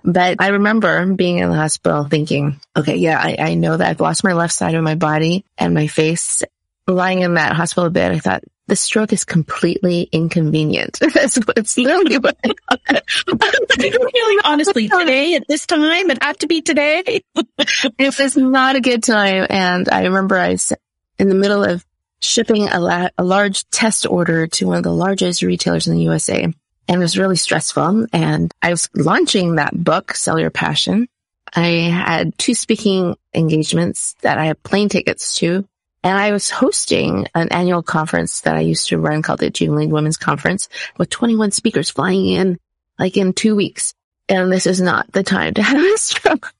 but 0.03 0.37
I 0.39 0.49
remember 0.49 1.05
being 1.13 1.39
in 1.39 1.49
the 1.49 1.55
hospital 1.55 2.05
thinking, 2.05 2.59
okay, 2.77 2.95
yeah, 2.95 3.19
I, 3.19 3.35
I 3.37 3.53
know 3.55 3.75
that 3.75 3.89
I've 3.89 3.99
lost 3.99 4.23
my 4.23 4.33
left 4.33 4.53
side 4.53 4.75
of 4.75 4.83
my 4.83 4.95
body 4.95 5.43
and 5.57 5.73
my 5.73 5.87
face 5.87 6.43
lying 6.87 7.21
in 7.21 7.33
that 7.33 7.55
hospital 7.55 7.89
bed. 7.89 8.11
I 8.11 8.19
thought 8.19 8.43
the 8.71 8.77
stroke 8.77 9.11
is 9.11 9.25
completely 9.25 10.03
inconvenient. 10.13 10.97
That's 11.13 11.35
what 11.35 11.57
it's 11.57 11.77
literally 11.77 12.19
what 12.19 12.37
I 12.41 13.01
feeling 13.77 14.39
honestly 14.45 14.87
today 14.99 15.35
at 15.35 15.43
this 15.49 15.65
time. 15.65 16.09
It 16.09 16.23
had 16.23 16.39
to 16.39 16.47
be 16.47 16.61
today. 16.61 17.21
it 17.35 18.17
was 18.17 18.37
not 18.37 18.77
a 18.77 18.79
good 18.79 19.03
time. 19.03 19.45
And 19.49 19.89
I 19.89 20.05
remember 20.05 20.37
I 20.37 20.51
was 20.51 20.71
in 21.19 21.27
the 21.27 21.35
middle 21.35 21.65
of 21.65 21.85
shipping 22.21 22.69
a, 22.69 22.79
la- 22.79 23.09
a 23.17 23.25
large 23.25 23.69
test 23.71 24.07
order 24.09 24.47
to 24.47 24.67
one 24.67 24.77
of 24.77 24.83
the 24.83 24.93
largest 24.93 25.41
retailers 25.41 25.87
in 25.87 25.95
the 25.95 26.03
USA. 26.03 26.43
And 26.43 26.55
it 26.87 26.97
was 26.97 27.17
really 27.17 27.35
stressful. 27.35 28.07
And 28.13 28.53
I 28.61 28.69
was 28.69 28.87
launching 28.95 29.55
that 29.55 29.73
book, 29.75 30.15
Sell 30.15 30.39
Your 30.39 30.49
Passion. 30.49 31.09
I 31.53 31.67
had 31.91 32.37
two 32.37 32.53
speaking 32.53 33.17
engagements 33.35 34.15
that 34.21 34.37
I 34.37 34.45
had 34.45 34.63
plane 34.63 34.87
tickets 34.87 35.35
to 35.39 35.67
and 36.03 36.17
I 36.17 36.31
was 36.31 36.49
hosting 36.49 37.27
an 37.35 37.49
annual 37.49 37.83
conference 37.83 38.41
that 38.41 38.55
I 38.55 38.61
used 38.61 38.87
to 38.89 38.97
run 38.97 39.21
called 39.21 39.39
the 39.39 39.49
Jubilant 39.49 39.91
Women's 39.91 40.17
Conference 40.17 40.67
with 40.97 41.09
21 41.09 41.51
speakers 41.51 41.89
flying 41.89 42.27
in 42.27 42.59
like 42.97 43.17
in 43.17 43.33
two 43.33 43.55
weeks. 43.55 43.93
And 44.27 44.51
this 44.51 44.65
is 44.65 44.81
not 44.81 45.11
the 45.11 45.23
time 45.23 45.53
to 45.55 45.61
have 45.63 45.81
a 45.81 45.97
stroke. 45.97 46.53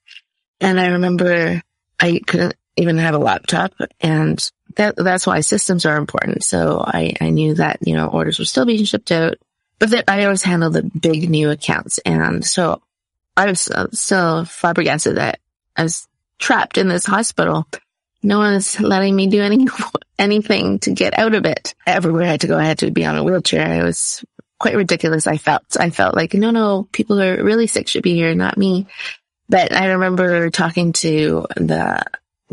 And 0.59 0.79
I 0.79 0.89
remember 0.89 1.61
I 1.99 2.19
couldn't 2.25 2.55
even 2.77 2.97
have 2.99 3.15
a 3.15 3.19
laptop 3.19 3.73
and 3.99 4.51
that, 4.75 4.95
that's 4.95 5.27
why 5.27 5.41
systems 5.41 5.85
are 5.85 5.97
important. 5.97 6.43
So 6.43 6.81
I, 6.85 7.13
I 7.19 7.31
knew 7.31 7.55
that, 7.55 7.79
you 7.81 7.95
know, 7.95 8.07
orders 8.07 8.39
were 8.39 8.45
still 8.45 8.65
being 8.65 8.85
shipped 8.85 9.11
out, 9.11 9.35
but 9.79 9.89
that 9.89 10.05
I 10.07 10.23
always 10.23 10.43
handle 10.43 10.69
the 10.69 10.83
big 10.83 11.29
new 11.29 11.49
accounts. 11.49 11.97
And 11.99 12.45
so 12.45 12.81
I 13.35 13.47
was 13.47 13.67
uh, 13.69 13.87
so 13.91 14.45
flabbergasted 14.45 15.17
that 15.17 15.39
I 15.75 15.83
was 15.83 16.07
trapped 16.37 16.77
in 16.77 16.87
this 16.87 17.05
hospital 17.05 17.67
no 18.23 18.39
one 18.39 18.53
is 18.55 18.79
letting 18.79 19.15
me 19.15 19.27
do 19.27 19.41
any 19.41 19.67
anything 20.19 20.79
to 20.79 20.91
get 20.91 21.17
out 21.17 21.33
of 21.33 21.45
it. 21.45 21.73
Everywhere 21.85 22.23
I 22.23 22.27
had 22.27 22.41
to 22.41 22.47
go, 22.47 22.57
I 22.57 22.65
had 22.65 22.79
to 22.79 22.91
be 22.91 23.05
on 23.05 23.17
a 23.17 23.23
wheelchair. 23.23 23.81
It 23.81 23.83
was 23.83 24.23
quite 24.59 24.75
ridiculous. 24.75 25.25
I 25.25 25.37
felt, 25.37 25.63
I 25.79 25.89
felt 25.89 26.15
like, 26.15 26.33
no, 26.35 26.51
no, 26.51 26.87
people 26.91 27.17
who 27.17 27.23
are 27.23 27.43
really 27.43 27.67
sick 27.67 27.87
should 27.87 28.03
be 28.03 28.13
here, 28.13 28.35
not 28.35 28.57
me. 28.57 28.87
But 29.49 29.73
I 29.73 29.87
remember 29.93 30.49
talking 30.49 30.93
to 30.93 31.47
the 31.55 32.03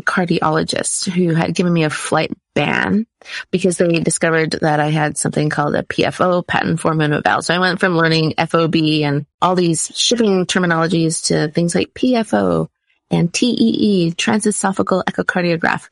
cardiologist 0.03 1.09
who 1.09 1.33
had 1.33 1.53
given 1.53 1.71
me 1.71 1.83
a 1.83 1.89
flight 1.89 2.31
ban 2.55 3.05
because 3.51 3.77
they 3.77 3.99
discovered 3.99 4.51
that 4.61 4.79
I 4.79 4.89
had 4.89 5.17
something 5.17 5.49
called 5.49 5.75
a 5.75 5.83
PFO, 5.83 6.45
patent 6.45 6.79
foramen 6.79 7.11
ovale. 7.11 7.43
So 7.43 7.53
I 7.53 7.59
went 7.59 7.79
from 7.79 7.97
learning 7.97 8.33
FOB 8.37 8.75
and 8.75 9.25
all 9.41 9.55
these 9.55 9.91
shipping 9.95 10.45
terminologies 10.45 11.27
to 11.27 11.49
things 11.49 11.75
like 11.75 11.93
PFO, 11.93 12.67
and 13.11 13.33
TEE, 13.33 14.13
transesophageal 14.15 15.03
echocardiograph, 15.05 15.89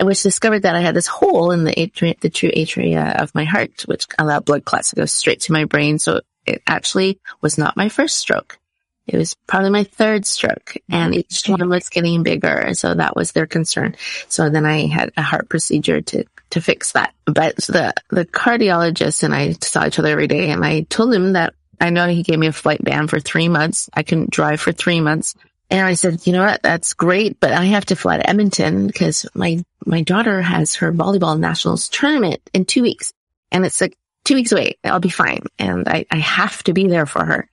which 0.00 0.22
discovered 0.22 0.62
that 0.62 0.76
I 0.76 0.80
had 0.80 0.94
this 0.94 1.06
hole 1.06 1.50
in 1.50 1.64
the 1.64 1.72
atria, 1.72 2.18
the 2.20 2.30
true 2.30 2.50
atria 2.50 3.20
of 3.20 3.34
my 3.34 3.44
heart, 3.44 3.82
which 3.86 4.06
allowed 4.18 4.44
blood 4.44 4.64
clots 4.64 4.90
to 4.90 4.96
go 4.96 5.06
straight 5.06 5.40
to 5.42 5.52
my 5.52 5.64
brain. 5.64 5.98
So 5.98 6.20
it 6.46 6.62
actually 6.66 7.20
was 7.40 7.58
not 7.58 7.76
my 7.76 7.88
first 7.88 8.18
stroke. 8.18 8.58
It 9.06 9.16
was 9.16 9.34
probably 9.46 9.70
my 9.70 9.84
third 9.84 10.26
stroke 10.26 10.76
and 10.90 11.14
each 11.14 11.46
one 11.46 11.66
was 11.70 11.88
getting 11.88 12.22
bigger. 12.22 12.74
So 12.74 12.92
that 12.92 13.16
was 13.16 13.32
their 13.32 13.46
concern. 13.46 13.96
So 14.28 14.50
then 14.50 14.66
I 14.66 14.86
had 14.86 15.12
a 15.16 15.22
heart 15.22 15.48
procedure 15.48 16.02
to, 16.02 16.24
to 16.50 16.60
fix 16.60 16.92
that. 16.92 17.14
But 17.24 17.56
the, 17.56 17.94
the 18.10 18.26
cardiologist 18.26 19.22
and 19.22 19.34
I 19.34 19.52
saw 19.62 19.86
each 19.86 19.98
other 19.98 20.10
every 20.10 20.26
day 20.26 20.50
and 20.50 20.62
I 20.62 20.82
told 20.82 21.14
him 21.14 21.32
that 21.32 21.54
I 21.80 21.88
know 21.88 22.06
he 22.08 22.22
gave 22.22 22.38
me 22.38 22.48
a 22.48 22.52
flight 22.52 22.84
ban 22.84 23.08
for 23.08 23.18
three 23.18 23.48
months. 23.48 23.88
I 23.94 24.02
couldn't 24.02 24.30
drive 24.30 24.60
for 24.60 24.72
three 24.72 25.00
months. 25.00 25.34
And 25.70 25.86
I 25.86 25.94
said, 25.94 26.26
you 26.26 26.32
know 26.32 26.44
what? 26.44 26.62
That's 26.62 26.94
great, 26.94 27.40
but 27.40 27.52
I 27.52 27.66
have 27.66 27.84
to 27.86 27.96
fly 27.96 28.16
to 28.16 28.28
Edmonton 28.28 28.86
because 28.86 29.26
my, 29.34 29.62
my 29.84 30.02
daughter 30.02 30.40
has 30.40 30.76
her 30.76 30.92
volleyball 30.92 31.38
nationals 31.38 31.88
tournament 31.88 32.40
in 32.54 32.64
two 32.64 32.82
weeks 32.82 33.12
and 33.52 33.66
it's 33.66 33.80
like 33.80 33.96
two 34.24 34.34
weeks 34.34 34.52
away. 34.52 34.78
I'll 34.82 35.00
be 35.00 35.10
fine. 35.10 35.42
And 35.58 35.88
I, 35.88 36.06
I 36.10 36.16
have 36.16 36.62
to 36.64 36.72
be 36.72 36.86
there 36.86 37.06
for 37.06 37.24
her. 37.24 37.48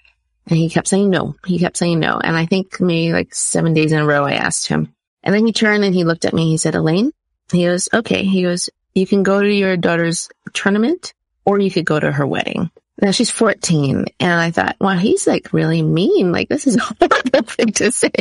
And 0.47 0.57
he 0.57 0.69
kept 0.69 0.87
saying 0.87 1.09
no. 1.09 1.35
He 1.45 1.59
kept 1.59 1.77
saying 1.77 1.99
no. 1.99 2.19
And 2.19 2.37
I 2.37 2.45
think 2.45 2.79
maybe 2.79 3.11
like 3.11 3.33
seven 3.33 3.73
days 3.73 3.91
in 3.91 3.99
a 3.99 4.05
row, 4.05 4.25
I 4.25 4.33
asked 4.33 4.67
him. 4.67 4.93
And 5.23 5.33
then 5.33 5.45
he 5.45 5.53
turned 5.53 5.83
and 5.83 5.95
he 5.95 6.03
looked 6.03 6.25
at 6.25 6.33
me. 6.33 6.49
He 6.49 6.57
said, 6.57 6.75
Elaine, 6.75 7.11
he 7.51 7.65
goes, 7.65 7.89
okay. 7.93 8.23
He 8.23 8.43
goes, 8.43 8.69
you 8.93 9.07
can 9.07 9.23
go 9.23 9.41
to 9.41 9.51
your 9.51 9.75
daughter's 9.75 10.29
tournament 10.53 11.13
or 11.45 11.59
you 11.59 11.71
could 11.71 11.85
go 11.85 11.99
to 11.99 12.11
her 12.11 12.25
wedding. 12.27 12.69
Now 13.01 13.11
she's 13.11 13.29
14 13.29 14.05
and 14.19 14.41
I 14.41 14.51
thought, 14.51 14.77
wow, 14.79 14.97
he's 14.97 15.27
like 15.27 15.51
really 15.51 15.81
mean. 15.81 16.31
Like 16.31 16.47
this 16.47 16.65
is 16.65 16.75
a 16.77 16.79
horrible 16.79 17.43
thing 17.43 17.71
to 17.73 17.91
say. 17.91 18.11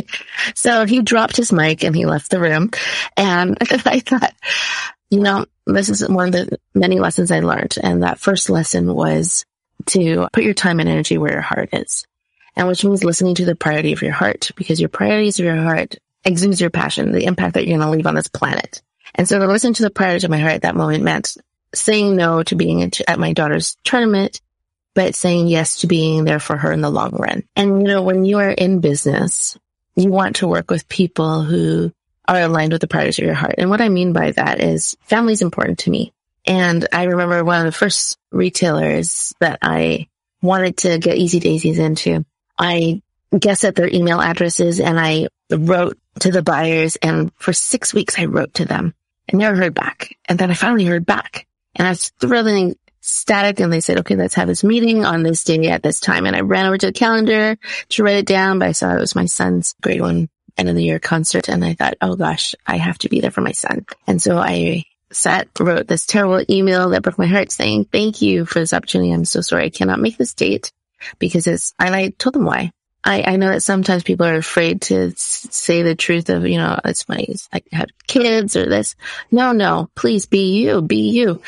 So 0.53 0.85
he 0.85 1.01
dropped 1.01 1.37
his 1.37 1.53
mic 1.53 1.83
and 1.83 1.95
he 1.95 2.05
left 2.05 2.29
the 2.29 2.39
room. 2.41 2.71
And 3.15 3.57
I 3.61 3.99
thought, 3.99 4.33
you 5.09 5.21
know, 5.21 5.45
this 5.65 5.89
is 5.89 6.07
one 6.07 6.27
of 6.27 6.33
the 6.33 6.59
many 6.73 6.99
lessons 6.99 7.31
I 7.31 7.39
learned. 7.39 7.77
And 7.81 8.03
that 8.03 8.19
first 8.19 8.49
lesson 8.49 8.93
was 8.93 9.45
to 9.87 10.27
put 10.33 10.43
your 10.43 10.53
time 10.53 10.79
and 10.79 10.89
energy 10.89 11.17
where 11.17 11.33
your 11.33 11.41
heart 11.41 11.69
is. 11.73 12.05
And 12.57 12.67
which 12.67 12.83
means 12.85 13.03
listening 13.03 13.35
to 13.35 13.45
the 13.45 13.55
priority 13.55 13.93
of 13.93 14.01
your 14.01 14.13
heart 14.13 14.51
because 14.55 14.79
your 14.79 14.89
priorities 14.89 15.39
of 15.39 15.45
your 15.45 15.57
heart 15.57 15.95
exudes 16.23 16.61
your 16.61 16.69
passion, 16.69 17.11
the 17.11 17.25
impact 17.25 17.53
that 17.53 17.67
you're 17.67 17.77
going 17.77 17.87
to 17.87 17.95
leave 17.95 18.07
on 18.07 18.15
this 18.15 18.27
planet. 18.27 18.81
And 19.13 19.27
so 19.27 19.39
to 19.39 19.47
listen 19.47 19.73
to 19.73 19.83
the 19.83 19.89
priorities 19.89 20.23
of 20.23 20.31
my 20.31 20.39
heart 20.39 20.53
at 20.53 20.61
that 20.63 20.75
moment 20.75 21.03
meant 21.03 21.37
saying 21.73 22.15
no 22.15 22.43
to 22.43 22.55
being 22.55 22.81
at 22.81 23.19
my 23.19 23.33
daughter's 23.33 23.75
tournament, 23.83 24.41
but 24.95 25.13
saying 25.13 25.47
yes 25.47 25.81
to 25.81 25.87
being 25.87 26.23
there 26.23 26.39
for 26.39 26.57
her 26.57 26.71
in 26.71 26.81
the 26.81 26.89
long 26.89 27.11
run. 27.11 27.43
And 27.55 27.81
you 27.81 27.87
know, 27.87 28.01
when 28.01 28.25
you 28.25 28.39
are 28.39 28.49
in 28.49 28.79
business, 28.79 29.57
you 29.95 30.09
want 30.09 30.37
to 30.37 30.47
work 30.47 30.71
with 30.71 30.89
people 30.89 31.43
who 31.43 31.91
are 32.27 32.41
aligned 32.41 32.71
with 32.71 32.81
the 32.81 32.87
priorities 32.87 33.19
of 33.19 33.25
your 33.25 33.33
heart. 33.35 33.55
And 33.57 33.69
what 33.69 33.81
I 33.81 33.89
mean 33.89 34.13
by 34.13 34.31
that 34.31 34.61
is 34.61 34.97
family 35.01 35.33
is 35.33 35.41
important 35.41 35.79
to 35.79 35.91
me. 35.91 36.13
And 36.47 36.87
I 36.91 37.03
remember 37.03 37.43
one 37.43 37.59
of 37.59 37.65
the 37.65 37.77
first 37.77 38.17
retailers 38.31 39.33
that 39.39 39.59
I 39.61 40.07
wanted 40.41 40.77
to 40.77 40.97
get 40.97 41.17
Easy 41.17 41.39
Daysies 41.39 41.77
into. 41.77 42.25
I 42.57 43.01
guessed 43.37 43.65
at 43.65 43.75
their 43.75 43.89
email 43.93 44.21
addresses 44.21 44.79
and 44.79 44.99
I 44.99 45.27
wrote 45.51 45.97
to 46.21 46.31
the 46.31 46.41
buyers 46.41 46.95
and 46.97 47.31
for 47.35 47.51
six 47.51 47.93
weeks 47.93 48.17
I 48.17 48.25
wrote 48.25 48.55
to 48.55 48.65
them 48.65 48.93
and 49.27 49.39
never 49.39 49.55
heard 49.55 49.73
back. 49.73 50.15
And 50.25 50.39
then 50.39 50.51
I 50.51 50.53
finally 50.53 50.85
heard 50.85 51.05
back 51.05 51.47
and 51.75 51.87
I 51.87 51.91
was 51.91 52.09
thrilling 52.19 52.75
static 53.05 53.59
and 53.59 53.71
they 53.71 53.81
said, 53.81 53.99
okay, 53.99 54.15
let's 54.15 54.33
have 54.35 54.47
this 54.47 54.63
meeting 54.63 55.05
on 55.05 55.23
this 55.23 55.43
day 55.43 55.67
at 55.67 55.83
this 55.83 55.99
time. 55.99 56.25
And 56.25 56.35
I 56.35 56.41
ran 56.41 56.65
over 56.65 56.77
to 56.77 56.87
the 56.87 56.93
calendar 56.93 57.57
to 57.89 58.03
write 58.03 58.17
it 58.17 58.25
down, 58.25 58.59
but 58.59 58.67
I 58.67 58.71
saw 58.71 58.95
it 58.95 58.99
was 58.99 59.15
my 59.15 59.25
son's 59.25 59.75
grade 59.81 60.01
one 60.01 60.29
end 60.57 60.69
of 60.69 60.75
the 60.75 60.83
year 60.83 60.99
concert. 60.99 61.47
And 61.47 61.63
I 61.63 61.73
thought, 61.73 61.95
oh 62.01 62.15
gosh, 62.15 62.55
I 62.65 62.77
have 62.77 62.97
to 62.99 63.09
be 63.09 63.21
there 63.21 63.31
for 63.31 63.41
my 63.41 63.51
son. 63.51 63.85
And 64.07 64.21
so 64.21 64.37
I 64.37 64.85
sat, 65.11 65.47
wrote 65.59 65.87
this 65.87 66.05
terrible 66.05 66.43
email 66.49 66.89
that 66.89 67.03
broke 67.03 67.19
my 67.19 67.27
heart 67.27 67.51
saying, 67.51 67.85
thank 67.85 68.21
you 68.21 68.45
for 68.45 68.59
this 68.59 68.73
opportunity. 68.73 69.11
I'm 69.11 69.25
so 69.25 69.41
sorry. 69.41 69.65
I 69.65 69.69
cannot 69.69 69.99
make 69.99 70.17
this 70.17 70.33
date 70.33 70.71
because 71.19 71.45
it's, 71.45 71.73
and 71.79 71.93
I 71.93 72.09
told 72.09 72.35
them 72.35 72.45
why. 72.45 72.71
I, 73.07 73.21
I 73.21 73.35
know 73.35 73.49
that 73.49 73.61
sometimes 73.61 74.01
people 74.01 74.25
are 74.25 74.35
afraid 74.35 74.81
to 74.83 75.13
say 75.15 75.83
the 75.83 75.93
truth 75.93 76.29
of, 76.29 76.47
you 76.47 76.57
know, 76.57 76.79
it's 76.83 77.07
my, 77.07 77.23
I 77.53 77.61
have 77.71 77.89
kids 78.07 78.55
or 78.55 78.67
this. 78.67 78.95
No, 79.29 79.51
no, 79.51 79.91
please 79.93 80.25
be 80.25 80.57
you, 80.57 80.81
be 80.81 81.11
you. 81.11 81.39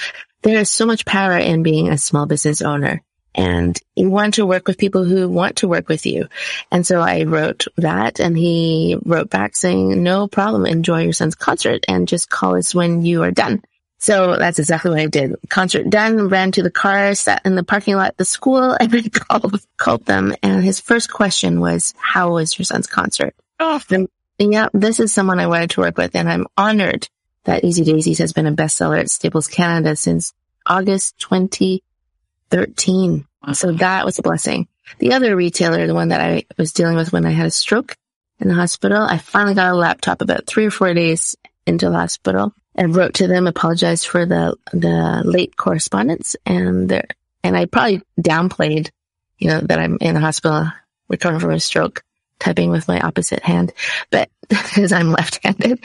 There 0.48 0.62
is 0.62 0.72
so 0.72 0.86
much 0.86 1.04
power 1.04 1.38
in 1.38 1.62
being 1.62 1.90
a 1.90 1.98
small 1.98 2.26
business 2.26 2.62
owner 2.62 3.04
and 3.36 3.78
you 3.98 4.10
want 4.10 4.36
to 4.36 4.46
work 4.46 4.66
with 4.66 4.78
people 4.78 5.04
who 5.04 5.28
want 5.28 5.58
to 5.58 5.68
work 5.68 5.90
with 5.90 6.06
you. 6.06 6.30
And 6.72 6.88
so 6.88 7.02
I 7.02 7.24
wrote 7.24 7.66
that 7.76 8.22
and 8.22 8.38
he 8.38 8.98
wrote 9.04 9.30
back 9.30 9.58
saying, 9.58 10.02
no 10.02 10.30
problem. 10.30 10.66
Enjoy 10.66 11.02
your 11.04 11.12
son's 11.12 11.36
concert 11.36 11.84
and 11.90 12.08
just 12.08 12.30
call 12.30 12.56
us 12.56 12.74
when 12.74 13.04
you 13.04 13.24
are 13.24 13.32
done. 13.32 13.62
So 13.98 14.38
that's 14.38 14.58
exactly 14.58 14.92
what 14.92 15.02
I 15.02 15.08
did. 15.08 15.36
Concert 15.50 15.90
done, 15.90 16.30
ran 16.30 16.54
to 16.54 16.64
the 16.64 16.72
car, 16.72 17.14
sat 17.14 17.42
in 17.44 17.56
the 17.56 17.64
parking 17.66 17.98
lot 17.98 18.08
at 18.08 18.18
the 18.18 18.24
school 18.24 18.72
and 18.80 18.96
I 18.96 19.02
called, 19.10 19.60
called 19.76 20.06
them. 20.06 20.34
And 20.42 20.64
his 20.64 20.80
first 20.80 21.12
question 21.12 21.60
was, 21.60 21.94
how 21.98 22.32
was 22.36 22.58
your 22.58 22.64
son's 22.64 22.88
concert? 22.88 23.36
Oh, 23.60 23.82
and, 23.90 24.08
yeah, 24.40 24.70
this 24.74 25.02
is 25.02 25.12
someone 25.12 25.42
I 25.42 25.48
wanted 25.48 25.72
to 25.72 25.82
work 25.82 25.98
with 25.98 26.16
and 26.16 26.30
I'm 26.30 26.48
honored 26.56 27.10
that 27.48 27.64
Easy 27.64 27.84
Daysies 27.86 28.20
has 28.20 28.34
been 28.34 28.46
a 28.46 28.52
bestseller 28.52 29.00
at 29.00 29.10
Staples 29.10 29.48
Canada 29.48 29.96
since 29.96 30.34
August 30.66 31.18
2013. 31.20 33.26
So 33.54 33.72
that 33.72 34.06
was 34.06 34.20
a 34.20 34.22
blessing. 34.22 34.68
The 35.00 35.14
other 35.14 35.34
retailer, 35.36 35.88
the 35.88 35.94
one 35.94 36.10
that 36.10 36.20
I 36.20 36.44
was 36.58 36.74
dealing 36.74 36.98
with 36.98 37.14
when 37.14 37.26
I 37.26 37.32
had 37.32 37.48
a 37.48 37.52
stroke 37.52 37.96
in 38.40 38.50
the 38.50 38.54
hospital, 38.54 39.02
I 39.02 39.18
finally 39.18 39.56
got 39.56 39.72
a 39.72 39.76
laptop 39.76 40.22
about 40.22 40.46
three 40.46 40.66
or 40.66 40.72
four 40.72 40.94
days 40.94 41.38
into 41.66 41.90
the 41.90 41.96
hospital 41.96 42.54
and 42.76 42.94
wrote 42.94 43.14
to 43.16 43.28
them, 43.28 43.48
apologized 43.48 44.08
for 44.08 44.26
the, 44.26 44.58
the 44.74 45.22
late 45.26 45.56
correspondence 45.56 46.36
and 46.46 46.90
there, 46.90 47.08
and 47.44 47.56
I 47.56 47.66
probably 47.66 48.02
downplayed, 48.20 48.90
you 49.38 49.48
know, 49.48 49.62
that 49.62 49.80
I'm 49.80 49.98
in 50.02 50.16
the 50.16 50.20
hospital 50.20 50.70
recovering 51.08 51.40
from 51.40 51.52
a 51.52 51.60
stroke, 51.60 52.04
typing 52.40 52.72
with 52.72 52.88
my 52.88 53.00
opposite 53.00 53.42
hand, 53.42 53.74
but 54.12 54.30
because 54.50 54.92
I'm 54.92 55.12
left-handed. 55.12 55.84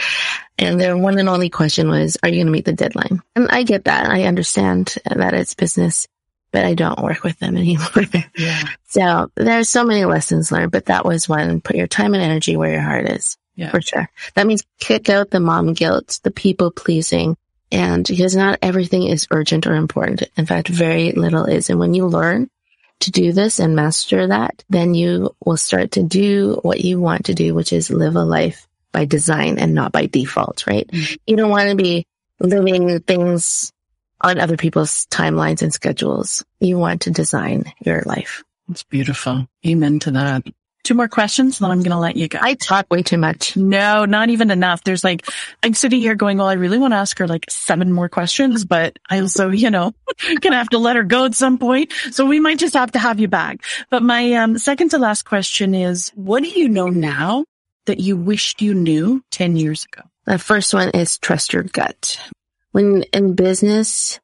And 0.58 0.80
their 0.80 0.96
one 0.96 1.18
and 1.18 1.28
only 1.28 1.50
question 1.50 1.88
was, 1.88 2.16
are 2.22 2.28
you 2.28 2.36
going 2.36 2.46
to 2.46 2.52
meet 2.52 2.64
the 2.64 2.72
deadline? 2.72 3.22
And 3.34 3.48
I 3.50 3.62
get 3.62 3.84
that. 3.84 4.08
I 4.08 4.24
understand 4.24 4.96
that 5.04 5.34
it's 5.34 5.54
business 5.54 6.06
but 6.52 6.64
I 6.64 6.74
don't 6.74 7.02
work 7.02 7.24
with 7.24 7.38
them 7.38 7.56
anymore. 7.56 7.88
Yeah. 8.36 8.62
So 8.88 9.30
there's 9.36 9.68
so 9.68 9.84
many 9.84 10.04
lessons 10.04 10.52
learned, 10.52 10.72
but 10.72 10.86
that 10.86 11.04
was 11.04 11.28
one. 11.28 11.60
Put 11.60 11.76
your 11.76 11.86
time 11.86 12.14
and 12.14 12.22
energy 12.22 12.56
where 12.56 12.72
your 12.72 12.82
heart 12.82 13.08
is. 13.08 13.36
Yeah. 13.54 13.70
For 13.70 13.80
sure. 13.80 14.08
That 14.34 14.46
means 14.46 14.64
kick 14.78 15.08
out 15.08 15.30
the 15.30 15.40
mom 15.40 15.72
guilt, 15.74 16.20
the 16.22 16.30
people 16.30 16.70
pleasing, 16.70 17.36
and 17.70 18.06
because 18.06 18.36
not 18.36 18.58
everything 18.62 19.04
is 19.04 19.26
urgent 19.30 19.66
or 19.66 19.74
important. 19.74 20.24
In 20.36 20.46
fact, 20.46 20.68
very 20.68 21.12
little 21.12 21.44
is. 21.44 21.70
And 21.70 21.78
when 21.78 21.94
you 21.94 22.06
learn 22.06 22.50
to 23.02 23.10
do 23.10 23.32
this 23.32 23.58
and 23.58 23.76
master 23.76 24.26
that, 24.26 24.64
then 24.68 24.94
you 24.94 25.34
will 25.44 25.56
start 25.56 25.92
to 25.92 26.02
do 26.02 26.58
what 26.62 26.80
you 26.80 27.00
want 27.00 27.26
to 27.26 27.34
do, 27.34 27.54
which 27.54 27.72
is 27.72 27.90
live 27.90 28.16
a 28.16 28.24
life 28.24 28.66
by 28.92 29.04
design 29.04 29.58
and 29.58 29.74
not 29.74 29.92
by 29.92 30.06
default, 30.06 30.66
right? 30.66 30.86
Mm-hmm. 30.88 31.14
You 31.26 31.36
don't 31.36 31.50
want 31.50 31.70
to 31.70 31.76
be 31.76 32.06
living 32.40 33.00
things 33.00 33.72
on 34.20 34.38
other 34.38 34.56
people's 34.56 35.06
timelines 35.06 35.62
and 35.62 35.72
schedules. 35.72 36.44
You 36.60 36.78
want 36.78 37.02
to 37.02 37.10
design 37.10 37.72
your 37.84 38.02
life. 38.02 38.44
It's 38.70 38.84
beautiful. 38.84 39.48
Amen 39.66 39.98
to 40.00 40.10
that. 40.12 40.44
Two 40.84 40.94
more 40.94 41.08
questions, 41.08 41.60
then 41.60 41.70
I'm 41.70 41.78
going 41.78 41.92
to 41.92 41.98
let 41.98 42.16
you 42.16 42.26
go. 42.26 42.38
I 42.42 42.54
talk 42.54 42.86
way 42.90 43.02
too 43.02 43.18
much. 43.18 43.56
No, 43.56 44.04
not 44.04 44.30
even 44.30 44.50
enough. 44.50 44.82
There's 44.82 45.04
like, 45.04 45.26
I'm 45.62 45.74
sitting 45.74 46.00
here 46.00 46.16
going, 46.16 46.38
well, 46.38 46.48
I 46.48 46.54
really 46.54 46.78
want 46.78 46.92
to 46.92 46.96
ask 46.96 47.18
her 47.18 47.28
like 47.28 47.46
seven 47.48 47.92
more 47.92 48.08
questions, 48.08 48.64
but 48.64 48.98
I 49.08 49.20
also, 49.20 49.50
you 49.50 49.70
know, 49.70 49.92
gonna 50.40 50.56
have 50.56 50.70
to 50.70 50.78
let 50.78 50.96
her 50.96 51.04
go 51.04 51.24
at 51.24 51.34
some 51.34 51.58
point. 51.58 51.92
So 52.10 52.26
we 52.26 52.40
might 52.40 52.58
just 52.58 52.74
have 52.74 52.92
to 52.92 52.98
have 52.98 53.20
you 53.20 53.28
back. 53.28 53.60
But 53.90 54.02
my 54.02 54.32
um, 54.34 54.58
second 54.58 54.90
to 54.90 54.98
last 54.98 55.22
question 55.22 55.74
is, 55.74 56.10
what 56.16 56.42
do 56.42 56.48
you 56.48 56.68
know 56.68 56.88
now 56.88 57.44
that 57.86 58.00
you 58.00 58.16
wished 58.16 58.60
you 58.60 58.74
knew 58.74 59.22
10 59.30 59.56
years 59.56 59.84
ago? 59.84 60.02
The 60.24 60.38
first 60.38 60.74
one 60.74 60.90
is 60.90 61.18
trust 61.18 61.52
your 61.52 61.64
gut. 61.64 62.18
When 62.72 63.02
in 63.12 63.34
business, 63.34 64.20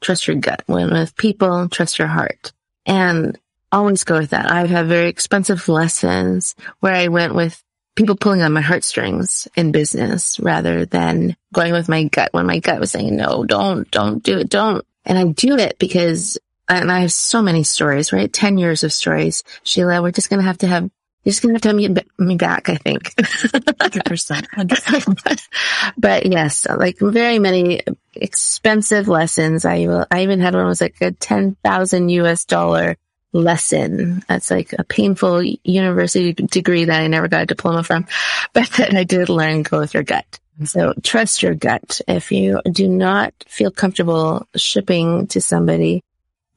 trust 0.00 0.26
your 0.26 0.36
gut. 0.36 0.62
When 0.66 0.90
with 0.90 1.16
people, 1.16 1.68
trust 1.68 1.98
your 1.98 2.08
heart. 2.08 2.52
And 2.86 3.38
always 3.72 4.04
go 4.04 4.18
with 4.18 4.30
that. 4.30 4.50
I've 4.50 4.70
had 4.70 4.86
very 4.86 5.08
expensive 5.08 5.68
lessons 5.68 6.54
where 6.80 6.94
I 6.94 7.08
went 7.08 7.34
with 7.34 7.62
people 7.94 8.16
pulling 8.16 8.42
on 8.42 8.52
my 8.52 8.60
heartstrings 8.60 9.48
in 9.56 9.72
business 9.72 10.38
rather 10.40 10.86
than 10.86 11.36
going 11.52 11.72
with 11.72 11.88
my 11.88 12.04
gut 12.04 12.32
when 12.32 12.46
my 12.46 12.58
gut 12.58 12.80
was 12.80 12.92
saying, 12.92 13.16
no, 13.16 13.44
don't, 13.44 13.90
don't 13.90 14.22
do 14.22 14.38
it, 14.38 14.48
don't. 14.48 14.84
And 15.04 15.18
I 15.18 15.24
do 15.24 15.56
it 15.56 15.78
because, 15.78 16.38
and 16.68 16.90
I 16.90 17.00
have 17.00 17.12
so 17.12 17.42
many 17.42 17.62
stories, 17.62 18.12
right? 18.12 18.32
10 18.32 18.58
years 18.58 18.84
of 18.84 18.92
stories. 18.92 19.44
Sheila, 19.64 20.02
we're 20.02 20.12
just 20.12 20.30
going 20.30 20.40
to 20.40 20.46
have 20.46 20.58
to 20.58 20.66
have 20.66 20.90
you're 21.22 21.32
just 21.32 21.42
going 21.42 21.54
to 21.54 21.68
have 21.68 21.76
to 21.76 21.84
have 21.92 22.06
me 22.18 22.36
back, 22.36 22.70
I 22.70 22.76
think. 22.76 23.14
100%. 23.14 24.46
100%. 24.56 25.48
but 25.98 26.24
yes, 26.24 26.66
like 26.66 26.98
very 26.98 27.38
many 27.38 27.82
expensive 28.14 29.06
lessons. 29.06 29.66
I 29.66 29.86
will, 29.86 30.06
I 30.10 30.22
even 30.22 30.40
had 30.40 30.54
one 30.54 30.64
was 30.64 30.80
like 30.80 30.96
a 31.02 31.12
10,000 31.12 32.08
US 32.08 32.46
dollar 32.46 32.96
lesson. 33.32 34.22
That's 34.28 34.50
like 34.50 34.72
a 34.72 34.84
painful 34.84 35.42
university 35.42 36.32
degree 36.32 36.84
that 36.84 37.00
I 37.00 37.06
never 37.06 37.28
got 37.28 37.42
a 37.42 37.46
diploma 37.46 37.82
from, 37.82 38.06
but 38.52 38.68
that 38.72 38.94
I 38.94 39.04
did 39.04 39.28
learn 39.28 39.62
go 39.62 39.78
with 39.78 39.94
your 39.94 40.02
gut. 40.02 40.38
So 40.64 40.92
trust 41.02 41.42
your 41.42 41.54
gut. 41.54 42.00
If 42.06 42.32
you 42.32 42.60
do 42.70 42.86
not 42.88 43.32
feel 43.46 43.70
comfortable 43.70 44.46
shipping 44.56 45.26
to 45.28 45.40
somebody 45.40 46.02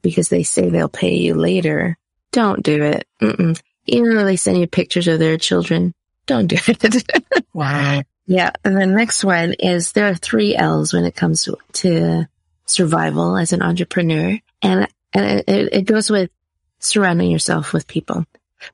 because 0.02 0.28
they 0.28 0.42
say 0.42 0.68
they'll 0.68 0.88
pay 0.88 1.14
you 1.14 1.34
later, 1.34 1.96
don't 2.30 2.62
do 2.62 2.82
it. 2.82 3.06
Mm-mm 3.22 3.58
Even 3.86 4.14
though 4.14 4.24
they 4.24 4.36
send 4.36 4.58
you 4.58 4.66
pictures 4.66 5.08
of 5.08 5.18
their 5.18 5.38
children, 5.38 5.94
don't 6.26 6.48
do 6.48 6.56
it. 6.66 7.44
wow. 7.54 8.02
Yeah. 8.26 8.50
And 8.64 8.76
the 8.76 8.86
next 8.86 9.24
one 9.24 9.54
is 9.54 9.92
there 9.92 10.08
are 10.08 10.14
three 10.14 10.54
L's 10.56 10.92
when 10.92 11.04
it 11.04 11.16
comes 11.16 11.48
to 11.74 12.28
survival 12.66 13.36
as 13.36 13.52
an 13.52 13.62
entrepreneur. 13.62 14.38
And, 14.60 14.88
and 15.14 15.44
it, 15.46 15.72
it 15.72 15.82
goes 15.82 16.10
with 16.10 16.30
surrounding 16.84 17.30
yourself 17.30 17.72
with 17.72 17.86
people, 17.86 18.24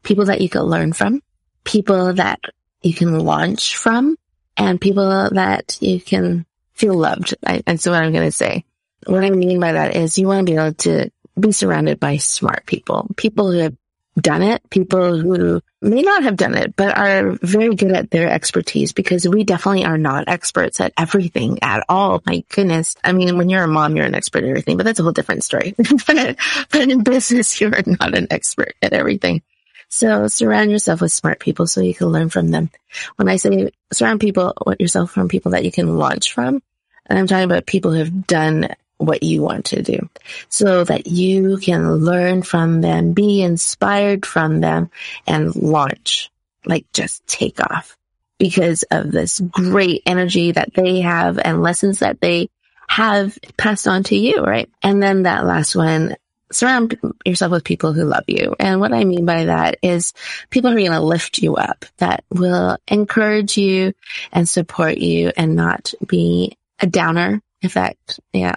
people 0.02 0.26
that 0.26 0.40
you 0.40 0.48
can 0.48 0.62
learn 0.62 0.92
from, 0.92 1.22
people 1.64 2.12
that 2.14 2.40
you 2.82 2.94
can 2.94 3.18
launch 3.18 3.76
from, 3.76 4.16
and 4.56 4.80
people 4.80 5.30
that 5.30 5.78
you 5.80 6.00
can 6.00 6.44
feel 6.74 6.94
loved. 6.94 7.34
I, 7.46 7.62
that's 7.64 7.86
what 7.86 8.02
I'm 8.02 8.12
going 8.12 8.28
to 8.28 8.32
say. 8.32 8.64
What 9.06 9.24
I 9.24 9.30
mean 9.30 9.61
by 9.61 9.72
that 9.72 9.96
is 9.96 10.18
you 10.18 10.26
want 10.26 10.46
to 10.46 10.52
be 10.52 10.58
able 10.58 10.74
to 10.74 11.11
be 11.38 11.52
surrounded 11.52 12.00
by 12.00 12.18
smart 12.18 12.66
people, 12.66 13.08
people 13.16 13.50
who 13.50 13.58
have 13.58 13.76
done 14.18 14.42
it, 14.42 14.68
people 14.70 15.18
who 15.18 15.61
may 15.80 16.02
not 16.02 16.22
have 16.24 16.36
done 16.36 16.54
it, 16.54 16.74
but 16.76 16.96
are 16.96 17.38
very 17.42 17.74
good 17.74 17.92
at 17.92 18.11
their 18.11 18.30
expertise 18.30 18.92
because 18.92 19.26
we 19.26 19.44
definitely 19.44 19.84
are 19.84 19.98
not 19.98 20.28
experts 20.28 20.80
at 20.80 20.92
everything 20.98 21.58
at 21.62 21.84
all. 21.88 22.22
My 22.26 22.44
goodness. 22.50 22.96
I 23.04 23.12
mean, 23.12 23.38
when 23.38 23.48
you're 23.48 23.64
a 23.64 23.68
mom, 23.68 23.96
you're 23.96 24.06
an 24.06 24.14
expert 24.14 24.44
at 24.44 24.50
everything, 24.50 24.76
but 24.76 24.84
that's 24.84 25.00
a 25.00 25.02
whole 25.02 25.12
different 25.12 25.44
story. 25.44 25.74
but, 26.06 26.36
in 26.74 27.02
business, 27.02 27.61
you're 27.61 27.70
not 27.70 28.16
an 28.16 28.26
expert 28.30 28.74
at 28.82 28.92
everything. 28.92 29.42
So 29.88 30.28
surround 30.28 30.70
yourself 30.70 31.00
with 31.00 31.12
smart 31.12 31.40
people 31.40 31.66
so 31.66 31.80
you 31.80 31.94
can 31.94 32.08
learn 32.08 32.28
from 32.28 32.48
them. 32.48 32.70
When 33.16 33.28
I 33.28 33.36
say 33.36 33.72
surround 33.92 34.20
people, 34.20 34.54
yourself 34.78 35.11
from 35.11 35.28
people 35.28 35.52
that 35.52 35.64
you 35.64 35.72
can 35.72 35.98
launch 35.98 36.32
from, 36.32 36.62
and 37.06 37.18
I'm 37.18 37.26
talking 37.26 37.44
about 37.44 37.66
people 37.66 37.90
who 37.90 37.98
have 37.98 38.26
done 38.26 38.68
what 39.01 39.22
you 39.22 39.42
want 39.42 39.64
to 39.66 39.82
do 39.82 40.09
so 40.48 40.84
that 40.84 41.07
you 41.07 41.57
can 41.57 41.94
learn 41.96 42.42
from 42.42 42.82
them, 42.82 43.12
be 43.12 43.42
inspired 43.42 44.26
from 44.26 44.61
them 44.61 44.90
and 45.26 45.55
launch, 45.57 46.30
like 46.66 46.86
just 46.92 47.26
take 47.26 47.61
off 47.61 47.96
because 48.38 48.82
of 48.90 49.11
this 49.11 49.40
great 49.40 50.03
energy 50.07 50.53
that 50.53 50.74
they 50.74 51.01
have 51.01 51.38
and 51.38 51.62
lessons 51.62 52.01
that 52.01 52.20
they 52.20 52.48
have 52.88 53.38
passed 53.57 53.88
on 53.88 54.03
to 54.05 54.16
you, 54.16 54.42
right? 54.42 54.68
And 54.82 55.03
then 55.03 55.22
that 55.22 55.46
last 55.46 55.74
one, 55.74 56.16
surround 56.53 56.98
yourself 57.24 57.53
with 57.53 57.64
people 57.64 57.92
who 57.92 58.05
love 58.05 58.24
you. 58.26 58.55
And 58.59 58.80
what 58.80 58.92
I 58.92 59.05
mean 59.05 59.24
by 59.24 59.44
that 59.46 59.78
is 59.82 60.12
people 60.51 60.70
who 60.70 60.76
are 60.76 60.80
going 60.80 60.92
to 60.92 61.01
lift 61.01 61.38
you 61.38 61.57
up, 61.57 61.84
that 61.98 62.24
will 62.30 62.76
encourage 62.88 63.57
you 63.57 63.94
and 64.32 64.48
support 64.48 64.98
you 64.98 65.32
and 65.36 65.55
not 65.55 65.94
be 66.07 66.57
a 66.80 66.86
downer 66.86 67.40
effect. 67.62 68.20
Yeah. 68.32 68.57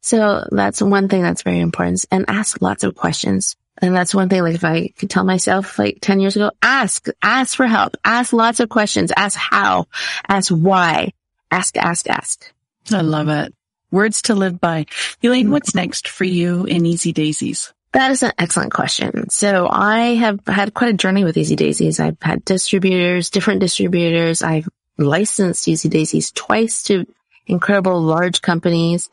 So 0.00 0.46
that's 0.50 0.82
one 0.82 1.08
thing 1.08 1.22
that's 1.22 1.42
very 1.42 1.60
important 1.60 2.04
and 2.10 2.24
ask 2.28 2.60
lots 2.60 2.84
of 2.84 2.94
questions. 2.94 3.56
And 3.80 3.94
that's 3.94 4.14
one 4.14 4.28
thing, 4.28 4.42
like 4.42 4.56
if 4.56 4.64
I 4.64 4.88
could 4.88 5.08
tell 5.08 5.24
myself 5.24 5.78
like 5.78 5.98
10 6.00 6.20
years 6.20 6.36
ago, 6.36 6.50
ask, 6.60 7.06
ask 7.22 7.56
for 7.56 7.66
help, 7.66 7.96
ask 8.04 8.32
lots 8.32 8.60
of 8.60 8.68
questions, 8.68 9.12
ask 9.16 9.38
how, 9.38 9.86
ask 10.28 10.50
why, 10.50 11.12
ask, 11.50 11.76
ask, 11.76 12.08
ask. 12.08 12.52
I 12.92 13.02
love 13.02 13.28
it. 13.28 13.54
Words 13.90 14.22
to 14.22 14.34
live 14.34 14.60
by. 14.60 14.86
Elaine, 15.22 15.50
what's 15.50 15.74
next 15.74 16.08
for 16.08 16.24
you 16.24 16.64
in 16.64 16.84
Easy 16.86 17.12
Daysies? 17.12 17.72
That 17.92 18.10
is 18.10 18.22
an 18.22 18.32
excellent 18.38 18.72
question. 18.72 19.30
So 19.30 19.66
I 19.70 20.14
have 20.14 20.40
had 20.46 20.74
quite 20.74 20.92
a 20.92 20.96
journey 20.96 21.24
with 21.24 21.38
Easy 21.38 21.56
Daysies. 21.56 22.00
I've 22.00 22.20
had 22.20 22.44
distributors, 22.44 23.30
different 23.30 23.60
distributors. 23.60 24.42
I've 24.42 24.68
licensed 24.98 25.68
Easy 25.68 25.88
Daysies 25.88 26.34
twice 26.34 26.82
to 26.84 27.06
incredible 27.48 28.00
large 28.00 28.42
companies. 28.42 29.08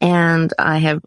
And 0.00 0.52
I 0.58 0.78
have 0.78 1.04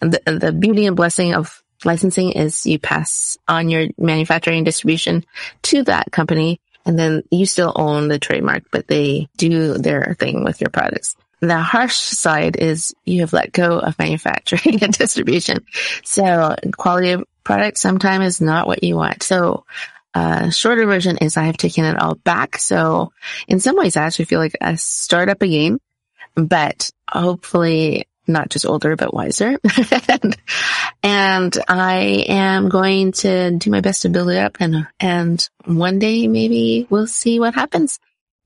the, 0.00 0.20
the 0.40 0.52
beauty 0.52 0.86
and 0.86 0.96
blessing 0.96 1.34
of 1.34 1.62
licensing 1.84 2.32
is 2.32 2.66
you 2.66 2.78
pass 2.78 3.36
on 3.48 3.68
your 3.68 3.88
manufacturing 3.98 4.58
and 4.58 4.66
distribution 4.66 5.24
to 5.62 5.82
that 5.84 6.10
company 6.12 6.60
and 6.84 6.98
then 6.98 7.22
you 7.30 7.46
still 7.46 7.72
own 7.76 8.08
the 8.08 8.18
trademark, 8.18 8.64
but 8.70 8.86
they 8.88 9.28
do 9.36 9.74
their 9.78 10.16
thing 10.18 10.44
with 10.44 10.60
your 10.60 10.70
products. 10.70 11.16
The 11.40 11.58
harsh 11.58 11.96
side 11.96 12.56
is 12.56 12.94
you 13.04 13.20
have 13.20 13.32
let 13.32 13.52
go 13.52 13.78
of 13.78 13.98
manufacturing 13.98 14.78
and 14.82 14.92
distribution. 14.92 15.64
So 16.04 16.56
quality 16.76 17.10
of 17.12 17.24
product 17.44 17.78
sometimes 17.78 18.26
is 18.26 18.40
not 18.40 18.66
what 18.66 18.84
you 18.84 18.96
want. 18.96 19.22
So 19.22 19.64
uh, 20.14 20.50
shorter 20.50 20.86
version 20.86 21.18
is 21.18 21.36
I 21.36 21.44
have 21.44 21.56
taken 21.56 21.84
it 21.84 22.00
all 22.00 22.14
back. 22.16 22.58
So 22.58 23.12
in 23.48 23.60
some 23.60 23.76
ways, 23.76 23.96
I 23.96 24.04
actually 24.04 24.26
feel 24.26 24.40
like 24.40 24.56
a 24.60 24.76
startup 24.76 25.42
again 25.42 25.80
but 26.34 26.90
hopefully 27.08 28.06
not 28.26 28.50
just 28.50 28.66
older, 28.66 28.96
but 28.96 29.14
wiser. 29.14 29.58
and, 30.08 30.36
and 31.02 31.58
I 31.68 32.24
am 32.28 32.68
going 32.68 33.12
to 33.12 33.50
do 33.50 33.70
my 33.70 33.80
best 33.80 34.02
to 34.02 34.08
build 34.08 34.30
it 34.30 34.38
up 34.38 34.56
and, 34.60 34.86
and 35.00 35.48
one 35.64 35.98
day 35.98 36.26
maybe 36.28 36.86
we'll 36.88 37.06
see 37.06 37.40
what 37.40 37.54
happens 37.54 37.98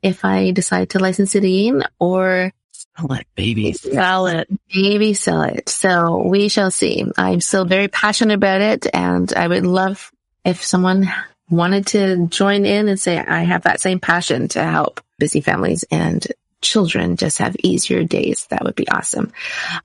if 0.03 0.25
I 0.25 0.51
decide 0.51 0.91
to 0.91 0.99
license 0.99 1.35
it 1.35 1.45
in 1.45 1.83
or 1.99 2.53
sell 2.73 3.13
it, 3.13 3.27
baby, 3.35 3.73
sell 3.73 4.27
it, 4.27 4.49
maybe 4.75 5.15
sell 5.15 5.43
it. 5.43 5.69
So 5.69 6.27
we 6.27 6.49
shall 6.49 6.71
see. 6.71 7.05
I'm 7.17 7.41
still 7.41 7.65
very 7.65 7.89
passionate 7.89 8.35
about 8.35 8.61
it 8.61 8.87
and 8.93 9.33
I 9.35 9.49
would 9.49 9.67
love 9.67 10.11
if 10.45 10.65
someone 10.65 11.13
wanted 11.51 11.89
to 11.89 12.27
join 12.29 12.65
in 12.65 12.89
and 12.89 12.99
say, 12.99 13.19
I 13.19 13.43
have 13.43 13.63
that 13.63 13.81
same 13.81 14.01
passion 14.01 14.49
to 14.49 14.63
help 14.63 15.01
busy 15.19 15.41
families 15.41 15.85
and 15.91 16.27
children 16.67 17.17
just 17.17 17.39
have 17.39 17.57
easier 17.63 18.05
days, 18.05 18.47
that 18.51 18.65
would 18.65 18.75
be 18.75 18.89
awesome. 18.89 19.33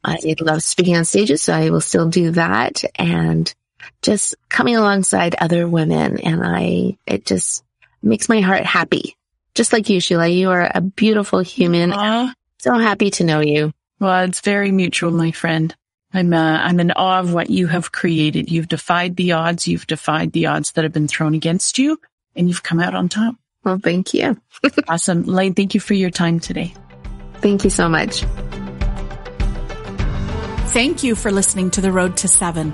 I 0.04 0.18
love 0.40 0.64
speaking 0.64 0.98
on 0.98 1.06
stages, 1.06 1.42
so 1.44 1.54
I 1.54 1.70
will 1.70 1.82
still 1.82 2.10
do 2.10 2.32
that 2.32 2.84
and 2.96 3.54
just 4.02 4.36
coming 4.50 4.76
alongside 4.76 5.36
other 5.36 5.68
women. 5.68 6.20
And 6.20 6.42
I, 6.44 6.98
it 7.06 7.26
just 7.26 7.64
makes 8.02 8.30
my 8.30 8.42
heart 8.42 8.66
happy. 8.66 9.16
Just 9.54 9.74
like 9.74 9.90
you, 9.90 10.00
Sheila, 10.00 10.28
you 10.28 10.50
are 10.50 10.70
a 10.74 10.82
beautiful 10.82 11.40
human. 11.40 11.92
Aww. 11.92 12.34
So 12.60 12.74
happy 12.74 13.12
to 13.12 13.24
know 13.24 13.42
you. 13.42 13.74
Well, 14.00 14.24
it's 14.26 14.42
very 14.42 14.72
mutual, 14.72 15.12
my 15.12 15.32
friend. 15.32 15.76
I'm, 16.14 16.34
uh, 16.34 16.58
I'm 16.58 16.80
in 16.80 16.92
awe 16.92 17.20
of 17.20 17.34
what 17.34 17.50
you 17.50 17.68
have 17.68 17.92
created. 17.92 18.52
You've 18.52 18.68
defied 18.68 19.16
the 19.16 19.34
odds. 19.34 19.68
You've 19.68 19.88
defied 19.88 20.32
the 20.32 20.48
odds 20.48 20.72
that 20.74 20.84
have 20.84 20.94
been 20.94 21.08
thrown 21.08 21.36
against 21.36 21.78
you 21.78 22.00
and 22.36 22.48
you've 22.48 22.64
come 22.64 22.80
out 22.80 22.96
on 22.96 23.10
top. 23.10 23.36
Well, 23.64 23.80
thank 23.80 24.14
you. 24.14 24.40
awesome. 24.88 25.24
Lane, 25.24 25.54
thank 25.54 25.74
you 25.74 25.80
for 25.80 25.94
your 25.94 26.10
time 26.10 26.40
today. 26.40 26.74
Thank 27.36 27.64
you 27.64 27.70
so 27.70 27.90
much. 27.90 28.24
Thank 30.72 31.04
you 31.04 31.16
for 31.16 31.32
listening 31.32 31.72
to 31.72 31.82
The 31.82 31.92
Road 31.92 32.18
to 32.18 32.28
Seven. 32.28 32.74